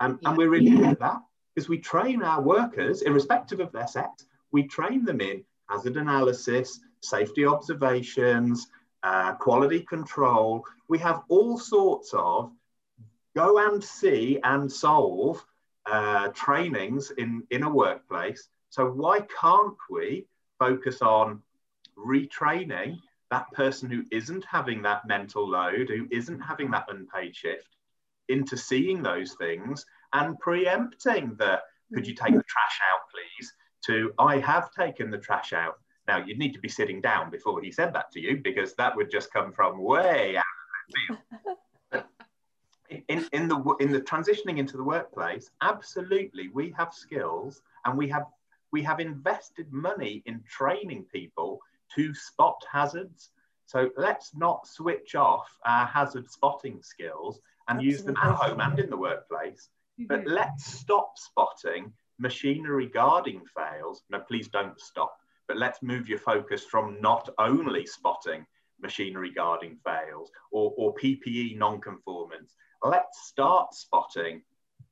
Um, 0.00 0.18
yeah. 0.22 0.28
And 0.28 0.38
we're 0.38 0.48
really 0.48 0.70
good 0.70 0.86
at 0.86 0.98
that 1.00 1.20
because 1.54 1.68
we 1.68 1.78
train 1.78 2.22
our 2.22 2.40
workers, 2.40 3.02
irrespective 3.02 3.60
of 3.60 3.72
their 3.72 3.86
sex, 3.86 4.26
we 4.52 4.64
train 4.64 5.04
them 5.04 5.20
in 5.20 5.44
hazard 5.68 5.96
analysis, 5.96 6.80
safety 7.00 7.46
observations, 7.46 8.68
uh, 9.02 9.34
quality 9.34 9.80
control. 9.80 10.64
We 10.88 10.98
have 10.98 11.22
all 11.28 11.58
sorts 11.58 12.12
of 12.14 12.50
go 13.36 13.58
and 13.58 13.82
see 13.82 14.38
and 14.42 14.70
solve 14.70 15.44
uh, 15.86 16.28
trainings 16.28 17.10
in, 17.18 17.42
in 17.50 17.62
a 17.62 17.70
workplace. 17.70 18.48
So 18.70 18.90
why 18.90 19.20
can't 19.40 19.76
we 19.90 20.26
focus 20.58 21.02
on 21.02 21.42
retraining 21.96 22.98
that 23.30 23.50
person 23.52 23.90
who 23.90 24.04
isn't 24.10 24.44
having 24.44 24.82
that 24.82 25.06
mental 25.06 25.48
load, 25.48 25.88
who 25.88 26.06
isn't 26.10 26.40
having 26.40 26.70
that 26.70 26.86
unpaid 26.88 27.34
shift, 27.34 27.68
into 28.28 28.56
seeing 28.56 29.02
those 29.02 29.34
things 29.34 29.84
and 30.12 30.38
preempting 30.38 31.34
the 31.36 31.60
could 31.92 32.06
you 32.06 32.14
take 32.14 32.34
the 32.34 32.42
trash 32.44 32.80
out, 32.92 33.00
please? 33.10 33.52
To 33.86 34.12
I 34.18 34.38
have 34.38 34.70
taken 34.72 35.10
the 35.10 35.18
trash 35.18 35.52
out. 35.52 35.78
Now 36.08 36.24
you'd 36.24 36.38
need 36.38 36.54
to 36.54 36.60
be 36.60 36.68
sitting 36.68 37.00
down 37.00 37.30
before 37.30 37.60
he 37.60 37.70
said 37.70 37.92
that 37.92 38.10
to 38.12 38.20
you 38.20 38.38
because 38.38 38.74
that 38.74 38.96
would 38.96 39.10
just 39.10 39.32
come 39.32 39.52
from 39.52 39.82
way 39.82 40.36
out 40.36 40.44
of 40.44 41.18
the 41.18 41.44
field. 41.44 41.56
in, 42.90 43.26
in 43.32 43.48
the 43.48 43.74
in 43.80 43.92
the 43.92 44.00
transitioning 44.00 44.58
into 44.58 44.76
the 44.76 44.84
workplace, 44.84 45.50
absolutely, 45.62 46.48
we 46.48 46.74
have 46.76 46.92
skills 46.92 47.62
and 47.84 47.96
we 47.96 48.08
have 48.08 48.26
we 48.72 48.82
have 48.82 49.00
invested 49.00 49.72
money 49.72 50.22
in 50.26 50.42
training 50.48 51.04
people 51.12 51.60
to 51.94 52.14
spot 52.14 52.62
hazards. 52.70 53.30
So 53.66 53.90
let's 53.96 54.34
not 54.34 54.66
switch 54.66 55.14
off 55.14 55.48
our 55.64 55.86
hazard 55.86 56.30
spotting 56.30 56.82
skills 56.82 57.40
and 57.68 57.78
absolutely. 57.78 57.90
use 57.90 58.02
them 58.04 58.16
at 58.16 58.34
home 58.34 58.60
and 58.60 58.78
in 58.78 58.90
the 58.90 58.96
workplace. 58.96 59.68
But 59.98 60.20
mm-hmm. 60.20 60.30
let's 60.30 60.64
stop 60.66 61.16
spotting 61.16 61.92
machinery 62.18 62.86
guarding 62.86 63.42
fails. 63.56 64.02
No, 64.10 64.20
please 64.20 64.48
don't 64.48 64.78
stop. 64.78 65.16
But 65.46 65.56
let's 65.56 65.82
move 65.82 66.08
your 66.08 66.18
focus 66.18 66.64
from 66.64 67.00
not 67.00 67.28
only 67.38 67.86
spotting 67.86 68.44
machinery 68.80 69.30
guarding 69.30 69.78
fails 69.84 70.30
or, 70.50 70.74
or 70.76 70.94
PPE 70.94 71.56
non-conformance 71.56 72.54
let's 72.84 73.26
start 73.26 73.74
spotting 73.74 74.42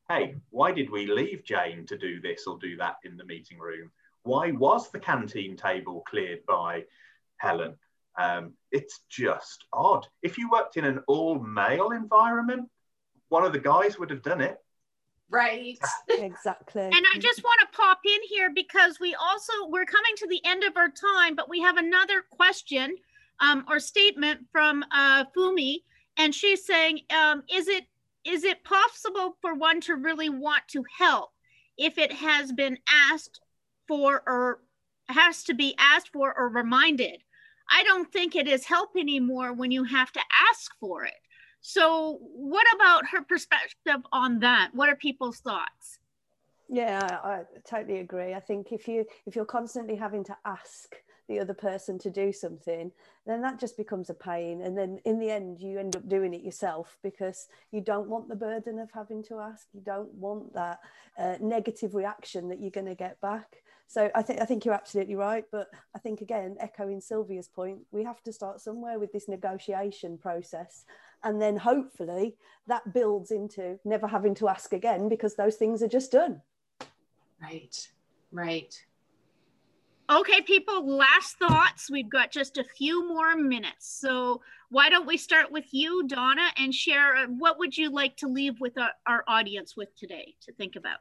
hey, 0.08 0.34
why 0.50 0.72
did 0.72 0.90
we 0.90 1.06
leave 1.06 1.44
Jane 1.44 1.86
to 1.86 1.96
do 1.96 2.20
this 2.20 2.46
or 2.46 2.58
do 2.58 2.76
that 2.76 2.96
in 3.04 3.16
the 3.16 3.24
meeting 3.24 3.58
room? 3.58 3.90
Why 4.24 4.50
was 4.50 4.90
the 4.90 4.98
canteen 4.98 5.56
table 5.56 6.02
cleared 6.06 6.44
by 6.46 6.84
Helen? 7.38 7.76
Um, 8.18 8.52
it's 8.70 9.00
just 9.08 9.64
odd. 9.72 10.06
If 10.22 10.36
you 10.36 10.50
worked 10.50 10.76
in 10.76 10.84
an 10.84 11.00
all 11.06 11.38
male 11.38 11.92
environment, 11.92 12.68
one 13.30 13.44
of 13.44 13.52
the 13.52 13.58
guys 13.58 13.98
would 13.98 14.10
have 14.10 14.22
done 14.22 14.42
it. 14.42 14.58
Right. 15.30 15.78
exactly. 16.08 16.82
And 16.82 17.04
I 17.14 17.18
just 17.18 17.42
want 17.42 17.60
to 17.60 17.76
pop 17.76 18.00
in 18.04 18.20
here 18.28 18.50
because 18.54 19.00
we 19.00 19.14
also, 19.14 19.52
we're 19.68 19.86
coming 19.86 20.12
to 20.16 20.26
the 20.28 20.42
end 20.44 20.62
of 20.62 20.76
our 20.76 20.90
time, 20.90 21.34
but 21.34 21.48
we 21.48 21.60
have 21.60 21.78
another 21.78 22.22
question 22.30 22.94
um, 23.40 23.64
or 23.68 23.80
statement 23.80 24.40
from 24.52 24.84
uh, 24.92 25.24
Fumi 25.34 25.78
and 26.16 26.34
she's 26.34 26.64
saying 26.64 27.00
um, 27.10 27.42
is 27.52 27.68
it 27.68 27.84
is 28.24 28.44
it 28.44 28.64
possible 28.64 29.36
for 29.40 29.54
one 29.54 29.80
to 29.82 29.96
really 29.96 30.28
want 30.28 30.62
to 30.68 30.84
help 30.98 31.30
if 31.76 31.98
it 31.98 32.12
has 32.12 32.52
been 32.52 32.78
asked 33.10 33.40
for 33.88 34.22
or 34.26 34.60
has 35.08 35.42
to 35.44 35.54
be 35.54 35.74
asked 35.78 36.10
for 36.12 36.32
or 36.36 36.48
reminded? 36.48 37.22
I 37.70 37.82
don't 37.84 38.10
think 38.12 38.36
it 38.36 38.46
is 38.46 38.64
help 38.64 38.90
anymore 38.96 39.52
when 39.52 39.70
you 39.70 39.84
have 39.84 40.12
to 40.12 40.20
ask 40.50 40.70
for 40.78 41.04
it. 41.04 41.14
So 41.62 42.18
what 42.20 42.66
about 42.74 43.06
her 43.06 43.22
perspective 43.22 44.02
on 44.12 44.40
that? 44.40 44.70
What 44.74 44.88
are 44.88 44.96
people's 44.96 45.38
thoughts? 45.38 45.98
Yeah 46.68 47.18
I, 47.22 47.42
totally 47.68 48.00
agree. 48.00 48.34
I 48.34 48.40
think 48.40 48.72
if 48.72 48.88
you 48.88 49.04
if 49.26 49.36
you're 49.36 49.44
constantly 49.44 49.96
having 49.96 50.24
to 50.24 50.36
ask 50.44 50.94
the 51.28 51.40
other 51.40 51.54
person 51.54 51.98
to 52.00 52.10
do 52.10 52.32
something, 52.32 52.92
then 53.26 53.42
that 53.42 53.60
just 53.60 53.76
becomes 53.76 54.10
a 54.10 54.14
pain. 54.14 54.60
And 54.62 54.76
then 54.76 54.98
in 55.04 55.18
the 55.18 55.30
end, 55.30 55.60
you 55.60 55.78
end 55.78 55.96
up 55.96 56.08
doing 56.08 56.34
it 56.34 56.42
yourself 56.42 56.98
because 57.02 57.48
you 57.70 57.80
don't 57.80 58.08
want 58.08 58.28
the 58.28 58.36
burden 58.36 58.78
of 58.78 58.90
having 58.92 59.22
to 59.24 59.38
ask. 59.38 59.66
You 59.72 59.80
don't 59.80 60.12
want 60.14 60.54
that 60.54 60.80
uh, 61.18 61.36
negative 61.40 61.94
reaction 61.94 62.48
that 62.48 62.60
you're 62.60 62.70
going 62.70 62.86
to 62.86 62.94
get 62.94 63.20
back. 63.20 63.62
So 63.86 64.10
I 64.14 64.22
think 64.22 64.40
I 64.40 64.46
think 64.46 64.64
you're 64.64 64.74
absolutely 64.74 65.16
right. 65.16 65.44
But 65.52 65.68
I 65.94 65.98
think 65.98 66.22
again, 66.22 66.56
echoing 66.60 67.00
Sylvia's 67.00 67.48
point, 67.48 67.80
we 67.90 68.04
have 68.04 68.22
to 68.22 68.32
start 68.32 68.60
somewhere 68.60 68.98
with 68.98 69.12
this 69.12 69.28
negotiation 69.28 70.16
process. 70.16 70.84
and 71.24 71.40
then 71.40 71.56
hopefully 71.56 72.36
that 72.66 72.92
builds 72.92 73.30
into 73.30 73.78
never 73.84 74.06
having 74.06 74.34
to 74.34 74.48
ask 74.48 74.72
again 74.72 75.08
because 75.08 75.34
those 75.34 75.56
things 75.56 75.82
are 75.82 75.88
just 75.88 76.12
done 76.12 76.40
right 77.40 77.88
right 78.30 78.84
Okay, 80.12 80.42
people, 80.42 80.86
last 80.86 81.38
thoughts. 81.38 81.90
We've 81.90 82.10
got 82.10 82.30
just 82.30 82.58
a 82.58 82.64
few 82.64 83.08
more 83.08 83.34
minutes. 83.34 83.98
So 83.98 84.42
why 84.68 84.90
don't 84.90 85.06
we 85.06 85.16
start 85.16 85.50
with 85.50 85.64
you, 85.70 86.06
Donna, 86.06 86.48
and 86.58 86.74
share 86.74 87.16
uh, 87.16 87.26
what 87.28 87.58
would 87.58 87.78
you 87.78 87.90
like 87.90 88.18
to 88.18 88.28
leave 88.28 88.60
with 88.60 88.76
our, 88.76 88.90
our 89.06 89.24
audience 89.26 89.74
with 89.74 89.88
today 89.96 90.34
to 90.42 90.52
think 90.52 90.76
about? 90.76 90.98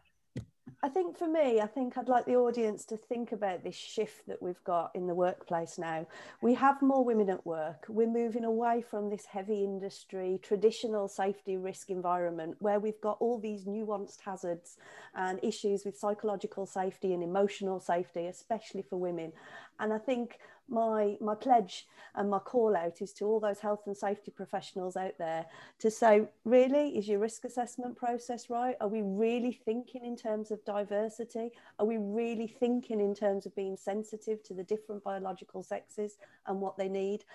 I 0.83 0.89
think 0.89 1.15
for 1.15 1.27
me, 1.27 1.61
I 1.61 1.67
think 1.67 1.95
I'd 1.95 2.09
like 2.09 2.25
the 2.25 2.37
audience 2.37 2.85
to 2.85 2.97
think 2.97 3.33
about 3.33 3.63
this 3.63 3.75
shift 3.75 4.25
that 4.25 4.41
we've 4.41 4.63
got 4.63 4.89
in 4.95 5.05
the 5.05 5.13
workplace 5.13 5.77
now. 5.77 6.07
We 6.41 6.55
have 6.55 6.81
more 6.81 7.05
women 7.05 7.29
at 7.29 7.45
work. 7.45 7.85
We're 7.87 8.09
moving 8.09 8.45
away 8.45 8.83
from 8.89 9.07
this 9.07 9.25
heavy 9.25 9.63
industry, 9.63 10.39
traditional 10.41 11.07
safety 11.07 11.55
risk 11.55 11.91
environment 11.91 12.55
where 12.61 12.79
we've 12.79 12.99
got 12.99 13.17
all 13.19 13.37
these 13.37 13.65
nuanced 13.65 14.21
hazards 14.21 14.77
and 15.13 15.39
issues 15.43 15.85
with 15.85 15.99
psychological 15.99 16.65
safety 16.65 17.13
and 17.13 17.21
emotional 17.21 17.79
safety, 17.79 18.25
especially 18.25 18.81
for 18.81 18.97
women. 18.97 19.33
And 19.81 19.91
I 19.91 19.97
think 19.97 20.37
my 20.69 21.17
my 21.19 21.35
pledge 21.35 21.87
and 22.15 22.29
my 22.29 22.39
call 22.39 22.75
out 22.75 23.01
is 23.01 23.11
to 23.13 23.25
all 23.25 23.39
those 23.39 23.59
health 23.59 23.81
and 23.87 23.97
safety 23.97 24.31
professionals 24.31 24.95
out 24.95 25.17
there 25.17 25.45
to 25.79 25.89
say 25.89 26.23
really 26.45 26.97
is 26.97 27.07
your 27.07 27.19
risk 27.19 27.43
assessment 27.45 27.97
process 27.97 28.49
right? 28.49 28.75
Are 28.79 28.87
we 28.87 29.01
really 29.01 29.59
thinking 29.65 30.05
in 30.05 30.15
terms 30.15 30.51
of 30.51 30.63
diversity? 30.63 31.51
Are 31.79 31.85
we 31.85 31.97
really 31.97 32.47
thinking 32.47 33.01
in 33.01 33.15
terms 33.15 33.45
of 33.45 33.55
being 33.55 33.75
sensitive 33.75 34.43
to 34.43 34.53
the 34.53 34.63
different 34.63 35.03
biological 35.03 35.63
sexes 35.63 36.17
and 36.45 36.61
what 36.61 36.77
they 36.77 36.87
need? 36.87 37.25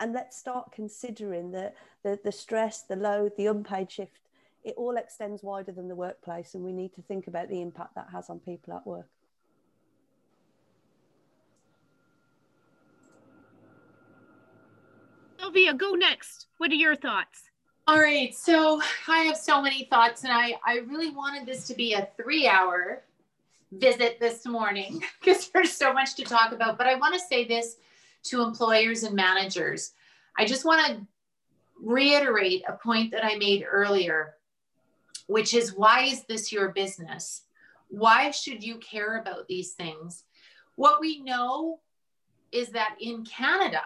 And 0.00 0.12
let's 0.12 0.36
start 0.36 0.72
considering 0.72 1.52
that 1.52 1.76
the, 2.02 2.18
the 2.24 2.32
stress 2.32 2.82
the 2.82 2.96
load 2.96 3.32
the 3.36 3.46
unpaid 3.46 3.92
shift. 3.92 4.28
It 4.64 4.74
all 4.76 4.96
extends 4.96 5.42
wider 5.42 5.72
than 5.72 5.88
the 5.88 5.94
workplace 5.94 6.54
and 6.54 6.64
we 6.64 6.72
need 6.72 6.94
to 6.94 7.02
think 7.02 7.28
about 7.28 7.48
the 7.48 7.62
impact 7.62 7.94
that 7.94 8.08
has 8.12 8.28
on 8.28 8.40
people 8.40 8.74
at 8.74 8.86
work 8.86 9.08
Sylvia, 15.42 15.74
go 15.74 15.94
next. 15.94 16.46
What 16.58 16.70
are 16.70 16.74
your 16.74 16.94
thoughts? 16.94 17.50
All 17.88 17.98
right. 17.98 18.32
So 18.32 18.80
I 19.08 19.22
have 19.24 19.36
so 19.36 19.60
many 19.60 19.88
thoughts, 19.90 20.22
and 20.22 20.32
I, 20.32 20.54
I 20.64 20.78
really 20.86 21.10
wanted 21.10 21.46
this 21.46 21.66
to 21.66 21.74
be 21.74 21.94
a 21.94 22.08
three 22.16 22.46
hour 22.46 23.02
visit 23.72 24.20
this 24.20 24.46
morning 24.46 25.02
because 25.20 25.48
there's 25.48 25.72
so 25.72 25.92
much 25.92 26.14
to 26.14 26.22
talk 26.22 26.52
about. 26.52 26.78
But 26.78 26.86
I 26.86 26.94
want 26.94 27.14
to 27.14 27.20
say 27.20 27.44
this 27.44 27.74
to 28.24 28.42
employers 28.42 29.02
and 29.02 29.16
managers. 29.16 29.94
I 30.38 30.44
just 30.44 30.64
want 30.64 30.86
to 30.86 31.04
reiterate 31.76 32.62
a 32.68 32.74
point 32.74 33.10
that 33.10 33.24
I 33.24 33.34
made 33.34 33.66
earlier, 33.68 34.34
which 35.26 35.54
is 35.54 35.74
why 35.74 36.04
is 36.04 36.22
this 36.22 36.52
your 36.52 36.68
business? 36.68 37.42
Why 37.88 38.30
should 38.30 38.62
you 38.62 38.76
care 38.76 39.18
about 39.18 39.48
these 39.48 39.72
things? 39.72 40.22
What 40.76 41.00
we 41.00 41.20
know 41.20 41.80
is 42.52 42.68
that 42.68 42.94
in 43.00 43.24
Canada, 43.24 43.82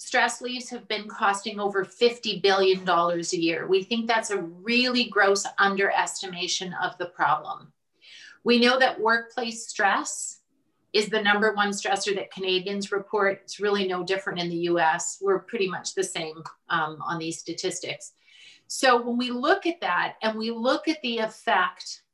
stress 0.00 0.40
leaves 0.40 0.70
have 0.70 0.88
been 0.88 1.06
costing 1.06 1.60
over 1.60 1.84
$50 1.84 2.40
billion 2.40 2.88
a 2.88 3.36
year. 3.36 3.66
We 3.66 3.82
think 3.82 4.08
that's 4.08 4.30
a 4.30 4.40
really 4.40 5.04
gross 5.04 5.44
underestimation 5.58 6.74
of 6.82 6.96
the 6.96 7.04
problem. 7.04 7.70
We 8.42 8.58
know 8.58 8.78
that 8.78 8.98
workplace 8.98 9.66
stress 9.68 10.38
is 10.94 11.10
the 11.10 11.20
number 11.20 11.52
one 11.52 11.68
stressor 11.68 12.14
that 12.14 12.32
Canadians 12.32 12.90
report. 12.90 13.40
It's 13.44 13.60
really 13.60 13.86
no 13.86 14.02
different 14.02 14.40
in 14.40 14.48
the 14.48 14.70
US. 14.70 15.18
We're 15.20 15.40
pretty 15.40 15.68
much 15.68 15.94
the 15.94 16.02
same 16.02 16.42
um, 16.70 16.96
on 17.02 17.18
these 17.18 17.38
statistics. 17.38 18.12
So 18.68 19.02
when 19.02 19.18
we 19.18 19.30
look 19.30 19.66
at 19.66 19.82
that 19.82 20.14
and 20.22 20.38
we 20.38 20.50
look 20.50 20.88
at 20.88 21.02
the 21.02 21.18
effect 21.18 22.04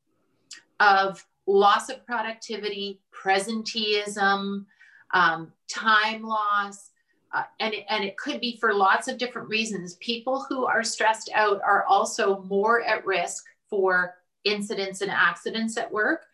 of 0.81 1.25
loss 1.47 1.89
of 1.89 2.05
productivity, 2.05 3.01
presenteeism, 3.13 4.67
um, 5.13 5.53
time 5.69 6.25
loss, 6.25 6.91
uh, 7.37 7.43
and, 7.61 7.75
it, 7.75 7.85
and 7.91 8.03
it 8.03 8.17
could 8.17 8.41
be 8.41 8.57
for 8.59 8.73
lots 8.73 9.09
of 9.09 9.19
different 9.19 9.47
reasons. 9.47 9.97
People 9.97 10.47
who 10.49 10.65
are 10.65 10.83
stressed 10.83 11.31
out 11.35 11.61
are 11.63 11.85
also 11.85 12.41
more 12.45 12.83
at 12.83 13.05
risk 13.05 13.45
for 13.69 14.15
incidents 14.45 15.03
and 15.03 15.11
accidents 15.11 15.77
at 15.77 15.93
work. 15.93 16.25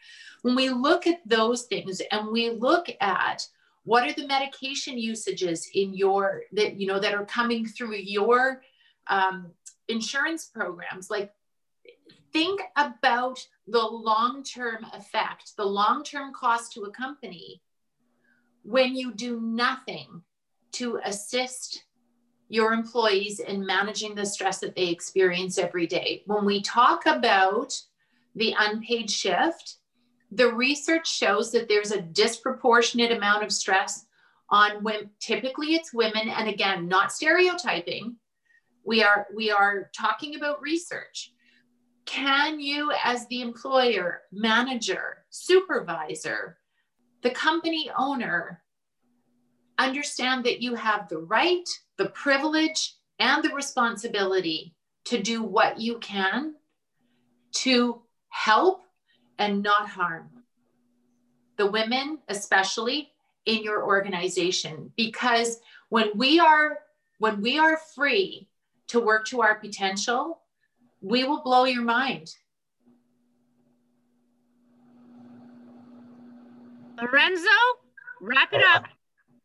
When 0.43 0.55
we 0.55 0.69
look 0.69 1.09
at 1.09 1.21
those 1.27 1.63
things 1.65 2.01
and 2.13 2.29
we 2.29 2.51
look 2.51 2.87
at 3.01 3.45
what 3.83 4.09
are 4.09 4.13
the 4.13 4.29
medication 4.29 4.97
usages 4.97 5.69
in 5.75 5.93
your 5.93 6.43
that 6.53 6.77
you 6.77 6.87
know 6.87 7.01
that 7.01 7.15
are 7.15 7.27
coming 7.27 7.67
through 7.67 7.97
your 7.97 8.63
um, 9.09 9.51
insurance 9.89 10.45
programs, 10.47 11.11
like 11.11 11.33
think 12.33 12.61
about 12.77 13.45
the 13.67 13.85
long-term 13.85 14.87
effect, 14.95 15.57
the 15.57 15.65
long-term 15.65 16.33
cost 16.33 16.73
to 16.75 16.83
a 16.83 16.93
company 16.93 17.61
when 18.63 18.95
you 18.95 19.13
do 19.13 19.41
nothing 19.41 20.23
to 20.73 21.01
assist 21.05 21.85
your 22.49 22.73
employees 22.73 23.41
in 23.41 23.65
managing 23.65 24.15
the 24.15 24.27
stress 24.27 24.59
that 24.59 24.77
they 24.77 24.89
experience 24.89 25.57
every 25.57 25.87
day. 25.87 26.23
When 26.27 26.45
we 26.45 26.61
talk 26.61 27.07
about 27.07 27.81
the 28.35 28.55
unpaid 28.59 29.11
shift, 29.11 29.77
the 30.31 30.53
research 30.53 31.09
shows 31.09 31.51
that 31.53 31.69
there's 31.69 31.93
a 31.93 32.03
disproportionate 32.03 33.13
amount 33.13 33.45
of 33.45 33.53
stress 33.53 34.07
on 34.51 34.83
women. 34.85 35.11
Typically, 35.21 35.75
it's 35.75 35.95
women, 35.95 36.29
and 36.29 36.49
again, 36.49 36.89
not 36.89 37.13
stereotyping. 37.13 38.17
We 38.85 39.03
are 39.03 39.27
we 39.35 39.51
are 39.51 39.91
talking 39.97 40.37
about 40.37 40.61
research. 40.61 41.33
Can 42.05 42.61
you, 42.61 42.93
as 43.03 43.27
the 43.29 43.41
employer, 43.41 44.23
manager, 44.33 45.25
supervisor, 45.31 46.59
the 47.23 47.31
company 47.31 47.91
owner, 47.97 48.63
understand 49.79 50.45
that 50.45 50.61
you 50.63 50.75
have 50.75 51.09
the 51.09 51.19
right, 51.19 51.69
the 51.97 52.11
privilege, 52.11 52.95
and 53.19 53.43
the 53.43 53.55
responsibility 53.55 54.75
to 55.05 55.23
do 55.23 55.43
what 55.43 55.81
you 55.81 55.99
can 55.99 56.55
to 57.53 58.03
help 58.29 58.83
and 59.39 59.63
not 59.63 59.89
harm 59.89 60.31
the 61.57 61.71
women, 61.71 62.19
especially 62.29 63.13
in 63.47 63.63
your 63.63 63.85
organization. 63.85 64.93
Because 64.97 65.61
when 65.89 66.11
we 66.15 66.41
are 66.41 66.79
when 67.19 67.41
we 67.41 67.59
are 67.59 67.79
free 67.95 68.49
to 68.89 68.99
work 68.99 69.27
to 69.27 69.43
our 69.43 69.55
potential, 69.55 70.41
we 71.01 71.25
will 71.25 71.43
blow 71.43 71.65
your 71.65 71.83
mind. 71.83 72.35
Lorenzo, 77.01 77.49
wrap 78.21 78.53
it 78.53 78.63
up. 78.75 78.87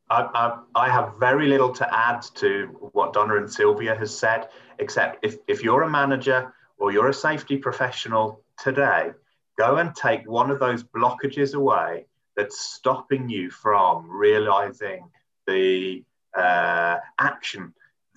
I, 0.09 0.21
I, 0.33 0.59
I, 0.87 0.89
have 0.89 1.15
very 1.19 1.47
little 1.47 1.71
to 1.73 1.95
add 1.95 2.21
to 2.35 2.67
what 2.93 3.13
Donna 3.13 3.35
and 3.35 3.51
Sylvia 3.51 3.95
has 3.95 4.17
said, 4.17 4.49
except 4.79 5.25
if, 5.25 5.37
if 5.47 5.63
you're 5.63 5.81
a 5.81 5.89
manager 5.89 6.53
or 6.77 6.91
you're 6.91 7.09
a 7.09 7.13
safety 7.13 7.57
professional 7.57 8.41
today, 8.57 9.11
go 9.57 9.77
and 9.77 9.93
take 9.95 10.29
one 10.29 10.49
of 10.49 10.59
those 10.59 10.83
blockages 10.83 11.55
away 11.55 12.05
that's 12.37 12.59
stopping 12.59 13.27
you 13.27 13.49
from 13.49 14.09
realizing 14.09 15.09
the 15.45 16.03
uh, 16.37 16.97
action 17.19 17.73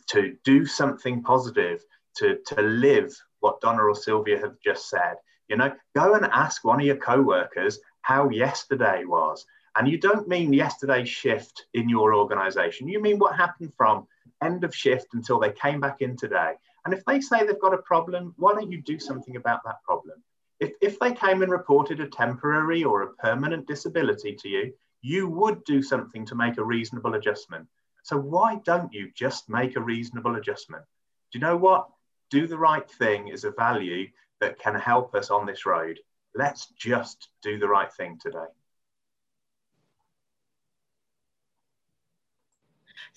to 0.09 0.37
do 0.45 0.67
something 0.67 1.23
positive, 1.23 1.83
to, 2.17 2.39
to 2.47 2.61
live 2.63 3.13
what 3.41 3.61
Donna 3.61 3.83
or 3.83 3.95
Sylvia 3.95 4.39
have 4.39 4.57
just 4.63 4.89
said. 4.89 5.15
You 5.49 5.57
know, 5.57 5.73
go 5.97 6.15
and 6.15 6.27
ask 6.27 6.65
one 6.65 6.81
of 6.81 6.87
your 6.87 6.97
co-workers 6.97 7.81
how 8.03 8.29
yesterday 8.29 9.05
was 9.05 9.47
and 9.77 9.89
you 9.89 9.99
don't 9.99 10.29
mean 10.29 10.53
yesterday's 10.53 11.09
shift 11.09 11.67
in 11.75 11.89
your 11.89 12.15
organization. 12.15 12.89
You 12.89 13.01
mean 13.01 13.19
what 13.19 13.37
happened 13.37 13.73
from 13.75 14.07
end 14.43 14.65
of 14.65 14.75
shift 14.75 15.15
until 15.15 15.39
they 15.39 15.53
came 15.53 15.81
back 15.81 16.01
in 16.01 16.17
today. 16.17 16.55
And 16.85 16.95
if 16.95 17.05
they 17.05 17.21
say 17.21 17.45
they've 17.45 17.61
got 17.61 17.75
a 17.75 17.79
problem, 17.79 18.35
why 18.37 18.55
don't 18.55 18.71
you 18.71 18.81
do 18.81 18.99
something 18.99 19.37
about 19.37 19.61
that 19.65 19.83
problem? 19.85 20.23
If, 20.59 20.73
if 20.81 20.99
they 20.99 21.13
came 21.13 21.43
and 21.43 21.53
reported 21.53 22.01
a 22.01 22.09
temporary 22.09 22.85
or 22.85 23.03
a 23.03 23.13
permanent 23.15 23.67
disability 23.67 24.35
to 24.37 24.49
you, 24.49 24.73
you 25.03 25.29
would 25.29 25.65
do 25.65 25.83
something 25.83 26.27
to 26.27 26.35
make 26.35 26.59
a 26.59 26.65
reasonable 26.65 27.15
adjustment. 27.15 27.67
So 28.03 28.19
why 28.19 28.61
don't 28.65 28.93
you 28.93 29.11
just 29.15 29.49
make 29.49 29.77
a 29.77 29.81
reasonable 29.81 30.37
adjustment? 30.37 30.85
Do 31.33 31.39
you 31.39 31.41
know 31.41 31.57
what? 31.57 31.89
Do 32.31 32.47
the 32.47 32.59
right 32.59 32.89
thing 32.91 33.29
is 33.29 33.45
a 33.45 33.51
value 33.51 34.09
that 34.41 34.59
can 34.59 34.75
help 34.75 35.15
us 35.15 35.31
on 35.31 35.47
this 35.47 35.67
road. 35.67 35.99
Let's 36.35 36.67
just 36.79 37.29
do 37.43 37.59
the 37.59 37.69
right 37.69 37.93
thing 37.93 38.19
today. 38.21 38.47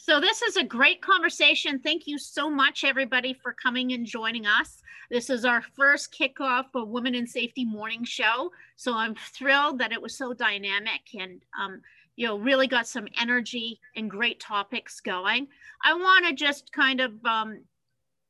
So 0.05 0.19
this 0.19 0.41
is 0.41 0.57
a 0.57 0.65
great 0.65 1.01
conversation. 1.01 1.79
Thank 1.79 2.07
you 2.07 2.17
so 2.17 2.49
much, 2.49 2.83
everybody, 2.83 3.33
for 3.33 3.53
coming 3.53 3.93
and 3.93 4.05
joining 4.05 4.45
us. 4.45 4.81
This 5.09 5.29
is 5.29 5.45
our 5.45 5.61
first 5.61 6.13
kickoff 6.13 6.65
of 6.75 6.89
Women 6.89 7.15
in 7.15 7.25
Safety 7.25 7.63
Morning 7.63 8.03
Show. 8.03 8.51
So 8.75 8.93
I'm 8.93 9.15
thrilled 9.15 9.79
that 9.79 9.93
it 9.93 10.01
was 10.01 10.17
so 10.17 10.33
dynamic 10.33 10.99
and 11.17 11.41
um, 11.57 11.81
you 12.17 12.27
know 12.27 12.37
really 12.37 12.67
got 12.67 12.85
some 12.85 13.07
energy 13.17 13.79
and 13.95 14.11
great 14.11 14.41
topics 14.41 14.99
going. 14.99 15.47
I 15.85 15.93
want 15.93 16.25
to 16.25 16.33
just 16.33 16.73
kind 16.73 16.99
of 16.99 17.13
um, 17.23 17.63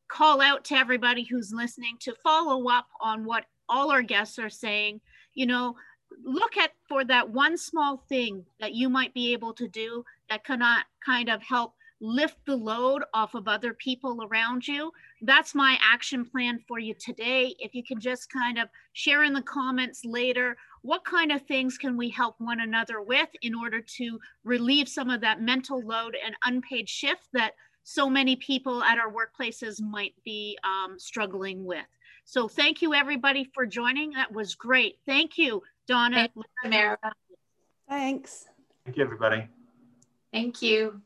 call 0.07 0.41
out 0.41 0.65
to 0.65 0.76
everybody 0.76 1.24
who's 1.24 1.51
listening 1.51 1.97
to 2.01 2.13
follow 2.21 2.69
up 2.69 2.86
on 3.01 3.26
what 3.26 3.45
all 3.67 3.89
our 3.89 4.03
guests 4.03 4.38
are 4.38 4.47
saying. 4.47 5.01
You 5.34 5.47
know, 5.47 5.76
look 6.24 6.57
at 6.57 6.72
for 6.88 7.03
that 7.05 7.30
one 7.30 7.57
small 7.57 7.97
thing 8.09 8.45
that 8.59 8.74
you 8.74 8.89
might 8.89 9.14
be 9.14 9.34
able 9.34 9.53
to 9.53 9.68
do 9.68 10.03
that 10.30 10.43
cannot 10.43 10.86
kind 11.05 11.30
of 11.30 11.41
help 11.41 11.74
lift 12.03 12.38
the 12.45 12.55
load 12.55 13.01
off 13.14 13.34
of 13.34 13.47
other 13.47 13.74
people 13.74 14.28
around 14.30 14.68
you. 14.68 14.91
That's 15.22 15.55
my 15.55 15.78
action 15.82 16.26
plan 16.26 16.59
for 16.68 16.78
you 16.78 16.93
today. 16.93 17.55
If 17.59 17.74
you 17.74 17.82
can 17.84 17.99
just 17.99 18.32
kind 18.32 18.59
of 18.59 18.68
share 18.91 19.24
in 19.24 19.32
the 19.32 19.41
comments 19.41 20.03
later, 20.03 20.57
what 20.82 21.05
kind 21.05 21.32
of 21.32 21.41
things 21.43 21.78
can 21.78 21.95
we 21.95 22.09
help 22.09 22.36
one 22.39 22.59
another 22.59 23.01
with 23.01 23.30
in 23.41 23.55
order 23.55 23.80
to 23.80 24.20
relieve 24.43 24.89
some 24.89 25.09
of 25.09 25.22
that 25.22 25.41
mental 25.41 25.82
load 25.82 26.18
and 26.24 26.36
unpaid 26.43 26.89
shift 26.89 27.30
that 27.32 27.53
so 27.84 28.09
many 28.09 28.36
people 28.36 28.84
at 28.84 28.97
our 28.97 29.11
workplaces 29.11 29.82
might 29.82 30.14
be 30.26 30.57
um, 30.66 30.99
struggling 30.99 31.64
with. 31.64 31.86
So 32.26 32.47
thank 32.47 32.82
you 32.82 32.93
everybody 32.93 33.49
for 33.53 33.66
joining. 33.66 34.11
That 34.11 34.32
was 34.32 34.55
great. 34.55 34.97
Thank 35.05 35.38
you, 35.38 35.61
Donna. 35.88 36.29
Thank 36.63 36.73
you, 36.73 36.97
Thanks. 37.89 38.45
Thank 38.86 38.97
you, 38.97 39.03
everybody. 39.03 39.47
Thank 40.31 40.61
you. 40.61 41.01